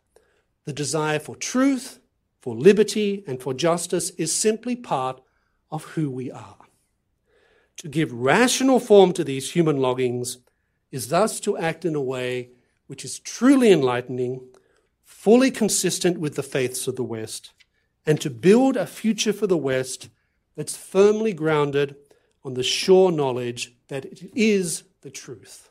The 0.63 0.71
desire 0.71 1.19
for 1.19 1.35
truth, 1.35 1.99
for 2.39 2.55
liberty, 2.55 3.25
and 3.27 3.41
for 3.41 3.53
justice 3.53 4.11
is 4.11 4.33
simply 4.33 4.77
part 4.77 5.19
of 5.71 5.83
who 5.83 6.09
we 6.09 6.31
are. 6.31 6.66
To 7.77 7.87
give 7.87 8.11
rational 8.11 8.79
form 8.79 9.13
to 9.13 9.23
these 9.23 9.51
human 9.51 9.77
longings 9.77 10.39
is 10.91 11.09
thus 11.09 11.39
to 11.41 11.57
act 11.57 11.85
in 11.85 11.95
a 11.95 12.01
way 12.01 12.49
which 12.87 13.05
is 13.05 13.19
truly 13.19 13.71
enlightening, 13.71 14.47
fully 15.03 15.51
consistent 15.51 16.19
with 16.19 16.35
the 16.35 16.43
faiths 16.43 16.87
of 16.87 16.95
the 16.95 17.03
West, 17.03 17.51
and 18.05 18.19
to 18.21 18.29
build 18.29 18.77
a 18.77 18.87
future 18.87 19.33
for 19.33 19.47
the 19.47 19.57
West 19.57 20.09
that's 20.55 20.75
firmly 20.75 21.33
grounded 21.33 21.95
on 22.43 22.55
the 22.55 22.63
sure 22.63 23.11
knowledge 23.11 23.73
that 23.89 24.05
it 24.05 24.31
is 24.33 24.83
the 25.01 25.11
truth 25.11 25.69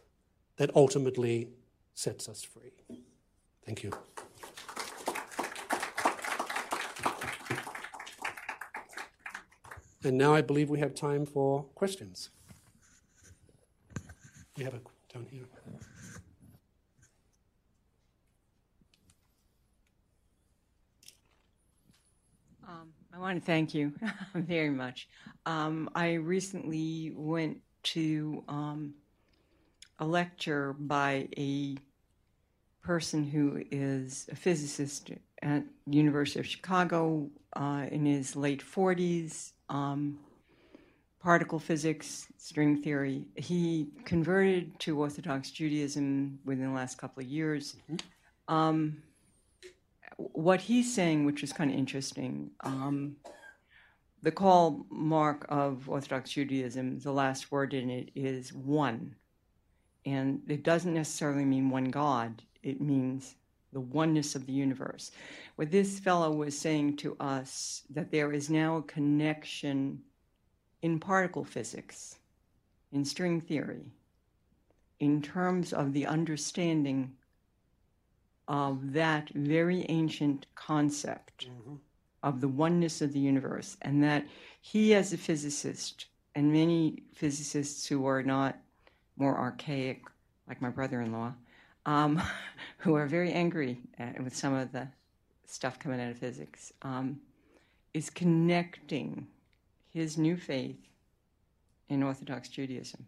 that 0.56 0.74
ultimately 0.76 1.48
sets 1.94 2.28
us 2.28 2.42
free. 2.42 2.72
Thank 3.64 3.82
you. 3.82 3.92
And 10.06 10.16
now 10.16 10.32
I 10.32 10.40
believe 10.40 10.70
we 10.70 10.78
have 10.78 10.94
time 10.94 11.26
for 11.26 11.64
questions. 11.74 12.30
We 14.56 14.62
have 14.62 14.74
a 14.74 14.80
down 15.12 15.26
here. 15.28 15.46
Um, 22.68 22.92
I 23.12 23.18
want 23.18 23.40
to 23.40 23.44
thank 23.44 23.74
you 23.74 23.94
very 24.36 24.70
much. 24.70 25.08
Um, 25.44 25.90
I 25.96 26.12
recently 26.12 27.12
went 27.16 27.58
to 27.94 28.44
um, 28.46 28.94
a 29.98 30.06
lecture 30.06 30.72
by 30.78 31.26
a 31.36 31.78
person 32.80 33.24
who 33.24 33.60
is 33.72 34.28
a 34.30 34.36
physicist 34.36 35.10
at 35.42 35.64
University 35.88 36.40
of 36.40 36.46
Chicago 36.46 37.28
uh, 37.54 37.86
in 37.90 38.06
his 38.06 38.36
late 38.36 38.64
40s, 38.64 39.52
um, 39.68 40.18
particle 41.20 41.58
physics, 41.58 42.28
string 42.38 42.76
theory. 42.76 43.26
He 43.34 43.88
converted 44.04 44.78
to 44.80 44.98
Orthodox 44.98 45.50
Judaism 45.50 46.38
within 46.44 46.68
the 46.68 46.74
last 46.74 46.98
couple 46.98 47.22
of 47.22 47.28
years. 47.28 47.76
Mm-hmm. 47.90 48.54
Um, 48.54 49.02
what 50.16 50.60
he's 50.60 50.94
saying, 50.94 51.24
which 51.26 51.42
is 51.42 51.52
kind 51.52 51.70
of 51.70 51.76
interesting, 51.76 52.50
um, 52.60 53.16
the 54.22 54.30
call 54.30 54.86
mark 54.88 55.46
of 55.48 55.88
Orthodox 55.88 56.30
Judaism, 56.30 56.98
the 57.00 57.12
last 57.12 57.52
word 57.52 57.74
in 57.74 57.90
it 57.90 58.10
is 58.14 58.52
one. 58.52 59.14
And 60.04 60.40
it 60.48 60.62
doesn't 60.62 60.94
necessarily 60.94 61.44
mean 61.44 61.70
one 61.70 61.90
God, 61.90 62.42
it 62.62 62.80
means 62.80 63.34
the 63.76 63.80
oneness 63.80 64.34
of 64.34 64.46
the 64.46 64.54
universe. 64.54 65.10
What 65.56 65.70
this 65.70 65.98
fellow 65.98 66.32
was 66.32 66.58
saying 66.58 66.96
to 66.96 67.14
us 67.20 67.82
that 67.90 68.10
there 68.10 68.32
is 68.32 68.48
now 68.48 68.78
a 68.78 68.82
connection 68.82 70.00
in 70.80 70.98
particle 70.98 71.44
physics, 71.44 72.16
in 72.92 73.04
string 73.04 73.38
theory, 73.38 73.84
in 75.00 75.20
terms 75.20 75.74
of 75.74 75.92
the 75.92 76.06
understanding 76.06 77.12
of 78.48 78.94
that 78.94 79.28
very 79.34 79.84
ancient 79.90 80.46
concept 80.54 81.48
mm-hmm. 81.48 81.74
of 82.22 82.40
the 82.40 82.48
oneness 82.48 83.02
of 83.02 83.12
the 83.12 83.20
universe, 83.20 83.76
and 83.82 84.02
that 84.02 84.24
he, 84.62 84.94
as 84.94 85.12
a 85.12 85.18
physicist, 85.18 86.06
and 86.34 86.50
many 86.50 87.02
physicists 87.12 87.86
who 87.86 88.06
are 88.06 88.22
not 88.22 88.56
more 89.18 89.36
archaic, 89.36 90.00
like 90.48 90.62
my 90.62 90.70
brother 90.70 91.02
in 91.02 91.12
law, 91.12 91.34
um, 91.86 92.20
who 92.78 92.94
are 92.94 93.06
very 93.06 93.32
angry 93.32 93.78
at, 93.98 94.22
with 94.22 94.36
some 94.36 94.54
of 94.54 94.72
the 94.72 94.86
stuff 95.46 95.78
coming 95.78 96.00
out 96.00 96.10
of 96.10 96.18
physics, 96.18 96.72
um, 96.82 97.20
is 97.94 98.10
connecting 98.10 99.26
his 99.92 100.18
new 100.18 100.36
faith 100.36 100.76
in 101.88 102.02
Orthodox 102.02 102.48
Judaism. 102.48 103.06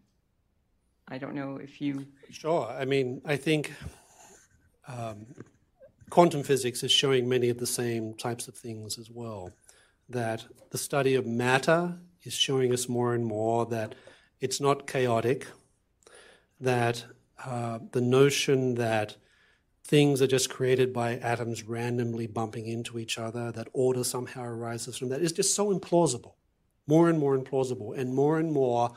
I 1.09 1.19
don't 1.19 1.35
know 1.35 1.57
if 1.57 1.81
you. 1.81 2.07
Sure. 2.31 2.67
I 2.67 2.85
mean, 2.85 3.21
I 3.25 3.37
think 3.37 3.73
um, 4.87 5.27
quantum 6.11 6.43
physics 6.43 6.83
is 6.83 6.93
showing 6.93 7.29
many 7.29 7.49
of 7.49 7.59
the 7.59 7.67
same 7.67 8.15
types 8.15 8.49
of 8.49 8.55
things 8.55 8.99
as 8.99 9.11
well. 9.11 9.53
That 10.09 10.45
the 10.71 10.79
study 10.79 11.15
of 11.15 11.27
matter 11.27 11.99
is 12.23 12.35
showing 12.35 12.73
us 12.73 12.89
more 12.89 13.15
and 13.15 13.25
more 13.25 13.67
that 13.67 13.95
it's 14.41 14.61
not 14.61 14.87
chaotic, 14.87 15.47
that 16.61 17.05
uh, 17.45 17.79
the 17.93 18.01
notion 18.01 18.75
that 18.75 19.17
things 19.85 20.21
are 20.21 20.27
just 20.27 20.51
created 20.51 20.93
by 20.93 21.17
atoms 21.17 21.63
randomly 21.63 22.27
bumping 22.27 22.67
into 22.67 22.99
each 22.99 23.19
other, 23.19 23.51
that 23.53 23.69
order 23.73 24.05
somehow 24.05 24.45
arises 24.45 24.99
from 24.99 25.09
that 25.09 25.23
is 25.23 25.33
just 25.33 25.55
so 25.55 25.73
implausible, 25.73 26.35
more 26.87 27.09
and 27.09 27.19
more 27.19 27.39
implausible, 27.39 27.97
and 27.97 28.15
more 28.15 28.39
and 28.39 28.53
more, 28.53 28.91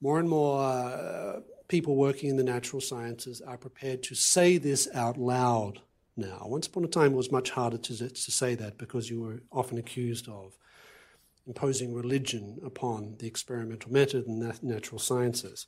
more 0.00 0.18
and 0.18 0.28
more 0.28 0.62
uh, 0.62 1.40
people 1.68 1.96
working 1.96 2.30
in 2.30 2.36
the 2.36 2.44
natural 2.44 2.80
sciences 2.80 3.40
are 3.42 3.58
prepared 3.58 4.02
to 4.02 4.14
say 4.14 4.56
this 4.56 4.88
out 4.94 5.18
loud 5.18 5.80
now. 6.16 6.42
Once 6.46 6.66
upon 6.66 6.84
a 6.84 6.88
time, 6.88 7.12
it 7.12 7.16
was 7.16 7.30
much 7.30 7.50
harder 7.50 7.78
to, 7.78 8.08
to 8.08 8.30
say 8.30 8.54
that 8.54 8.78
because 8.78 9.10
you 9.10 9.20
were 9.20 9.42
often 9.52 9.78
accused 9.78 10.28
of 10.28 10.56
imposing 11.46 11.94
religion 11.94 12.58
upon 12.64 13.16
the 13.18 13.26
experimental 13.26 13.92
method 13.92 14.26
and 14.26 14.62
natural 14.62 14.98
sciences. 14.98 15.66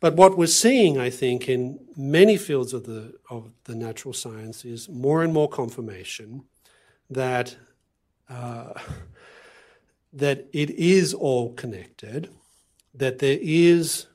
But 0.00 0.14
what 0.16 0.36
we're 0.36 0.46
seeing, 0.46 0.98
I 0.98 1.10
think, 1.10 1.48
in 1.48 1.80
many 1.96 2.36
fields 2.36 2.72
of 2.72 2.84
the, 2.84 3.14
of 3.30 3.50
the 3.64 3.74
natural 3.74 4.12
science 4.12 4.64
is 4.64 4.88
more 4.88 5.22
and 5.22 5.32
more 5.32 5.48
confirmation 5.48 6.44
that, 7.10 7.56
uh, 8.28 8.74
that 10.12 10.46
it 10.52 10.70
is 10.70 11.14
all 11.14 11.52
connected, 11.54 12.28
that 12.94 13.18
there 13.18 13.38
is 13.40 14.06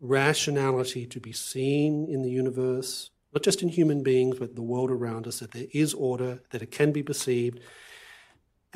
rationality 0.00 1.06
to 1.06 1.20
be 1.20 1.32
seen 1.32 2.06
in 2.08 2.22
the 2.22 2.30
universe, 2.30 3.10
not 3.32 3.42
just 3.42 3.62
in 3.62 3.68
human 3.68 4.02
beings, 4.02 4.38
but 4.38 4.54
the 4.54 4.62
world 4.62 4.90
around 4.90 5.26
us, 5.26 5.40
that 5.40 5.52
there 5.52 5.66
is 5.72 5.94
order, 5.94 6.40
that 6.50 6.62
it 6.62 6.70
can 6.70 6.92
be 6.92 7.02
perceived, 7.02 7.60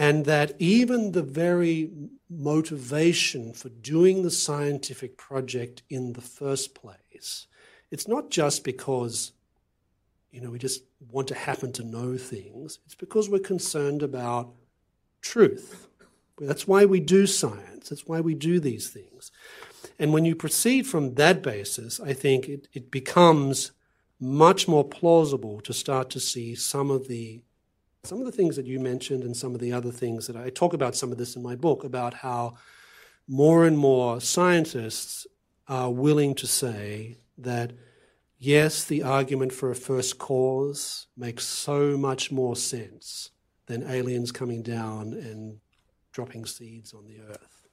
and 0.01 0.25
that 0.25 0.55
even 0.59 1.13
the 1.13 1.23
very 1.23 1.91
motivation 2.31 3.53
for 3.53 3.69
doing 3.69 4.23
the 4.23 4.31
scientific 4.31 5.19
project 5.19 5.83
in 5.91 6.15
the 6.15 6.23
first 6.23 6.75
place, 6.75 7.47
it's 7.91 8.09
not 8.09 8.31
just 8.31 8.65
because 8.65 9.33
you 10.31 10.41
know 10.41 10.51
we 10.51 10.59
just 10.59 10.85
want 11.13 11.29
to 11.29 11.35
happen 11.35 11.71
to 11.73 11.85
know 11.85 12.17
things, 12.17 12.79
it's 12.87 12.95
because 12.95 13.29
we're 13.29 13.41
concerned 13.41 14.03
about 14.03 14.55
truth. 15.21 15.87
That's 16.41 16.67
why 16.67 16.87
we 16.87 17.01
do 17.01 17.27
science. 17.27 17.91
That's 17.91 18.07
why 18.07 18.21
we 18.21 18.35
do 18.35 18.59
these 18.59 18.89
things. 18.89 19.31
And 19.99 20.15
when 20.15 20.25
you 20.25 20.35
proceed 20.35 20.87
from 20.87 21.17
that 21.17 21.43
basis, 21.43 22.01
I 22.01 22.15
think 22.15 22.49
it, 22.49 22.69
it 22.73 22.91
becomes 22.91 23.73
much 24.19 24.67
more 24.67 24.85
plausible 24.85 25.61
to 25.61 25.75
start 25.75 26.09
to 26.11 26.21
see 26.21 26.55
some 26.55 26.91
of 26.91 27.07
the 27.07 27.43
some 28.05 28.19
of 28.19 28.25
the 28.25 28.33
things 28.33 28.57
that 28.57 28.67
you 28.67 28.81
mentioned 28.81 29.25
and 29.25 29.37
some 29.37 29.55
of 29.55 29.61
the 29.61 29.73
other 29.73 29.91
things 29.91 30.27
that 30.27 30.37
I 30.37 30.51
talk 30.51 30.73
about 30.73 30.97
some 30.97 31.13
of 31.13 31.19
this 31.19 31.37
in 31.37 31.43
my 31.43 31.55
book 31.55 31.85
about 31.85 32.15
how 32.15 32.55
more 33.29 33.67
and 33.67 33.77
more 33.77 34.21
scientists 34.21 35.27
are 35.69 35.91
willing 35.91 36.35
to 36.37 36.47
say 36.47 37.19
that 37.37 37.73
yes, 38.39 38.85
the 38.85 39.03
argument 39.03 39.53
for 39.53 39.71
a 39.71 39.75
first 39.75 40.19
cause 40.19 41.07
makes 41.17 41.45
so 41.45 41.97
much 41.97 42.33
more 42.33 42.57
sense 42.57 43.31
than 43.67 43.89
aliens 43.89 44.33
coming 44.33 44.63
down 44.63 45.13
and 45.13 45.61
dropping 46.13 46.47
seeds 46.47 46.95
on 46.95 47.05
the 47.07 47.19
earth, 47.31 47.69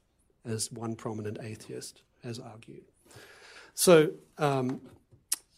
as 0.46 0.72
one 0.72 0.96
prominent 0.96 1.40
atheist 1.42 2.02
has 2.24 2.38
argued. 2.38 2.84
So 3.74 4.12
um, 4.38 4.82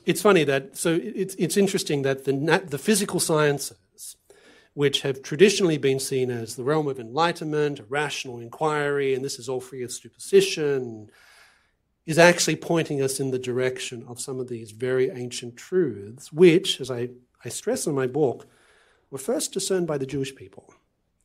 it's 0.05 0.21
funny 0.21 0.43
that, 0.43 0.77
so 0.77 0.97
it's, 1.01 1.35
it's 1.35 1.57
interesting 1.57 2.03
that 2.03 2.23
the, 2.25 2.63
the 2.65 2.77
physical 2.77 3.19
sciences, 3.19 3.75
which 4.73 5.01
have 5.01 5.21
traditionally 5.21 5.77
been 5.77 5.99
seen 5.99 6.29
as 6.29 6.55
the 6.55 6.63
realm 6.63 6.87
of 6.87 6.99
enlightenment, 6.99 7.81
rational 7.89 8.39
inquiry, 8.39 9.13
and 9.13 9.23
this 9.23 9.39
is 9.39 9.49
all 9.49 9.59
free 9.59 9.83
of 9.83 9.91
superstition, 9.91 11.09
is 12.05 12.17
actually 12.17 12.55
pointing 12.55 13.01
us 13.01 13.19
in 13.19 13.31
the 13.31 13.39
direction 13.39 14.03
of 14.07 14.19
some 14.19 14.39
of 14.39 14.47
these 14.47 14.71
very 14.71 15.09
ancient 15.11 15.57
truths, 15.57 16.31
which, 16.31 16.79
as 16.81 16.89
I, 16.89 17.09
I 17.43 17.49
stress 17.49 17.87
in 17.87 17.93
my 17.93 18.07
book, 18.07 18.47
were 19.11 19.17
first 19.17 19.53
discerned 19.53 19.87
by 19.87 19.97
the 19.97 20.05
Jewish 20.05 20.35
people. 20.35 20.73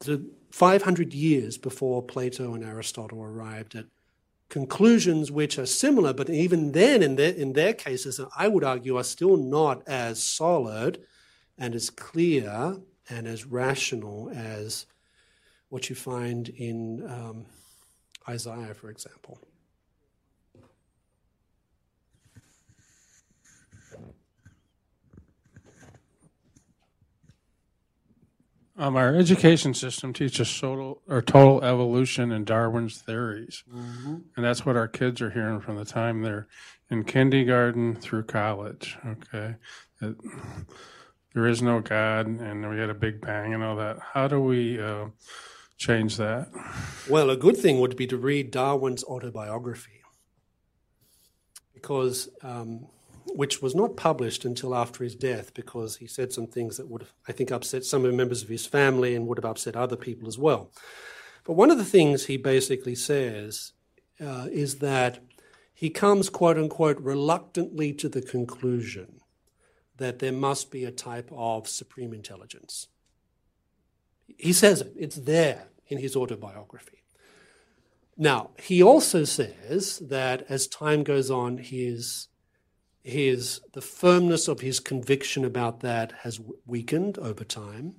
So 0.00 0.20
500 0.50 1.14
years 1.14 1.56
before 1.56 2.02
Plato 2.02 2.54
and 2.54 2.64
Aristotle 2.64 3.22
arrived 3.22 3.74
at 3.74 3.86
conclusions 4.48 5.30
which 5.30 5.58
are 5.58 5.66
similar, 5.66 6.12
but 6.12 6.30
even 6.30 6.72
then, 6.72 7.02
in 7.02 7.16
their, 7.16 7.32
in 7.32 7.54
their 7.54 7.72
cases, 7.72 8.20
I 8.36 8.48
would 8.48 8.64
argue, 8.64 8.96
are 8.96 9.04
still 9.04 9.36
not 9.36 9.86
as 9.88 10.22
solid 10.22 11.02
and 11.56 11.74
as 11.74 11.90
clear 11.90 12.76
and 13.08 13.26
as 13.26 13.44
rational 13.44 14.30
as 14.34 14.86
what 15.68 15.88
you 15.88 15.96
find 15.96 16.48
in 16.50 17.04
um, 17.08 17.46
Isaiah, 18.28 18.74
for 18.74 18.90
example. 18.90 19.38
Um, 28.76 28.96
our 28.96 29.14
education 29.14 29.72
system 29.72 30.12
teaches 30.12 30.60
total 30.60 31.00
or 31.08 31.22
total 31.22 31.62
evolution 31.62 32.32
and 32.32 32.44
Darwin's 32.44 32.98
theories, 32.98 33.62
mm-hmm. 33.72 34.16
and 34.34 34.44
that's 34.44 34.66
what 34.66 34.76
our 34.76 34.88
kids 34.88 35.20
are 35.20 35.30
hearing 35.30 35.60
from 35.60 35.76
the 35.76 35.84
time 35.84 36.22
they're 36.22 36.48
in 36.90 37.04
kindergarten 37.04 37.94
through 37.94 38.24
college. 38.24 38.98
Okay, 39.06 39.54
it, 40.00 40.16
there 41.34 41.46
is 41.46 41.60
no 41.60 41.80
God, 41.80 42.26
and 42.26 42.68
we 42.70 42.78
had 42.78 42.90
a 42.90 42.94
big 42.94 43.20
bang 43.20 43.52
and 43.52 43.62
all 43.62 43.76
that. 43.76 43.98
How 43.98 44.28
do 44.28 44.40
we 44.40 44.80
uh, 44.80 45.06
change 45.76 46.16
that? 46.16 46.48
Well, 47.10 47.28
a 47.28 47.36
good 47.36 47.56
thing 47.56 47.80
would 47.80 47.96
be 47.96 48.06
to 48.06 48.16
read 48.16 48.50
Darwin's 48.50 49.04
autobiography, 49.04 50.02
because 51.74 52.28
um, 52.42 52.86
which 53.34 53.60
was 53.60 53.74
not 53.74 53.96
published 53.96 54.44
until 54.44 54.74
after 54.74 55.02
his 55.02 55.16
death 55.16 55.54
because 55.54 55.96
he 55.96 56.06
said 56.06 56.32
some 56.32 56.46
things 56.46 56.76
that 56.76 56.88
would 56.88 57.02
have, 57.02 57.12
I 57.28 57.32
think, 57.32 57.50
upset 57.50 57.84
some 57.84 58.04
of 58.04 58.10
the 58.10 58.16
members 58.16 58.42
of 58.42 58.48
his 58.48 58.64
family 58.64 59.16
and 59.16 59.26
would 59.26 59.38
have 59.38 59.50
upset 59.50 59.74
other 59.74 59.96
people 59.96 60.28
as 60.28 60.38
well. 60.38 60.70
But 61.44 61.54
one 61.54 61.70
of 61.70 61.78
the 61.78 61.84
things 61.84 62.26
he 62.26 62.36
basically 62.36 62.94
says 62.94 63.72
uh, 64.20 64.46
is 64.52 64.78
that 64.78 65.18
he 65.74 65.90
comes, 65.90 66.30
quote 66.30 66.56
unquote, 66.56 67.00
reluctantly 67.00 67.92
to 67.94 68.08
the 68.08 68.22
conclusion 68.22 69.20
that 69.96 70.18
there 70.18 70.32
must 70.32 70.70
be 70.70 70.84
a 70.84 70.90
type 70.90 71.30
of 71.32 71.68
supreme 71.68 72.12
intelligence. 72.12 72.88
He 74.26 74.52
says 74.52 74.80
it, 74.80 74.92
it's 74.96 75.16
there 75.16 75.68
in 75.88 75.98
his 75.98 76.16
autobiography. 76.16 77.04
Now, 78.16 78.50
he 78.60 78.82
also 78.82 79.24
says 79.24 79.98
that 79.98 80.46
as 80.48 80.66
time 80.66 81.02
goes 81.02 81.30
on, 81.30 81.58
his 81.58 82.28
his 83.04 83.60
the 83.74 83.82
firmness 83.82 84.48
of 84.48 84.60
his 84.60 84.80
conviction 84.80 85.44
about 85.44 85.80
that 85.80 86.12
has 86.22 86.40
weakened 86.66 87.18
over 87.18 87.44
time 87.44 87.94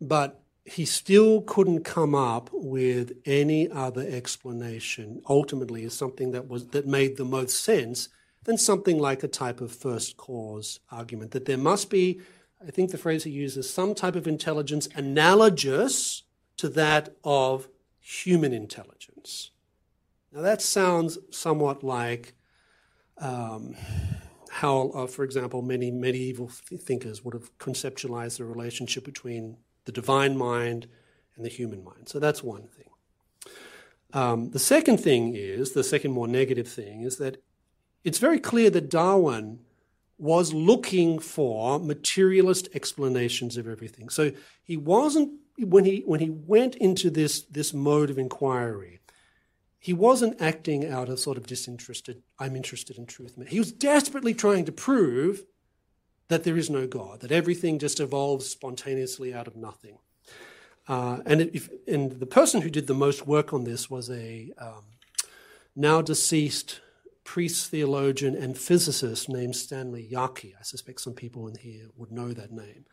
but 0.00 0.40
he 0.64 0.84
still 0.84 1.40
couldn't 1.42 1.82
come 1.84 2.14
up 2.14 2.48
with 2.52 3.12
any 3.24 3.68
other 3.70 4.06
explanation 4.08 5.20
ultimately 5.28 5.84
as 5.84 5.94
something 5.94 6.30
that 6.30 6.48
was 6.48 6.68
that 6.68 6.86
made 6.86 7.16
the 7.16 7.24
most 7.24 7.62
sense 7.62 8.08
than 8.46 8.58
something 8.58 8.98
like 8.98 9.22
a 9.22 9.28
type 9.28 9.60
of 9.60 9.70
first 9.70 10.16
cause 10.16 10.80
argument 10.90 11.32
that 11.32 11.44
there 11.44 11.58
must 11.58 11.90
be 11.90 12.20
I 12.66 12.70
think 12.70 12.90
the 12.90 12.98
phrase 12.98 13.24
he 13.24 13.30
uses, 13.30 13.68
some 13.68 13.94
type 13.94 14.16
of 14.16 14.26
intelligence 14.26 14.88
analogous 14.94 16.22
to 16.56 16.68
that 16.70 17.14
of 17.22 17.68
human 18.00 18.52
intelligence. 18.52 19.50
Now, 20.32 20.42
that 20.42 20.62
sounds 20.62 21.18
somewhat 21.30 21.84
like 21.84 22.34
um, 23.18 23.74
how, 24.50 24.90
uh, 24.90 25.06
for 25.06 25.24
example, 25.24 25.62
many 25.62 25.90
medieval 25.90 26.48
thinkers 26.48 27.24
would 27.24 27.34
have 27.34 27.56
conceptualized 27.58 28.38
the 28.38 28.44
relationship 28.44 29.04
between 29.04 29.58
the 29.84 29.92
divine 29.92 30.36
mind 30.36 30.88
and 31.36 31.44
the 31.44 31.50
human 31.50 31.84
mind. 31.84 32.08
So 32.08 32.18
that's 32.18 32.42
one 32.42 32.68
thing. 32.68 32.90
Um, 34.12 34.50
the 34.50 34.58
second 34.58 34.98
thing 34.98 35.34
is, 35.34 35.72
the 35.72 35.84
second 35.84 36.12
more 36.12 36.28
negative 36.28 36.68
thing, 36.68 37.02
is 37.02 37.18
that 37.18 37.42
it's 38.06 38.18
very 38.18 38.38
clear 38.38 38.70
that 38.70 38.88
Darwin 38.88 39.58
was 40.16 40.54
looking 40.54 41.18
for 41.18 41.80
materialist 41.80 42.68
explanations 42.72 43.56
of 43.56 43.66
everything. 43.66 44.08
So 44.08 44.30
he 44.62 44.76
wasn't 44.76 45.32
when 45.58 45.84
he 45.84 46.02
when 46.06 46.20
he 46.20 46.30
went 46.30 46.76
into 46.76 47.10
this 47.10 47.42
this 47.42 47.74
mode 47.74 48.08
of 48.08 48.18
inquiry, 48.18 49.00
he 49.78 49.92
wasn't 49.92 50.40
acting 50.40 50.88
out 50.88 51.08
of 51.08 51.18
sort 51.18 51.36
of 51.36 51.46
disinterested, 51.46 52.22
I'm 52.38 52.54
interested 52.54 52.96
in 52.96 53.06
truth. 53.06 53.36
He 53.48 53.58
was 53.58 53.72
desperately 53.72 54.34
trying 54.34 54.64
to 54.66 54.72
prove 54.72 55.44
that 56.28 56.44
there 56.44 56.56
is 56.56 56.70
no 56.70 56.86
God, 56.86 57.20
that 57.20 57.32
everything 57.32 57.78
just 57.78 58.00
evolves 58.00 58.46
spontaneously 58.48 59.34
out 59.34 59.46
of 59.46 59.56
nothing. 59.56 59.98
Uh, 60.88 61.18
and, 61.26 61.40
if, 61.40 61.68
and 61.88 62.12
the 62.12 62.26
person 62.26 62.62
who 62.62 62.70
did 62.70 62.86
the 62.86 62.94
most 62.94 63.26
work 63.26 63.52
on 63.52 63.64
this 63.64 63.90
was 63.90 64.10
a 64.10 64.52
um, 64.58 64.84
now 65.74 66.00
deceased 66.00 66.80
priest, 67.26 67.70
theologian, 67.70 68.34
and 68.34 68.56
physicist 68.56 69.28
named 69.28 69.56
Stanley 69.56 70.08
Jaki. 70.10 70.54
I 70.58 70.62
suspect 70.62 71.00
some 71.00 71.12
people 71.12 71.48
in 71.48 71.56
here 71.56 71.88
would 71.96 72.12
know 72.12 72.32
that 72.32 72.52
name. 72.52 72.86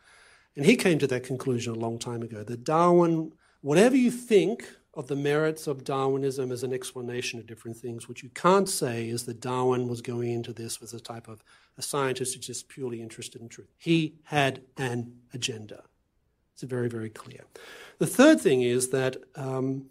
And 0.56 0.66
he 0.66 0.76
came 0.76 0.98
to 0.98 1.06
that 1.06 1.24
conclusion 1.24 1.74
a 1.74 1.78
long 1.78 1.98
time 1.98 2.20
ago 2.20 2.42
that 2.42 2.64
Darwin, 2.64 3.32
whatever 3.62 3.96
you 3.96 4.10
think 4.10 4.68
of 4.92 5.06
the 5.06 5.16
merits 5.16 5.66
of 5.66 5.84
Darwinism 5.84 6.52
as 6.52 6.62
an 6.64 6.72
explanation 6.72 7.38
of 7.38 7.46
different 7.46 7.76
things, 7.76 8.08
what 8.08 8.22
you 8.22 8.28
can't 8.30 8.68
say 8.68 9.08
is 9.08 9.24
that 9.24 9.40
Darwin 9.40 9.88
was 9.88 10.02
going 10.02 10.32
into 10.32 10.52
this 10.52 10.80
with 10.80 10.92
a 10.94 11.00
type 11.00 11.28
of 11.28 11.42
a 11.78 11.82
scientist 11.82 12.34
who's 12.34 12.46
just 12.46 12.68
purely 12.68 13.00
interested 13.00 13.40
in 13.40 13.48
truth. 13.48 13.72
He 13.78 14.16
had 14.24 14.62
an 14.76 15.12
agenda. 15.32 15.84
It's 16.54 16.62
very, 16.64 16.88
very 16.88 17.10
clear. 17.10 17.44
The 17.98 18.06
third 18.06 18.40
thing 18.40 18.62
is 18.62 18.90
that, 18.90 19.16
um, 19.36 19.86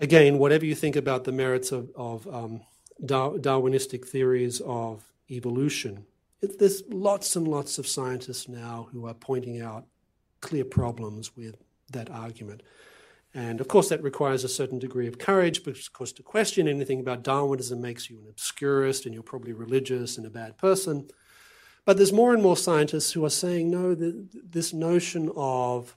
again, 0.00 0.38
whatever 0.38 0.66
you 0.66 0.74
think 0.74 0.96
about 0.96 1.24
the 1.24 1.32
merits 1.32 1.72
of, 1.72 1.90
of 1.96 2.26
um, 2.32 2.60
Darwinistic 3.04 4.06
theories 4.06 4.60
of 4.60 5.12
evolution, 5.30 6.06
it, 6.40 6.58
there's 6.58 6.82
lots 6.88 7.36
and 7.36 7.48
lots 7.48 7.78
of 7.78 7.86
scientists 7.86 8.48
now 8.48 8.88
who 8.92 9.06
are 9.06 9.14
pointing 9.14 9.60
out 9.60 9.86
clear 10.40 10.64
problems 10.64 11.36
with 11.36 11.56
that 11.90 12.10
argument. 12.10 12.62
And 13.34 13.60
of 13.60 13.68
course, 13.68 13.90
that 13.90 14.02
requires 14.02 14.44
a 14.44 14.48
certain 14.48 14.78
degree 14.78 15.06
of 15.06 15.18
courage, 15.18 15.62
because, 15.62 15.86
of 15.86 15.92
course, 15.92 16.12
to 16.12 16.22
question 16.22 16.66
anything 16.68 17.00
about 17.00 17.22
Darwinism 17.22 17.82
makes 17.82 18.08
you 18.08 18.18
an 18.18 18.28
obscurist 18.28 19.04
and 19.04 19.12
you're 19.12 19.22
probably 19.22 19.52
religious 19.52 20.16
and 20.16 20.26
a 20.26 20.30
bad 20.30 20.56
person. 20.56 21.08
But 21.84 21.98
there's 21.98 22.12
more 22.12 22.32
and 22.32 22.42
more 22.42 22.56
scientists 22.56 23.12
who 23.12 23.24
are 23.24 23.30
saying, 23.30 23.70
no, 23.70 23.94
the, 23.94 24.26
this 24.32 24.72
notion 24.72 25.30
of 25.36 25.96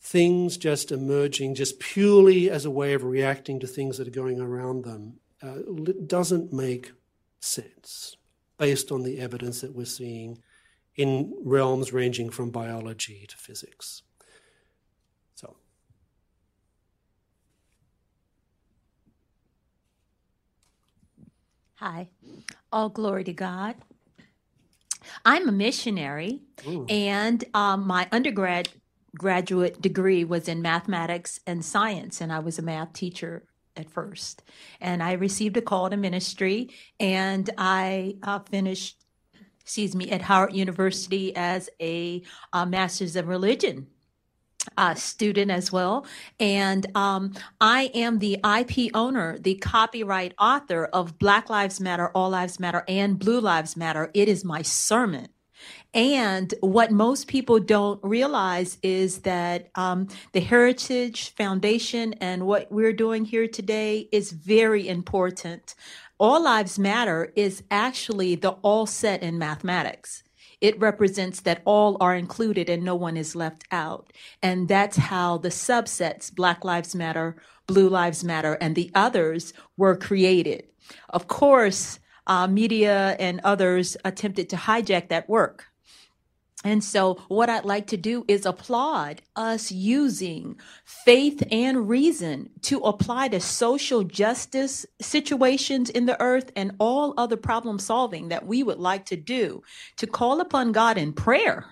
things 0.00 0.56
just 0.56 0.90
emerging 0.90 1.54
just 1.54 1.78
purely 1.78 2.50
as 2.50 2.64
a 2.64 2.70
way 2.70 2.92
of 2.92 3.04
reacting 3.04 3.60
to 3.60 3.66
things 3.68 3.98
that 3.98 4.08
are 4.08 4.10
going 4.10 4.40
around 4.40 4.84
them 4.84 5.20
uh, 5.42 5.58
doesn't 6.06 6.52
make 6.52 6.92
sense 7.40 8.16
based 8.58 8.92
on 8.92 9.02
the 9.02 9.18
evidence 9.18 9.60
that 9.60 9.74
we're 9.74 9.84
seeing 9.84 10.38
in 10.96 11.32
realms 11.42 11.92
ranging 11.92 12.30
from 12.30 12.50
biology 12.50 13.26
to 13.28 13.36
physics. 13.36 14.02
So. 15.34 15.56
Hi. 21.76 22.08
All 22.70 22.88
glory 22.88 23.24
to 23.24 23.32
God. 23.32 23.76
I'm 25.24 25.48
a 25.48 25.52
missionary, 25.52 26.42
Ooh. 26.68 26.86
and 26.88 27.42
um, 27.54 27.86
my 27.86 28.06
undergrad 28.12 28.68
graduate 29.16 29.82
degree 29.82 30.24
was 30.24 30.48
in 30.48 30.62
mathematics 30.62 31.40
and 31.46 31.64
science, 31.64 32.20
and 32.20 32.32
I 32.32 32.38
was 32.38 32.58
a 32.58 32.62
math 32.62 32.92
teacher 32.92 33.44
at 33.76 33.90
first. 33.90 34.42
And 34.80 35.02
I 35.02 35.12
received 35.12 35.56
a 35.56 35.62
call 35.62 35.90
to 35.90 35.96
ministry, 35.96 36.70
and 37.00 37.48
I 37.58 38.16
uh, 38.22 38.40
finished, 38.40 39.04
excuse 39.60 39.94
me, 39.94 40.10
at 40.10 40.22
Howard 40.22 40.54
University 40.54 41.34
as 41.36 41.68
a, 41.80 42.22
a 42.52 42.66
master's 42.66 43.16
of 43.16 43.28
religion 43.28 43.86
uh, 44.76 44.94
student 44.94 45.50
as 45.50 45.72
well. 45.72 46.06
And 46.38 46.86
um, 46.96 47.34
I 47.60 47.90
am 47.94 48.18
the 48.18 48.38
IP 48.44 48.90
owner, 48.94 49.38
the 49.38 49.56
copyright 49.56 50.34
author 50.38 50.84
of 50.86 51.18
Black 51.18 51.50
Lives 51.50 51.80
Matter, 51.80 52.10
All 52.14 52.30
Lives 52.30 52.60
Matter, 52.60 52.84
and 52.88 53.18
Blue 53.18 53.40
Lives 53.40 53.76
Matter. 53.76 54.10
It 54.14 54.28
is 54.28 54.44
my 54.44 54.62
sermon. 54.62 55.28
And 55.94 56.54
what 56.60 56.90
most 56.90 57.26
people 57.28 57.60
don't 57.60 58.00
realize 58.02 58.78
is 58.82 59.18
that 59.20 59.68
um, 59.74 60.08
the 60.32 60.40
Heritage 60.40 61.34
Foundation 61.34 62.14
and 62.14 62.46
what 62.46 62.72
we're 62.72 62.94
doing 62.94 63.26
here 63.26 63.46
today 63.46 64.08
is 64.10 64.32
very 64.32 64.88
important. 64.88 65.74
All 66.18 66.42
Lives 66.42 66.78
Matter 66.78 67.32
is 67.36 67.62
actually 67.70 68.36
the 68.36 68.52
all 68.62 68.86
set 68.86 69.22
in 69.22 69.38
mathematics. 69.38 70.22
It 70.62 70.80
represents 70.80 71.40
that 71.40 71.60
all 71.66 71.98
are 72.00 72.14
included 72.14 72.70
and 72.70 72.84
no 72.84 72.94
one 72.94 73.16
is 73.16 73.36
left 73.36 73.64
out. 73.70 74.12
And 74.42 74.68
that's 74.68 74.96
how 74.96 75.38
the 75.38 75.48
subsets, 75.48 76.34
Black 76.34 76.64
Lives 76.64 76.94
Matter, 76.94 77.36
Blue 77.66 77.88
Lives 77.88 78.24
Matter, 78.24 78.54
and 78.60 78.76
the 78.76 78.90
others 78.94 79.52
were 79.76 79.96
created. 79.96 80.64
Of 81.10 81.26
course, 81.26 81.98
uh, 82.28 82.46
media 82.46 83.16
and 83.18 83.40
others 83.44 83.96
attempted 84.04 84.48
to 84.50 84.56
hijack 84.56 85.08
that 85.08 85.28
work. 85.28 85.66
And 86.64 86.82
so, 86.84 87.14
what 87.28 87.50
I'd 87.50 87.64
like 87.64 87.88
to 87.88 87.96
do 87.96 88.24
is 88.28 88.46
applaud 88.46 89.22
us 89.34 89.72
using 89.72 90.58
faith 90.84 91.42
and 91.50 91.88
reason 91.88 92.50
to 92.62 92.78
apply 92.80 93.28
to 93.28 93.40
social 93.40 94.04
justice 94.04 94.86
situations 95.00 95.90
in 95.90 96.06
the 96.06 96.20
earth 96.20 96.52
and 96.54 96.76
all 96.78 97.14
other 97.16 97.36
problem 97.36 97.78
solving 97.78 98.28
that 98.28 98.46
we 98.46 98.62
would 98.62 98.78
like 98.78 99.06
to 99.06 99.16
do 99.16 99.62
to 99.96 100.06
call 100.06 100.40
upon 100.40 100.72
God 100.72 100.98
in 100.98 101.12
prayer 101.12 101.66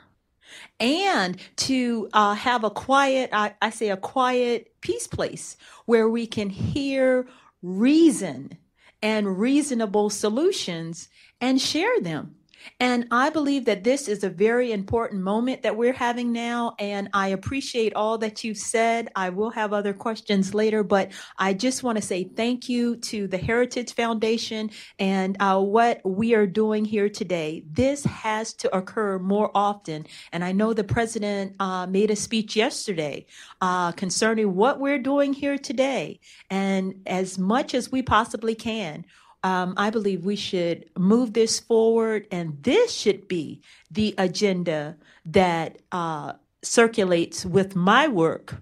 and 0.80 1.36
to 1.56 2.08
uh, 2.12 2.34
have 2.34 2.64
a 2.64 2.70
quiet, 2.70 3.30
I, 3.32 3.54
I 3.62 3.70
say, 3.70 3.90
a 3.90 3.96
quiet 3.96 4.72
peace 4.80 5.06
place 5.06 5.56
where 5.86 6.08
we 6.08 6.26
can 6.26 6.50
hear 6.50 7.28
reason 7.62 8.56
and 9.02 9.38
reasonable 9.38 10.10
solutions 10.10 11.08
and 11.40 11.60
share 11.60 12.00
them 12.00 12.36
and 12.78 13.06
I 13.10 13.30
believe 13.30 13.66
that 13.66 13.84
this 13.84 14.08
is 14.08 14.24
a 14.24 14.30
very 14.30 14.72
important 14.72 15.22
moment 15.22 15.62
that 15.62 15.76
we're 15.76 15.92
having 15.92 16.32
now. 16.32 16.74
And 16.78 17.08
I 17.12 17.28
appreciate 17.28 17.94
all 17.94 18.18
that 18.18 18.44
you've 18.44 18.58
said. 18.58 19.08
I 19.14 19.30
will 19.30 19.50
have 19.50 19.72
other 19.72 19.92
questions 19.92 20.54
later, 20.54 20.82
but 20.82 21.12
I 21.38 21.54
just 21.54 21.82
want 21.82 21.96
to 21.96 22.02
say 22.02 22.24
thank 22.24 22.68
you 22.68 22.96
to 22.96 23.26
the 23.26 23.38
Heritage 23.38 23.94
Foundation 23.94 24.70
and 24.98 25.36
uh, 25.40 25.60
what 25.60 26.00
we 26.04 26.34
are 26.34 26.46
doing 26.46 26.84
here 26.84 27.08
today. 27.08 27.64
This 27.70 28.04
has 28.04 28.52
to 28.54 28.76
occur 28.76 29.18
more 29.18 29.50
often. 29.54 30.06
And 30.32 30.44
I 30.44 30.52
know 30.52 30.72
the 30.72 30.84
president 30.84 31.56
uh, 31.60 31.86
made 31.86 32.10
a 32.10 32.16
speech 32.16 32.56
yesterday 32.56 33.26
uh, 33.60 33.92
concerning 33.92 34.54
what 34.54 34.80
we're 34.80 34.98
doing 34.98 35.32
here 35.32 35.58
today. 35.58 36.20
And 36.48 37.02
as 37.06 37.38
much 37.38 37.74
as 37.74 37.92
we 37.92 38.02
possibly 38.02 38.54
can, 38.54 39.04
um, 39.42 39.74
I 39.76 39.90
believe 39.90 40.24
we 40.24 40.36
should 40.36 40.90
move 40.98 41.32
this 41.32 41.58
forward, 41.60 42.26
and 42.30 42.62
this 42.62 42.92
should 42.92 43.26
be 43.28 43.62
the 43.90 44.14
agenda 44.18 44.96
that 45.26 45.78
uh, 45.92 46.34
circulates 46.62 47.46
with 47.46 47.74
my 47.74 48.08
work. 48.08 48.56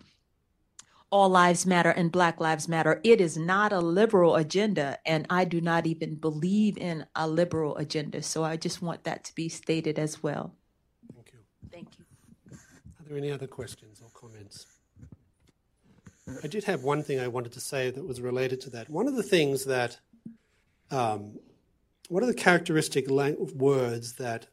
All 1.11 1.31
Lives 1.31 1.64
Matter 1.64 1.91
and 1.91 2.12
Black 2.12 2.39
Lives 2.39 2.68
Matter. 2.68 3.01
It 3.03 3.20
is 3.20 3.37
not 3.39 3.72
a 3.72 3.81
liberal 3.81 4.37
agenda, 4.37 4.99
and 5.07 5.26
I 5.31 5.47
do 5.47 5.61
not 5.61 5.87
even 5.87 6.16
believe 6.16 6.76
in 6.76 7.07
a 7.14 7.26
liberal 7.26 7.76
agenda. 7.79 8.22
So 8.22 8.45
I 8.45 8.59
just 8.59 8.83
want 8.83 9.05
that 9.05 9.24
to 9.24 9.35
be 9.35 9.49
stated 9.49 9.99
as 9.99 10.22
well. 10.22 10.55
Thank 11.14 11.33
you. 11.33 11.39
Thank 11.72 11.99
you. 11.99 12.05
Are 12.53 13.09
there 13.09 13.16
any 13.16 13.33
other 13.33 13.47
questions 13.47 14.03
or 14.03 14.11
comments? 14.11 14.66
I 16.45 16.47
did 16.47 16.64
have 16.64 16.83
one 16.83 17.03
thing 17.03 17.20
I 17.20 17.29
wanted 17.29 17.53
to 17.53 17.61
say 17.61 17.91
that 17.91 18.07
was 18.07 18.20
related 18.20 18.61
to 18.62 18.70
that. 18.70 18.91
One 18.91 19.09
of 19.09 19.16
the 19.16 19.22
things 19.22 19.64
that 19.64 19.99
um, 20.91 21.39
what 22.09 22.22
are 22.22 22.26
the 22.26 22.34
characteristic 22.34 23.09
words 23.09 24.14
that 24.14 24.47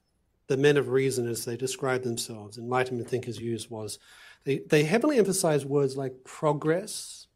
the 0.48 0.58
men 0.58 0.78
of 0.78 0.90
reason, 0.90 1.28
as 1.28 1.46
they 1.46 1.58
describe 1.58 2.04
themselves, 2.04 2.58
Enlightenment 2.58 3.10
thinkers 3.10 3.40
use 3.40 3.70
was 3.70 3.98
they, 4.44 4.60
they 4.60 4.84
heavily 4.84 5.18
emphasize 5.18 5.66
words 5.66 5.98
like 5.98 6.24
progress 6.24 7.28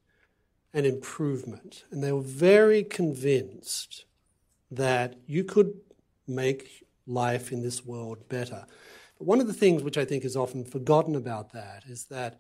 and 0.73 0.85
improvement. 0.85 1.85
And 1.91 2.03
they 2.03 2.11
were 2.11 2.21
very 2.21 2.83
convinced 2.83 4.05
that 4.69 5.15
you 5.25 5.43
could 5.43 5.73
make 6.27 6.85
life 7.07 7.51
in 7.51 7.63
this 7.63 7.83
world 7.83 8.29
better. 8.29 8.65
But 9.17 9.27
one 9.27 9.41
of 9.41 9.47
the 9.47 9.53
things 9.53 9.81
which 9.81 9.97
I 9.97 10.05
think 10.05 10.23
is 10.23 10.35
often 10.35 10.63
forgotten 10.63 11.15
about 11.15 11.53
that 11.53 11.83
is 11.87 12.05
that 12.05 12.39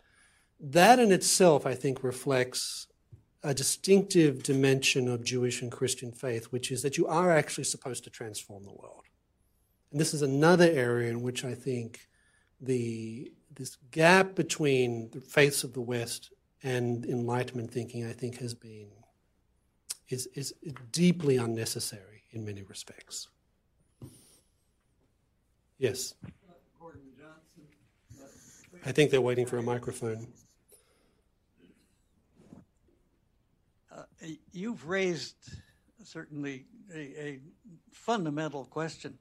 that 0.61 0.99
in 0.99 1.11
itself, 1.11 1.65
I 1.65 1.73
think, 1.73 2.03
reflects 2.03 2.87
a 3.43 3.53
distinctive 3.53 4.43
dimension 4.43 5.07
of 5.07 5.23
Jewish 5.23 5.61
and 5.61 5.71
Christian 5.71 6.11
faith, 6.11 6.45
which 6.45 6.71
is 6.71 6.81
that 6.81 6.97
you 6.97 7.07
are 7.07 7.31
actually 7.31 7.63
supposed 7.63 8.03
to 8.03 8.09
transform 8.09 8.63
the 8.63 8.73
world. 8.73 9.03
And 9.91 9.99
this 9.99 10.13
is 10.13 10.21
another 10.21 10.69
area 10.69 11.09
in 11.09 11.21
which 11.21 11.45
I 11.45 11.55
think 11.55 12.07
the 12.61 13.31
this 13.55 13.77
gap 13.91 14.35
between 14.35 15.09
the 15.11 15.21
faiths 15.21 15.63
of 15.63 15.73
the 15.73 15.81
West 15.81 16.31
and 16.63 17.05
Enlightenment 17.05 17.71
thinking, 17.71 18.05
I 18.05 18.13
think, 18.13 18.37
has 18.39 18.53
been 18.53 18.89
is, 20.09 20.27
is 20.33 20.53
deeply 20.91 21.37
unnecessary 21.37 22.23
in 22.31 22.45
many 22.45 22.63
respects. 22.63 23.27
Yes. 25.77 26.13
I 28.85 28.91
think 28.91 29.11
they're 29.11 29.21
waiting 29.21 29.45
for 29.45 29.57
a 29.57 29.63
microphone. 29.63 30.27
Uh, 32.51 32.59
you've 34.51 34.87
raised 34.87 35.51
certainly 36.03 36.65
a, 36.93 36.99
a 36.99 37.39
fundamental 37.91 38.65
question. 38.65 39.17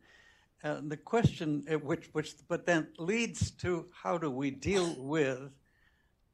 Uh, 0.65 0.81
the 0.89 0.97
question, 0.97 1.65
uh, 1.71 1.75
which, 1.79 2.09
which, 2.13 2.35
but 2.49 2.67
then 2.67 2.89
leads 2.99 3.53
to 3.53 3.87
how 3.93 4.19
do 4.19 4.31
we 4.31 4.51
deal 4.51 4.95
with 4.99 5.51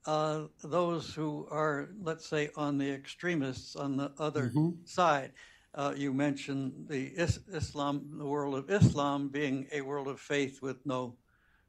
uh, 0.07 0.43
those 0.63 1.15
who 1.15 1.47
are, 1.51 1.91
let's 2.03 2.27
say, 2.27 2.51
on 2.57 2.79
the 2.79 2.91
extremists 2.91 3.77
on 3.77 3.97
the 3.97 4.13
other 4.19 4.49
mm-hmm. 4.49 4.71
side. 4.85 5.33
Uh, 5.75 5.93
you 5.97 6.13
mentioned 6.13 6.73
the 6.89 7.07
is- 7.09 7.41
Islam, 7.53 8.07
the 8.17 8.25
world 8.25 8.55
of 8.55 8.71
Islam 8.71 9.29
being 9.29 9.67
a 9.73 9.81
world 9.81 10.09
of 10.09 10.21
faith 10.21 10.63
with 10.63 10.85
no 10.87 11.17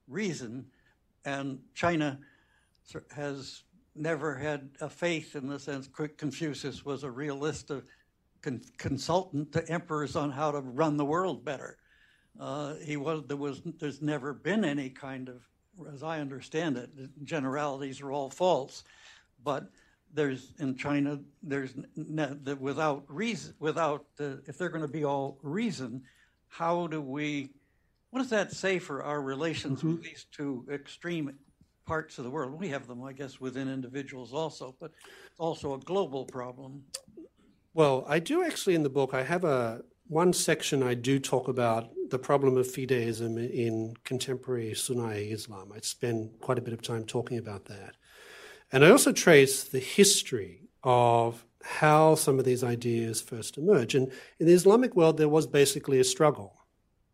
reason, 0.08 0.66
and 1.26 1.60
China 1.74 2.20
has 3.16 3.64
never 3.96 4.36
had 4.36 4.70
a 4.82 4.90
faith 4.90 5.36
in 5.36 5.48
the 5.48 5.60
sense 5.60 5.90
Confucius 6.18 6.84
was 6.86 7.04
a 7.04 7.12
realistic 7.12 7.84
con- 8.42 8.62
consultant 8.78 9.52
to 9.54 9.68
emperors 9.70 10.16
on 10.16 10.32
how 10.32 10.52
to 10.52 10.60
run 10.60 10.98
the 10.98 11.06
world 11.06 11.44
better. 11.44 11.78
Uh, 12.40 12.76
he 12.84 12.98
was 12.98 13.24
there 13.28 13.38
was 13.38 13.62
there's 13.80 14.02
never 14.02 14.34
been 14.34 14.66
any 14.66 14.90
kind 14.90 15.30
of, 15.30 15.42
as 15.94 16.04
I 16.04 16.20
understand 16.20 16.78
it, 16.78 16.90
generalities 17.24 18.02
are 18.02 18.12
all 18.12 18.30
false, 18.30 18.84
but 19.44 19.70
there's 20.14 20.54
in 20.60 20.76
China 20.76 21.20
there's 21.44 21.74
ne- 21.96 22.54
without 22.60 23.06
reason 23.08 23.54
without 23.60 24.06
uh, 24.20 24.38
if 24.48 24.58
they're 24.58 24.70
going 24.70 24.82
to 24.82 24.92
be 24.92 25.06
all 25.06 25.38
reason, 25.42 26.04
how 26.48 26.88
do 26.88 27.02
we? 27.02 27.52
What 28.10 28.20
does 28.20 28.30
that 28.30 28.52
say 28.52 28.80
for 28.80 29.04
our 29.04 29.22
relations 29.22 29.80
mm-hmm. 29.80 29.92
with 29.94 30.04
these 30.04 30.26
two 30.32 30.66
extreme 30.72 31.34
parts 31.86 32.18
of 32.18 32.24
the 32.24 32.30
world? 32.30 32.60
We 32.60 32.70
have 32.70 32.88
them, 32.88 33.04
I 33.04 33.14
guess, 33.14 33.40
within 33.40 33.70
individuals 33.70 34.34
also, 34.34 34.76
but 34.80 34.92
also 35.38 35.74
a 35.74 35.80
global 35.80 36.26
problem. 36.26 36.84
Well, 37.74 38.06
I 38.08 38.20
do 38.20 38.44
actually 38.44 38.76
in 38.76 38.84
the 38.84 38.90
book. 38.90 39.14
I 39.14 39.24
have 39.24 39.44
a 39.44 39.82
one 40.08 40.34
section 40.34 40.84
I 40.84 40.94
do 40.94 41.20
talk 41.20 41.48
about 41.48 41.90
the 42.10 42.20
problem 42.20 42.58
of 42.58 42.68
fideism 42.68 43.38
in 43.38 43.96
contemporary 44.04 44.74
Sunni 44.76 45.32
Islam. 45.32 45.72
I 45.76 45.80
spend 45.80 46.40
quite 46.42 46.60
a 46.60 46.62
bit 46.62 46.74
of 46.74 46.82
time 46.82 47.06
talking 47.06 47.38
about 47.38 47.66
that. 47.66 47.96
And 48.72 48.86
I 48.86 48.92
also 48.92 49.12
trace 49.12 49.64
the 49.64 49.80
history 49.80 50.62
of 50.84 51.46
how 51.64 52.14
some 52.16 52.38
of 52.38 52.46
these 52.46 52.64
ideas 52.64 53.22
first 53.22 53.58
emerge. 53.58 53.96
And 53.96 54.12
in 54.40 54.46
the 54.46 54.54
Islamic 54.54 54.96
world, 54.96 55.18
there 55.18 55.30
was 55.30 55.48
basically 55.48 56.00
a 56.00 56.04
struggle 56.04 56.65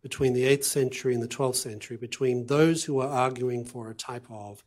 between 0.01 0.33
the 0.33 0.43
8th 0.43 0.63
century 0.63 1.13
and 1.13 1.21
the 1.21 1.27
12th 1.27 1.55
century, 1.55 1.97
between 1.97 2.47
those 2.47 2.83
who 2.83 2.95
were 2.95 3.07
arguing 3.07 3.65
for 3.65 3.89
a 3.89 3.95
type 3.95 4.25
of 4.29 4.63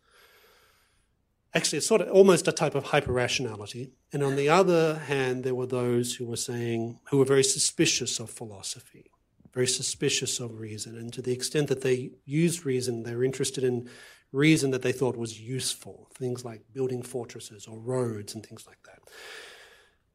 actually 1.55 1.79
it's 1.79 1.87
sort 1.87 2.01
of 2.01 2.09
almost 2.11 2.49
a 2.49 2.53
type 2.53 2.75
of 2.75 2.85
hyper 2.85 3.13
rationality. 3.13 3.93
And 4.13 4.23
on 4.23 4.37
the 4.37 4.49
other 4.49 4.97
hand, 4.97 5.45
there 5.45 5.55
were 5.55 5.67
those 5.67 6.15
who 6.15 6.27
were 6.27 6.37
saying, 6.37 6.99
who 7.11 7.19
were 7.19 7.25
very 7.25 7.45
suspicious 7.45 8.19
of 8.19 8.31
philosophy, 8.31 9.11
very 9.53 9.69
suspicious 9.69 10.41
of 10.41 10.59
reason. 10.59 10.97
And 10.97 11.13
to 11.13 11.23
the 11.23 11.33
extent 11.33 11.69
that 11.69 11.83
they 11.83 12.11
used 12.25 12.67
reason, 12.67 13.05
they 13.05 13.15
were 13.15 13.25
interested 13.25 13.63
in 13.63 13.89
reason 14.33 14.73
that 14.73 14.83
they 14.83 14.91
thought 14.91 15.17
was 15.17 15.41
useful, 15.41 16.09
things 16.15 16.45
like 16.45 16.63
building 16.73 17.03
fortresses 17.03 17.67
or 17.67 17.79
roads 17.79 18.35
and 18.35 18.45
things 18.45 18.67
like 18.67 18.83
that. 18.85 18.99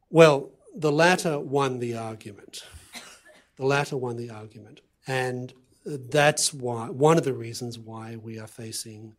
Well, 0.09 0.51
the 0.75 0.91
latter 0.91 1.39
won 1.39 1.79
the 1.79 1.95
argument. 1.95 2.63
The 3.55 3.65
latter 3.65 3.95
won 3.95 4.17
the 4.17 4.29
argument. 4.29 4.81
And 5.09 5.53
that's 5.85 6.53
why, 6.53 6.89
one 6.89 7.17
of 7.17 7.23
the 7.23 7.33
reasons 7.33 7.79
why 7.79 8.15
we 8.15 8.37
are 8.39 8.47
facing 8.47 9.15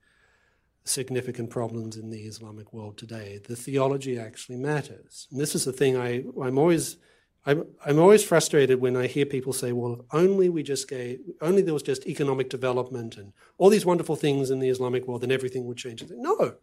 significant 0.85 1.51
problems 1.51 1.97
in 1.97 2.11
the 2.11 2.21
Islamic 2.21 2.73
world 2.73 2.97
today. 2.97 3.41
The 3.45 3.57
theology 3.57 4.19
actually 4.19 4.57
matters. 4.57 5.27
And 5.33 5.41
this 5.41 5.55
is 5.57 5.65
the 5.65 5.73
thing 5.73 5.97
I, 5.97 6.25
I'm 6.41 6.59
always 6.59 6.97
I'm, 7.47 7.67
I'm 7.87 7.99
always 7.99 8.23
frustrated 8.23 8.83
when 8.83 8.97
I 8.99 9.07
hear 9.07 9.25
people 9.25 9.55
say, 9.55 9.73
well, 9.73 9.95
if 9.95 10.01
only 10.13 10.51
we 10.51 10.63
just 10.63 10.89
gave, 10.89 11.21
only 11.41 11.63
there 11.63 11.73
was 11.73 11.83
just 11.83 12.07
economic 12.07 12.51
development 12.51 13.17
and 13.17 13.33
all 13.57 13.71
these 13.71 13.87
wonderful 13.87 14.15
things 14.15 14.51
in 14.51 14.61
the 14.61 14.69
Islamic 14.69 15.09
world, 15.09 15.23
then 15.23 15.33
everything 15.33 15.65
would 15.65 15.79
change. 15.79 16.05
No. 16.11 16.57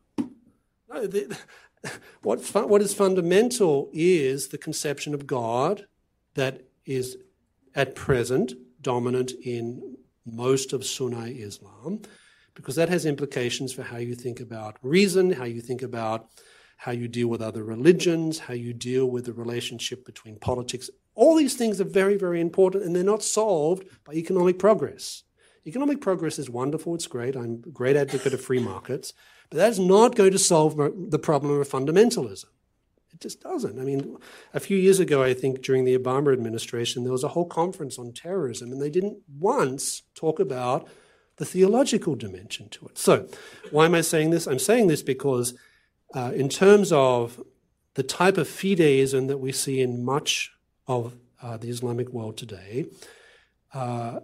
no 0.88 1.08
the, 1.08 1.36
what, 2.22 2.40
what 2.70 2.82
is 2.84 2.94
fundamental 2.94 3.90
is 3.92 4.50
the 4.50 4.60
conception 4.60 5.16
of 5.16 5.26
God 5.26 5.88
that 6.36 6.62
is 6.86 7.18
at 7.74 7.96
present 7.96 8.54
dominant 8.88 9.34
in 9.44 9.98
most 10.26 10.72
of 10.72 10.86
Sunni 10.86 11.32
Islam 11.50 12.02
because 12.54 12.76
that 12.76 12.88
has 12.88 13.06
implications 13.06 13.74
for 13.74 13.84
how 13.84 13.98
you 13.98 14.16
think 14.16 14.40
about 14.40 14.78
reason, 14.82 15.30
how 15.30 15.44
you 15.44 15.60
think 15.60 15.82
about 15.82 16.30
how 16.78 16.94
you 16.94 17.08
deal 17.10 17.28
with 17.28 17.42
other 17.42 17.64
religions, 17.66 18.40
how 18.40 18.54
you 18.54 18.74
deal 18.74 19.06
with 19.08 19.26
the 19.26 19.34
relationship 19.34 20.06
between 20.06 20.40
politics. 20.40 20.90
All 21.16 21.36
these 21.36 21.56
things 21.56 21.82
are 21.82 21.98
very, 22.02 22.16
very 22.16 22.40
important, 22.40 22.86
and 22.86 22.96
they're 22.96 23.04
not 23.04 23.24
solved 23.24 23.84
by 24.06 24.14
economic 24.14 24.58
progress. 24.58 25.24
Economic 25.66 26.00
progress 26.00 26.40
is 26.40 26.50
wonderful, 26.50 26.96
it's 26.96 27.08
great. 27.08 27.36
I'm 27.36 27.64
a 27.68 27.72
great 27.82 27.98
advocate 27.98 28.34
of 28.34 28.42
free 28.42 28.64
markets, 28.74 29.12
but 29.50 29.58
that's 29.58 29.80
not 29.80 30.16
going 30.16 30.32
to 30.32 30.40
solve 30.40 30.78
the 30.78 31.20
problem 31.20 31.60
of 31.60 31.68
fundamentalism. 31.68 32.46
It 33.14 33.22
just 33.22 33.42
doesn't. 33.42 33.80
I 33.80 33.84
mean, 33.84 34.18
a 34.54 34.60
few 34.60 34.78
years 34.78 35.00
ago, 35.00 35.24
I 35.24 35.34
think 35.34 35.62
during 35.62 35.86
the 35.86 35.98
Obama 35.98 36.34
administration, 36.34 37.04
there 37.04 37.12
was 37.12 37.24
a 37.24 37.30
whole 37.30 37.46
conference 37.46 37.98
on 37.98 38.14
terrorism, 38.14 38.72
and 38.72 38.82
they 38.82 38.90
didn't 38.90 39.18
once 39.40 40.04
talk 40.14 40.40
about 40.40 40.88
the 41.38 41.46
theological 41.46 42.16
dimension 42.16 42.70
to 42.70 42.86
it. 42.88 42.98
So, 42.98 43.28
why 43.72 43.86
am 43.86 43.96
I 43.96 44.02
saying 44.02 44.32
this? 44.32 44.48
I'm 44.48 44.60
saying 44.60 44.88
this 44.88 45.02
because, 45.02 45.54
uh, 46.14 46.32
in 46.36 46.50
terms 46.50 46.92
of 46.92 47.42
the 47.94 48.04
type 48.04 48.38
of 48.38 48.48
fideism 48.48 49.28
that 49.28 49.38
we 49.38 49.52
see 49.52 49.82
in 49.82 50.04
much 50.04 50.52
of 50.88 51.16
uh, 51.42 51.58
the 51.58 51.70
Islamic 51.70 52.10
world 52.10 52.38
today, 52.38 52.86
uh, 53.74 54.20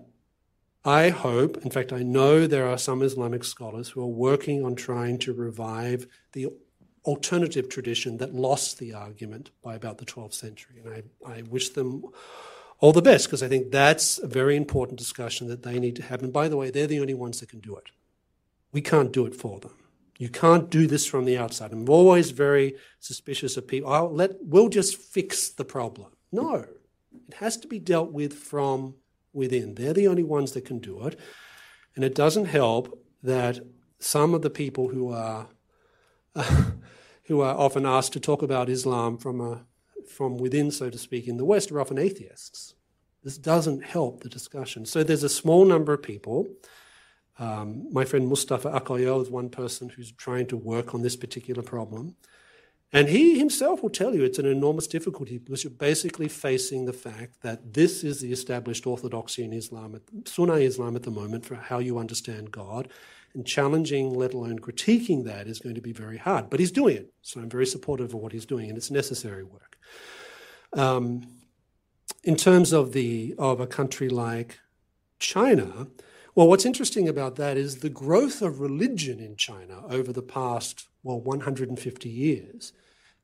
I 0.85 1.09
hope, 1.09 1.57
in 1.63 1.69
fact, 1.69 1.93
I 1.93 2.03
know 2.03 2.45
there 2.45 2.67
are 2.67 2.77
some 2.77 3.01
Islamic 3.01 3.43
scholars 3.45 3.89
who 3.89 4.01
are 4.01 4.07
working 4.07 4.65
on 4.65 4.75
trying 4.75 5.17
to 5.19 5.33
revive 5.33 6.07
the 6.33 6.49
alternative 7.05 7.69
tradition 7.69 8.17
that 8.17 8.33
lost 8.33 8.79
the 8.79 8.93
argument 8.93 9.51
by 9.61 9.75
about 9.75 9.97
the 9.97 10.05
12th 10.05 10.33
century. 10.33 10.81
And 10.83 11.03
I, 11.25 11.31
I 11.39 11.41
wish 11.43 11.69
them 11.69 12.05
all 12.79 12.91
the 12.91 13.01
best, 13.01 13.27
because 13.27 13.43
I 13.43 13.47
think 13.47 13.71
that's 13.71 14.17
a 14.17 14.27
very 14.27 14.55
important 14.55 14.99
discussion 14.99 15.47
that 15.47 15.63
they 15.63 15.79
need 15.79 15.95
to 15.97 16.03
have. 16.03 16.21
And 16.21 16.33
by 16.33 16.47
the 16.47 16.57
way, 16.57 16.69
they're 16.69 16.87
the 16.87 16.99
only 16.99 17.13
ones 17.13 17.39
that 17.39 17.49
can 17.49 17.59
do 17.59 17.75
it. 17.75 17.91
We 18.71 18.81
can't 18.81 19.13
do 19.13 19.25
it 19.25 19.35
for 19.35 19.59
them. 19.59 19.71
You 20.17 20.29
can't 20.29 20.69
do 20.69 20.87
this 20.87 21.05
from 21.05 21.25
the 21.25 21.37
outside. 21.37 21.71
I'm 21.71 21.89
always 21.89 22.31
very 22.31 22.75
suspicious 22.99 23.57
of 23.57 23.67
people. 23.67 23.91
I'll 23.91 24.13
let, 24.13 24.31
we'll 24.41 24.69
just 24.69 24.97
fix 24.97 25.49
the 25.49 25.65
problem. 25.65 26.11
No, 26.31 26.65
it 27.27 27.35
has 27.35 27.57
to 27.57 27.67
be 27.67 27.79
dealt 27.79 28.11
with 28.11 28.33
from 28.33 28.95
within. 29.33 29.75
They're 29.75 29.93
the 29.93 30.07
only 30.07 30.23
ones 30.23 30.51
that 30.53 30.65
can 30.65 30.79
do 30.79 31.05
it. 31.07 31.19
And 31.95 32.03
it 32.03 32.15
doesn't 32.15 32.45
help 32.45 33.03
that 33.23 33.59
some 33.99 34.33
of 34.33 34.41
the 34.41 34.49
people 34.49 34.89
who 34.89 35.11
are, 35.11 35.47
uh, 36.35 36.61
who 37.25 37.41
are 37.41 37.55
often 37.55 37.85
asked 37.85 38.13
to 38.13 38.19
talk 38.19 38.41
about 38.41 38.69
Islam 38.69 39.17
from 39.17 39.41
a 39.41 39.65
from 40.07 40.37
within, 40.37 40.69
so 40.69 40.89
to 40.89 40.97
speak, 40.97 41.27
in 41.27 41.37
the 41.37 41.45
West 41.45 41.71
are 41.71 41.79
often 41.79 41.97
atheists. 41.97 42.75
This 43.23 43.37
doesn't 43.37 43.83
help 43.83 44.21
the 44.21 44.29
discussion. 44.29 44.85
So 44.85 45.01
there's 45.01 45.23
a 45.23 45.29
small 45.29 45.63
number 45.63 45.93
of 45.93 46.03
people. 46.03 46.47
Um, 47.39 47.87
my 47.91 48.03
friend 48.03 48.27
Mustafa 48.27 48.69
Akyol 48.69 49.21
is 49.21 49.29
one 49.29 49.49
person 49.49 49.89
who's 49.89 50.11
trying 50.11 50.47
to 50.47 50.57
work 50.57 50.93
on 50.93 51.01
this 51.01 51.15
particular 51.15 51.63
problem. 51.63 52.15
And 52.95 53.09
he 53.09 53.39
himself 53.39 53.81
will 53.81 53.89
tell 53.89 54.13
you 54.13 54.23
it's 54.23 54.37
an 54.37 54.45
enormous 54.45 54.85
difficulty 54.85 55.39
because 55.39 55.63
you're 55.63 55.71
basically 55.71 56.27
facing 56.27 56.85
the 56.85 56.93
fact 56.93 57.41
that 57.41 57.73
this 57.73 58.03
is 58.03 58.21
the 58.21 58.31
established 58.31 58.85
orthodoxy 58.85 59.43
in 59.43 59.51
Islam, 59.51 59.99
Sunni 60.25 60.63
Islam 60.63 60.95
at 60.95 61.01
the 61.01 61.09
moment, 61.09 61.43
for 61.43 61.55
how 61.55 61.79
you 61.79 61.97
understand 61.97 62.51
God. 62.51 62.89
And 63.33 63.47
challenging, 63.47 64.13
let 64.13 64.35
alone 64.35 64.59
critiquing 64.59 65.23
that, 65.23 65.47
is 65.47 65.57
going 65.57 65.73
to 65.73 65.81
be 65.81 65.91
very 65.91 66.17
hard. 66.17 66.51
But 66.51 66.59
he's 66.59 66.71
doing 66.71 66.97
it. 66.97 67.11
So 67.23 67.41
I'm 67.41 67.49
very 67.49 67.65
supportive 67.65 68.13
of 68.13 68.21
what 68.21 68.31
he's 68.31 68.45
doing, 68.45 68.69
and 68.69 68.77
it's 68.77 68.91
necessary 68.91 69.43
work. 69.43 69.79
Um, 70.73 71.27
in 72.23 72.35
terms 72.35 72.71
of 72.71 72.93
the 72.93 73.33
of 73.39 73.59
a 73.59 73.65
country 73.65 74.07
like 74.07 74.59
China, 75.17 75.87
Well, 76.35 76.47
what's 76.47 76.65
interesting 76.65 77.07
about 77.07 77.35
that 77.35 77.57
is 77.57 77.77
the 77.77 77.89
growth 77.89 78.41
of 78.41 78.59
religion 78.59 79.19
in 79.19 79.35
China 79.35 79.83
over 79.87 80.11
the 80.11 80.23
past, 80.23 80.87
well, 81.03 81.19
150 81.21 82.09
years. 82.09 82.73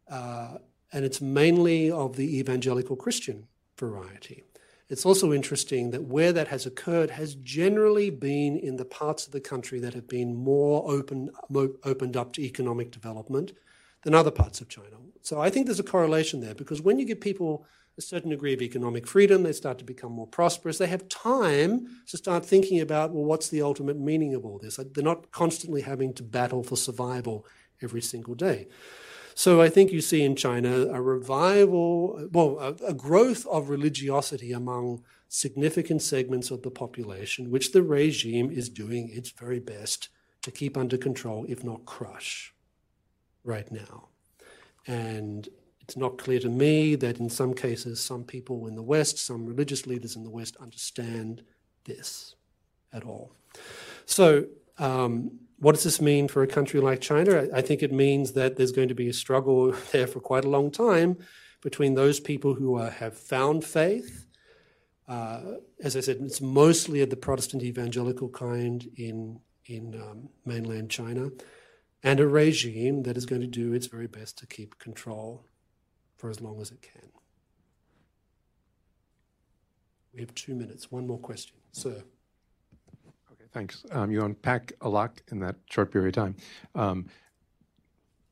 Uh, 0.10 0.58
and 0.92 1.06
it's 1.06 1.22
mainly 1.22 1.92
of 1.92 2.16
the 2.16 2.40
evangelical 2.40 2.96
Christian 2.96 3.48
variety. 3.78 4.44
It's 4.90 5.06
also 5.06 5.32
interesting 5.32 5.92
that 5.92 6.06
where 6.06 6.34
that 6.34 6.48
has 6.48 6.66
occurred 6.66 7.12
has 7.12 7.36
generally 7.36 8.10
been 8.10 8.58
in 8.58 8.78
the 8.78 8.86
parts 8.86 9.28
of 9.28 9.34
the 9.34 9.40
country 9.40 9.80
that 9.80 9.94
have 9.94 10.08
been 10.08 10.36
more 10.36 10.92
open, 10.92 11.30
mo- 11.48 11.76
opened 11.84 12.18
up 12.18 12.34
to 12.34 12.42
economic 12.42 12.90
development 12.90 13.52
than 14.04 14.16
other 14.16 14.32
parts 14.32 14.62
of 14.62 14.70
China. 14.70 14.98
So 15.22 15.40
I 15.40 15.52
think 15.52 15.68
there's 15.68 15.80
a 15.80 15.84
correlation 15.84 16.42
there 16.42 16.56
because 16.56 16.82
when 16.82 16.98
you 16.98 17.06
give 17.06 17.22
people 17.22 17.68
a 18.00 18.02
certain 18.02 18.32
degree 18.32 18.54
of 18.54 18.62
economic 18.62 19.06
freedom, 19.06 19.44
they 19.44 19.52
start 19.52 19.78
to 19.78 19.84
become 19.84 20.14
more 20.14 20.26
prosperous. 20.26 20.80
They 20.80 20.88
have 20.88 21.08
time 21.10 21.88
to 22.08 22.18
start 22.18 22.46
thinking 22.46 22.80
about, 22.80 23.12
well, 23.12 23.26
what's 23.26 23.50
the 23.50 23.62
ultimate 23.62 24.00
meaning 24.00 24.34
of 24.34 24.46
all 24.46 24.58
this? 24.58 24.78
They're 24.78 25.04
not 25.04 25.32
constantly 25.32 25.82
having 25.82 26.14
to 26.14 26.24
battle 26.24 26.64
for 26.64 26.78
survival 26.78 27.46
every 27.82 28.02
single 28.02 28.36
day. 28.36 28.68
So 29.40 29.62
I 29.62 29.70
think 29.70 29.94
you 29.94 30.02
see 30.02 30.24
in 30.24 30.36
China 30.36 30.88
a 30.92 31.02
revival, 31.02 32.28
well, 32.34 32.60
a, 32.60 32.90
a 32.90 32.94
growth 32.94 33.46
of 33.48 33.70
religiosity 33.70 34.52
among 34.52 35.02
significant 35.30 36.02
segments 36.02 36.52
of 36.52 36.62
the 36.62 36.70
population, 36.70 37.50
which 37.50 37.72
the 37.72 37.82
regime 37.82 38.52
is 38.52 38.68
doing 38.68 39.10
its 39.10 39.30
very 39.30 39.62
best 39.62 40.10
to 40.42 40.52
keep 40.52 40.76
under 40.76 40.98
control, 40.98 41.46
if 41.48 41.64
not 41.64 41.86
crush, 41.86 42.54
right 43.46 43.72
now. 43.72 44.10
And 44.86 45.48
it's 45.80 45.96
not 45.96 46.18
clear 46.18 46.42
to 46.42 46.50
me 46.50 46.96
that 46.96 47.22
in 47.22 47.30
some 47.30 47.54
cases, 47.54 48.02
some 48.02 48.26
people 48.26 48.68
in 48.68 48.76
the 48.76 48.84
West, 48.84 49.20
some 49.20 49.46
religious 49.46 49.88
leaders 49.88 50.18
in 50.18 50.26
the 50.26 50.30
West, 50.30 50.58
understand 50.60 51.44
this 51.86 52.36
at 52.92 53.06
all. 53.06 53.32
So, 54.06 54.48
um, 54.78 55.40
what 55.60 55.76
does 55.76 55.84
this 55.84 56.02
mean 56.02 56.28
for 56.28 56.42
a 56.42 56.48
country 56.48 56.80
like 56.80 57.02
China? 57.02 57.48
I 57.54 57.62
think 57.62 57.84
it 57.84 57.92
means 57.92 58.32
that 58.34 58.56
there's 58.56 58.72
going 58.72 58.88
to 58.88 58.96
be 58.96 59.10
a 59.10 59.14
struggle 59.14 59.72
there 59.92 60.08
for 60.08 60.20
quite 60.20 60.46
a 60.46 60.50
long 60.50 60.72
time 60.72 61.18
between 61.62 61.96
those 61.96 62.20
people 62.20 62.54
who 62.54 62.76
are, 62.76 62.90
have 62.90 63.18
found 63.18 63.66
faith. 63.66 64.26
Uh, 65.08 65.42
as 65.84 65.98
I 65.98 66.00
said, 66.00 66.18
it's 66.22 66.40
mostly 66.40 67.02
of 67.02 67.10
the 67.10 67.18
Protestant 67.18 67.64
evangelical 67.64 68.30
kind 68.30 68.88
in, 68.96 69.42
in 69.66 69.96
um, 69.96 70.30
mainland 70.46 70.90
China, 70.90 71.30
and 72.04 72.20
a 72.20 72.28
regime 72.28 73.04
that 73.04 73.18
is 73.18 73.26
going 73.26 73.42
to 73.42 73.48
do 73.48 73.74
its 73.74 73.88
very 73.88 74.08
best 74.08 74.38
to 74.38 74.48
keep 74.48 74.80
control 74.80 75.46
for 76.16 76.30
as 76.30 76.40
long 76.40 76.62
as 76.62 76.72
it 76.72 76.82
can. 76.82 77.10
We 80.14 80.22
have 80.22 80.34
two 80.36 80.56
minutes. 80.56 80.92
One 80.92 81.08
more 81.08 81.20
question. 81.20 81.58
Sir. 81.72 82.04
Thanks. 83.54 83.86
Um, 83.92 84.12
you 84.12 84.24
unpack 84.24 84.74
a 84.82 84.90
lot 84.90 85.22
in 85.32 85.40
that 85.40 85.56
short 85.70 85.92
period 85.92 86.16
of 86.18 86.24
time. 86.24 86.36
Um, 86.76 87.08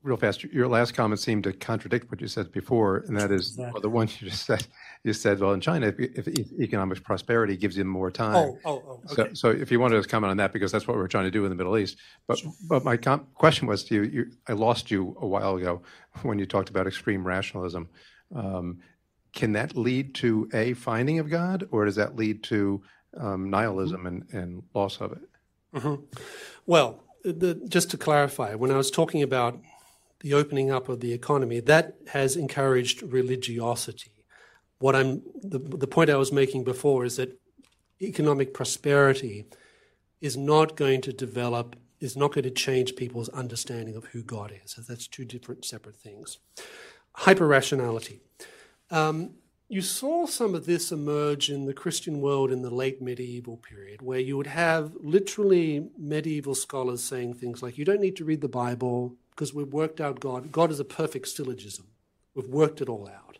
real 0.02 0.16
fast, 0.16 0.44
your 0.44 0.68
last 0.68 0.94
comment 0.94 1.20
seemed 1.20 1.44
to 1.44 1.52
contradict 1.52 2.10
what 2.10 2.20
you 2.20 2.28
said 2.28 2.52
before, 2.52 2.98
and 3.08 3.16
that 3.16 3.30
is 3.30 3.50
exactly. 3.50 3.72
well, 3.72 3.82
the 3.82 3.88
one 3.88 4.08
you 4.20 4.28
just 4.28 4.46
said. 4.46 4.66
You 5.02 5.12
said, 5.12 5.40
well, 5.40 5.52
in 5.52 5.60
China, 5.60 5.92
if, 5.98 6.26
if 6.26 6.52
economic 6.52 7.02
prosperity 7.02 7.56
gives 7.56 7.76
you 7.76 7.84
more 7.84 8.10
time. 8.10 8.36
Oh, 8.36 8.58
oh, 8.64 8.82
oh. 8.86 9.12
Okay. 9.12 9.30
So, 9.32 9.34
so 9.34 9.50
if 9.50 9.70
you 9.70 9.80
wanted 9.80 10.02
to 10.02 10.08
comment 10.08 10.30
on 10.30 10.36
that, 10.38 10.52
because 10.52 10.72
that's 10.72 10.86
what 10.86 10.96
we're 10.96 11.08
trying 11.08 11.24
to 11.24 11.30
do 11.30 11.44
in 11.44 11.50
the 11.50 11.56
Middle 11.56 11.76
East. 11.78 11.98
But, 12.26 12.38
sure. 12.38 12.52
but 12.68 12.84
my 12.84 12.96
com- 12.96 13.26
question 13.34 13.66
was 13.66 13.84
to 13.84 13.94
you, 13.94 14.02
you, 14.02 14.26
I 14.48 14.52
lost 14.52 14.90
you 14.90 15.16
a 15.20 15.26
while 15.26 15.56
ago 15.56 15.82
when 16.22 16.38
you 16.38 16.46
talked 16.46 16.68
about 16.68 16.86
extreme 16.86 17.26
rationalism. 17.26 17.88
Um, 18.34 18.78
can 19.32 19.52
that 19.52 19.76
lead 19.76 20.14
to 20.16 20.48
a 20.52 20.74
finding 20.74 21.18
of 21.18 21.28
God, 21.28 21.68
or 21.70 21.84
does 21.84 21.96
that 21.96 22.16
lead 22.16 22.42
to 22.44 22.82
um, 23.16 23.50
nihilism 23.50 24.06
and, 24.06 24.24
and, 24.32 24.62
loss 24.74 25.00
of 25.00 25.12
it. 25.12 25.22
Mm-hmm. 25.74 26.02
Well, 26.66 27.02
the, 27.24 27.60
just 27.68 27.90
to 27.90 27.96
clarify, 27.96 28.54
when 28.54 28.70
I 28.70 28.76
was 28.76 28.90
talking 28.90 29.22
about 29.22 29.58
the 30.20 30.34
opening 30.34 30.70
up 30.70 30.88
of 30.88 31.00
the 31.00 31.12
economy, 31.12 31.60
that 31.60 31.96
has 32.08 32.36
encouraged 32.36 33.02
religiosity. 33.02 34.12
What 34.78 34.94
I'm 34.94 35.22
the, 35.42 35.58
the 35.58 35.86
point 35.86 36.10
I 36.10 36.16
was 36.16 36.32
making 36.32 36.64
before 36.64 37.04
is 37.04 37.16
that 37.16 37.38
economic 38.00 38.54
prosperity 38.54 39.46
is 40.20 40.36
not 40.36 40.76
going 40.76 41.00
to 41.02 41.12
develop, 41.12 41.76
is 42.00 42.16
not 42.16 42.32
going 42.32 42.44
to 42.44 42.50
change 42.50 42.96
people's 42.96 43.28
understanding 43.30 43.96
of 43.96 44.06
who 44.06 44.22
God 44.22 44.52
is. 44.64 44.72
So 44.72 44.82
that's 44.82 45.06
two 45.06 45.24
different 45.24 45.64
separate 45.64 45.96
things. 45.96 46.38
Hyper 47.12 47.46
rationality. 47.46 48.20
Um, 48.90 49.34
you 49.68 49.82
saw 49.82 50.26
some 50.26 50.54
of 50.54 50.64
this 50.64 50.90
emerge 50.90 51.50
in 51.50 51.66
the 51.66 51.74
Christian 51.74 52.20
world 52.20 52.50
in 52.50 52.62
the 52.62 52.74
late 52.74 53.02
medieval 53.02 53.58
period, 53.58 54.00
where 54.00 54.18
you 54.18 54.36
would 54.36 54.46
have 54.46 54.92
literally 55.00 55.90
medieval 55.98 56.54
scholars 56.54 57.02
saying 57.02 57.34
things 57.34 57.62
like, 57.62 57.76
You 57.76 57.84
don't 57.84 58.00
need 58.00 58.16
to 58.16 58.24
read 58.24 58.40
the 58.40 58.48
Bible 58.48 59.16
because 59.30 59.52
we've 59.52 59.72
worked 59.72 60.00
out 60.00 60.20
God. 60.20 60.50
God 60.50 60.70
is 60.70 60.80
a 60.80 60.84
perfect 60.84 61.28
syllogism. 61.28 61.86
We've 62.34 62.48
worked 62.48 62.80
it 62.80 62.88
all 62.88 63.08
out. 63.08 63.38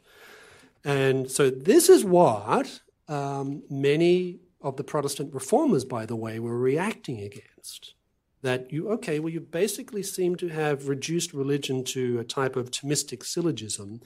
And 0.85 1.31
so, 1.31 1.51
this 1.51 1.89
is 1.89 2.05
what 2.05 2.81
um, 3.09 3.63
many 3.71 4.41
of 4.61 4.77
the 4.77 4.85
Protestant 4.85 5.33
reformers, 5.33 5.85
by 5.85 6.05
the 6.05 6.17
way, 6.17 6.39
were 6.39 6.59
reacting 6.59 7.21
against. 7.21 7.95
That 8.43 8.73
you, 8.73 8.89
okay, 8.91 9.19
well, 9.19 9.33
you 9.33 9.41
basically 9.41 10.03
seem 10.03 10.37
to 10.37 10.49
have 10.49 10.89
reduced 10.89 11.33
religion 11.33 11.85
to 11.85 12.21
a 12.21 12.25
type 12.25 12.55
of 12.55 12.71
Thomistic 12.71 13.25
syllogism. 13.25 14.01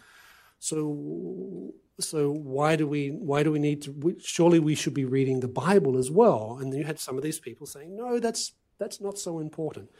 So 0.58 1.74
so 2.00 2.30
why 2.30 2.76
do 2.76 2.86
we 2.86 3.08
why 3.10 3.42
do 3.42 3.52
we 3.52 3.58
need 3.58 3.82
to 3.82 4.16
surely 4.20 4.58
we 4.58 4.74
should 4.74 4.94
be 4.94 5.04
reading 5.04 5.40
the 5.40 5.48
bible 5.48 5.96
as 5.96 6.10
well. 6.10 6.58
And 6.60 6.72
you 6.74 6.84
had 6.84 6.98
some 6.98 7.16
of 7.16 7.22
these 7.22 7.38
people 7.38 7.66
saying 7.66 7.96
no 7.96 8.18
that's 8.18 8.52
that's 8.78 9.00
not 9.00 9.18
so 9.18 9.38
important. 9.38 9.90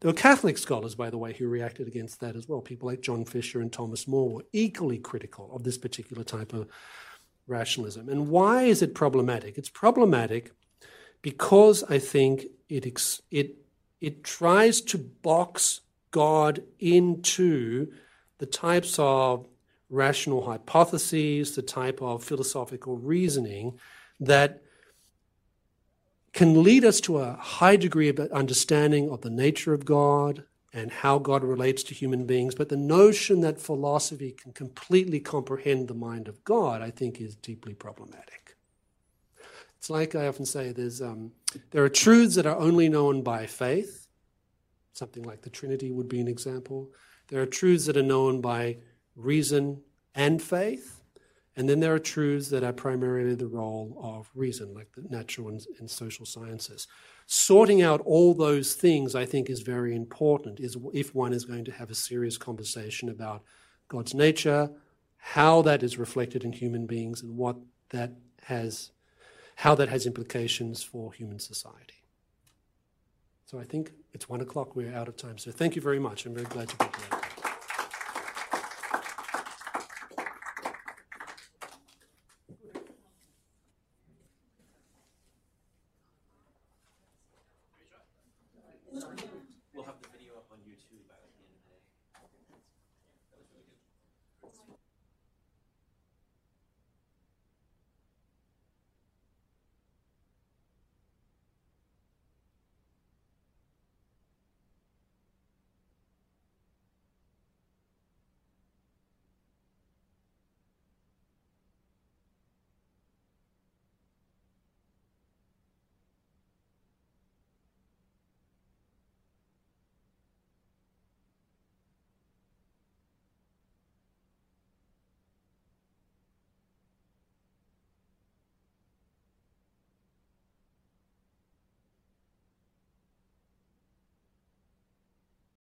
There 0.00 0.10
were 0.10 0.16
catholic 0.16 0.58
scholars 0.58 0.94
by 0.94 1.10
the 1.10 1.18
way 1.18 1.32
who 1.32 1.48
reacted 1.48 1.88
against 1.88 2.20
that 2.20 2.36
as 2.36 2.48
well. 2.48 2.60
People 2.60 2.88
like 2.88 3.00
john 3.02 3.24
fisher 3.24 3.60
and 3.60 3.72
thomas 3.72 4.06
more 4.06 4.28
were 4.30 4.44
equally 4.52 4.98
critical 4.98 5.50
of 5.54 5.64
this 5.64 5.78
particular 5.78 6.24
type 6.24 6.52
of 6.52 6.68
rationalism. 7.46 8.08
And 8.08 8.28
why 8.28 8.62
is 8.62 8.82
it 8.82 8.94
problematic? 8.94 9.58
It's 9.58 9.68
problematic 9.68 10.52
because 11.22 11.82
i 11.84 11.98
think 11.98 12.46
it 12.68 12.84
it 13.30 13.56
it 14.00 14.24
tries 14.24 14.80
to 14.80 14.98
box 14.98 15.80
god 16.10 16.62
into 16.80 17.90
the 18.38 18.46
types 18.46 18.96
of 18.98 19.46
rational 19.92 20.46
hypotheses, 20.46 21.54
the 21.54 21.62
type 21.62 22.00
of 22.00 22.24
philosophical 22.24 22.96
reasoning 22.96 23.78
that 24.18 24.62
can 26.32 26.62
lead 26.62 26.82
us 26.84 27.00
to 27.02 27.18
a 27.18 27.34
high 27.34 27.76
degree 27.76 28.08
of 28.08 28.18
understanding 28.18 29.10
of 29.10 29.20
the 29.20 29.30
nature 29.30 29.74
of 29.74 29.84
God 29.84 30.44
and 30.72 30.90
how 30.90 31.18
God 31.18 31.44
relates 31.44 31.82
to 31.84 31.94
human 31.94 32.24
beings. 32.24 32.54
But 32.54 32.70
the 32.70 32.76
notion 32.76 33.42
that 33.42 33.60
philosophy 33.60 34.32
can 34.32 34.52
completely 34.52 35.20
comprehend 35.20 35.88
the 35.88 35.94
mind 35.94 36.26
of 36.26 36.42
God, 36.42 36.80
I 36.80 36.90
think, 36.90 37.20
is 37.20 37.36
deeply 37.36 37.74
problematic. 37.74 38.56
It's 39.76 39.90
like 39.90 40.14
I 40.14 40.26
often 40.26 40.46
say 40.46 40.72
there's, 40.72 41.02
um, 41.02 41.32
there 41.70 41.84
are 41.84 41.90
truths 41.90 42.36
that 42.36 42.46
are 42.46 42.56
only 42.56 42.88
known 42.88 43.20
by 43.20 43.44
faith. 43.46 44.06
Something 44.94 45.24
like 45.24 45.42
the 45.42 45.50
Trinity 45.50 45.90
would 45.90 46.08
be 46.08 46.20
an 46.20 46.28
example. 46.28 46.88
There 47.28 47.42
are 47.42 47.46
truths 47.46 47.84
that 47.86 47.96
are 47.98 48.02
known 48.02 48.40
by 48.40 48.78
reason 49.16 49.82
and 50.14 50.42
faith. 50.42 51.02
And 51.54 51.68
then 51.68 51.80
there 51.80 51.94
are 51.94 51.98
truths 51.98 52.48
that 52.48 52.64
are 52.64 52.72
primarily 52.72 53.34
the 53.34 53.46
role 53.46 53.98
of 54.02 54.30
reason, 54.34 54.72
like 54.72 54.90
the 54.92 55.02
natural 55.10 55.48
and, 55.48 55.64
and, 55.78 55.90
social 55.90 56.24
sciences. 56.24 56.86
Sorting 57.26 57.82
out 57.82 58.00
all 58.06 58.32
those 58.32 58.74
things, 58.74 59.14
I 59.14 59.26
think, 59.26 59.50
is 59.50 59.60
very 59.60 59.94
important. 59.94 60.60
Is 60.60 60.78
if 60.94 61.14
one 61.14 61.34
is 61.34 61.44
going 61.44 61.64
to 61.66 61.72
have 61.72 61.90
a 61.90 61.94
serious 61.94 62.38
conversation 62.38 63.10
about 63.10 63.42
God's 63.88 64.14
nature, 64.14 64.70
how 65.18 65.60
that 65.62 65.82
is 65.82 65.98
reflected 65.98 66.42
in 66.42 66.52
human 66.52 66.86
beings, 66.86 67.22
and 67.22 67.36
what 67.36 67.56
that 67.90 68.12
has, 68.44 68.92
how 69.56 69.74
that 69.74 69.90
has 69.90 70.06
implications 70.06 70.82
for 70.82 71.12
human 71.12 71.38
society. 71.38 72.02
So 73.44 73.58
I 73.58 73.64
think 73.64 73.92
it's 74.14 74.26
one 74.26 74.40
o'clock. 74.40 74.74
We're 74.74 74.94
out 74.94 75.08
of 75.08 75.18
time. 75.18 75.36
So 75.36 75.50
thank 75.50 75.76
you 75.76 75.82
very 75.82 75.98
much. 75.98 76.24
I'm 76.24 76.32
very 76.32 76.46
glad 76.46 76.70
to 76.70 76.76
be 76.78 76.84
here. 76.84 77.21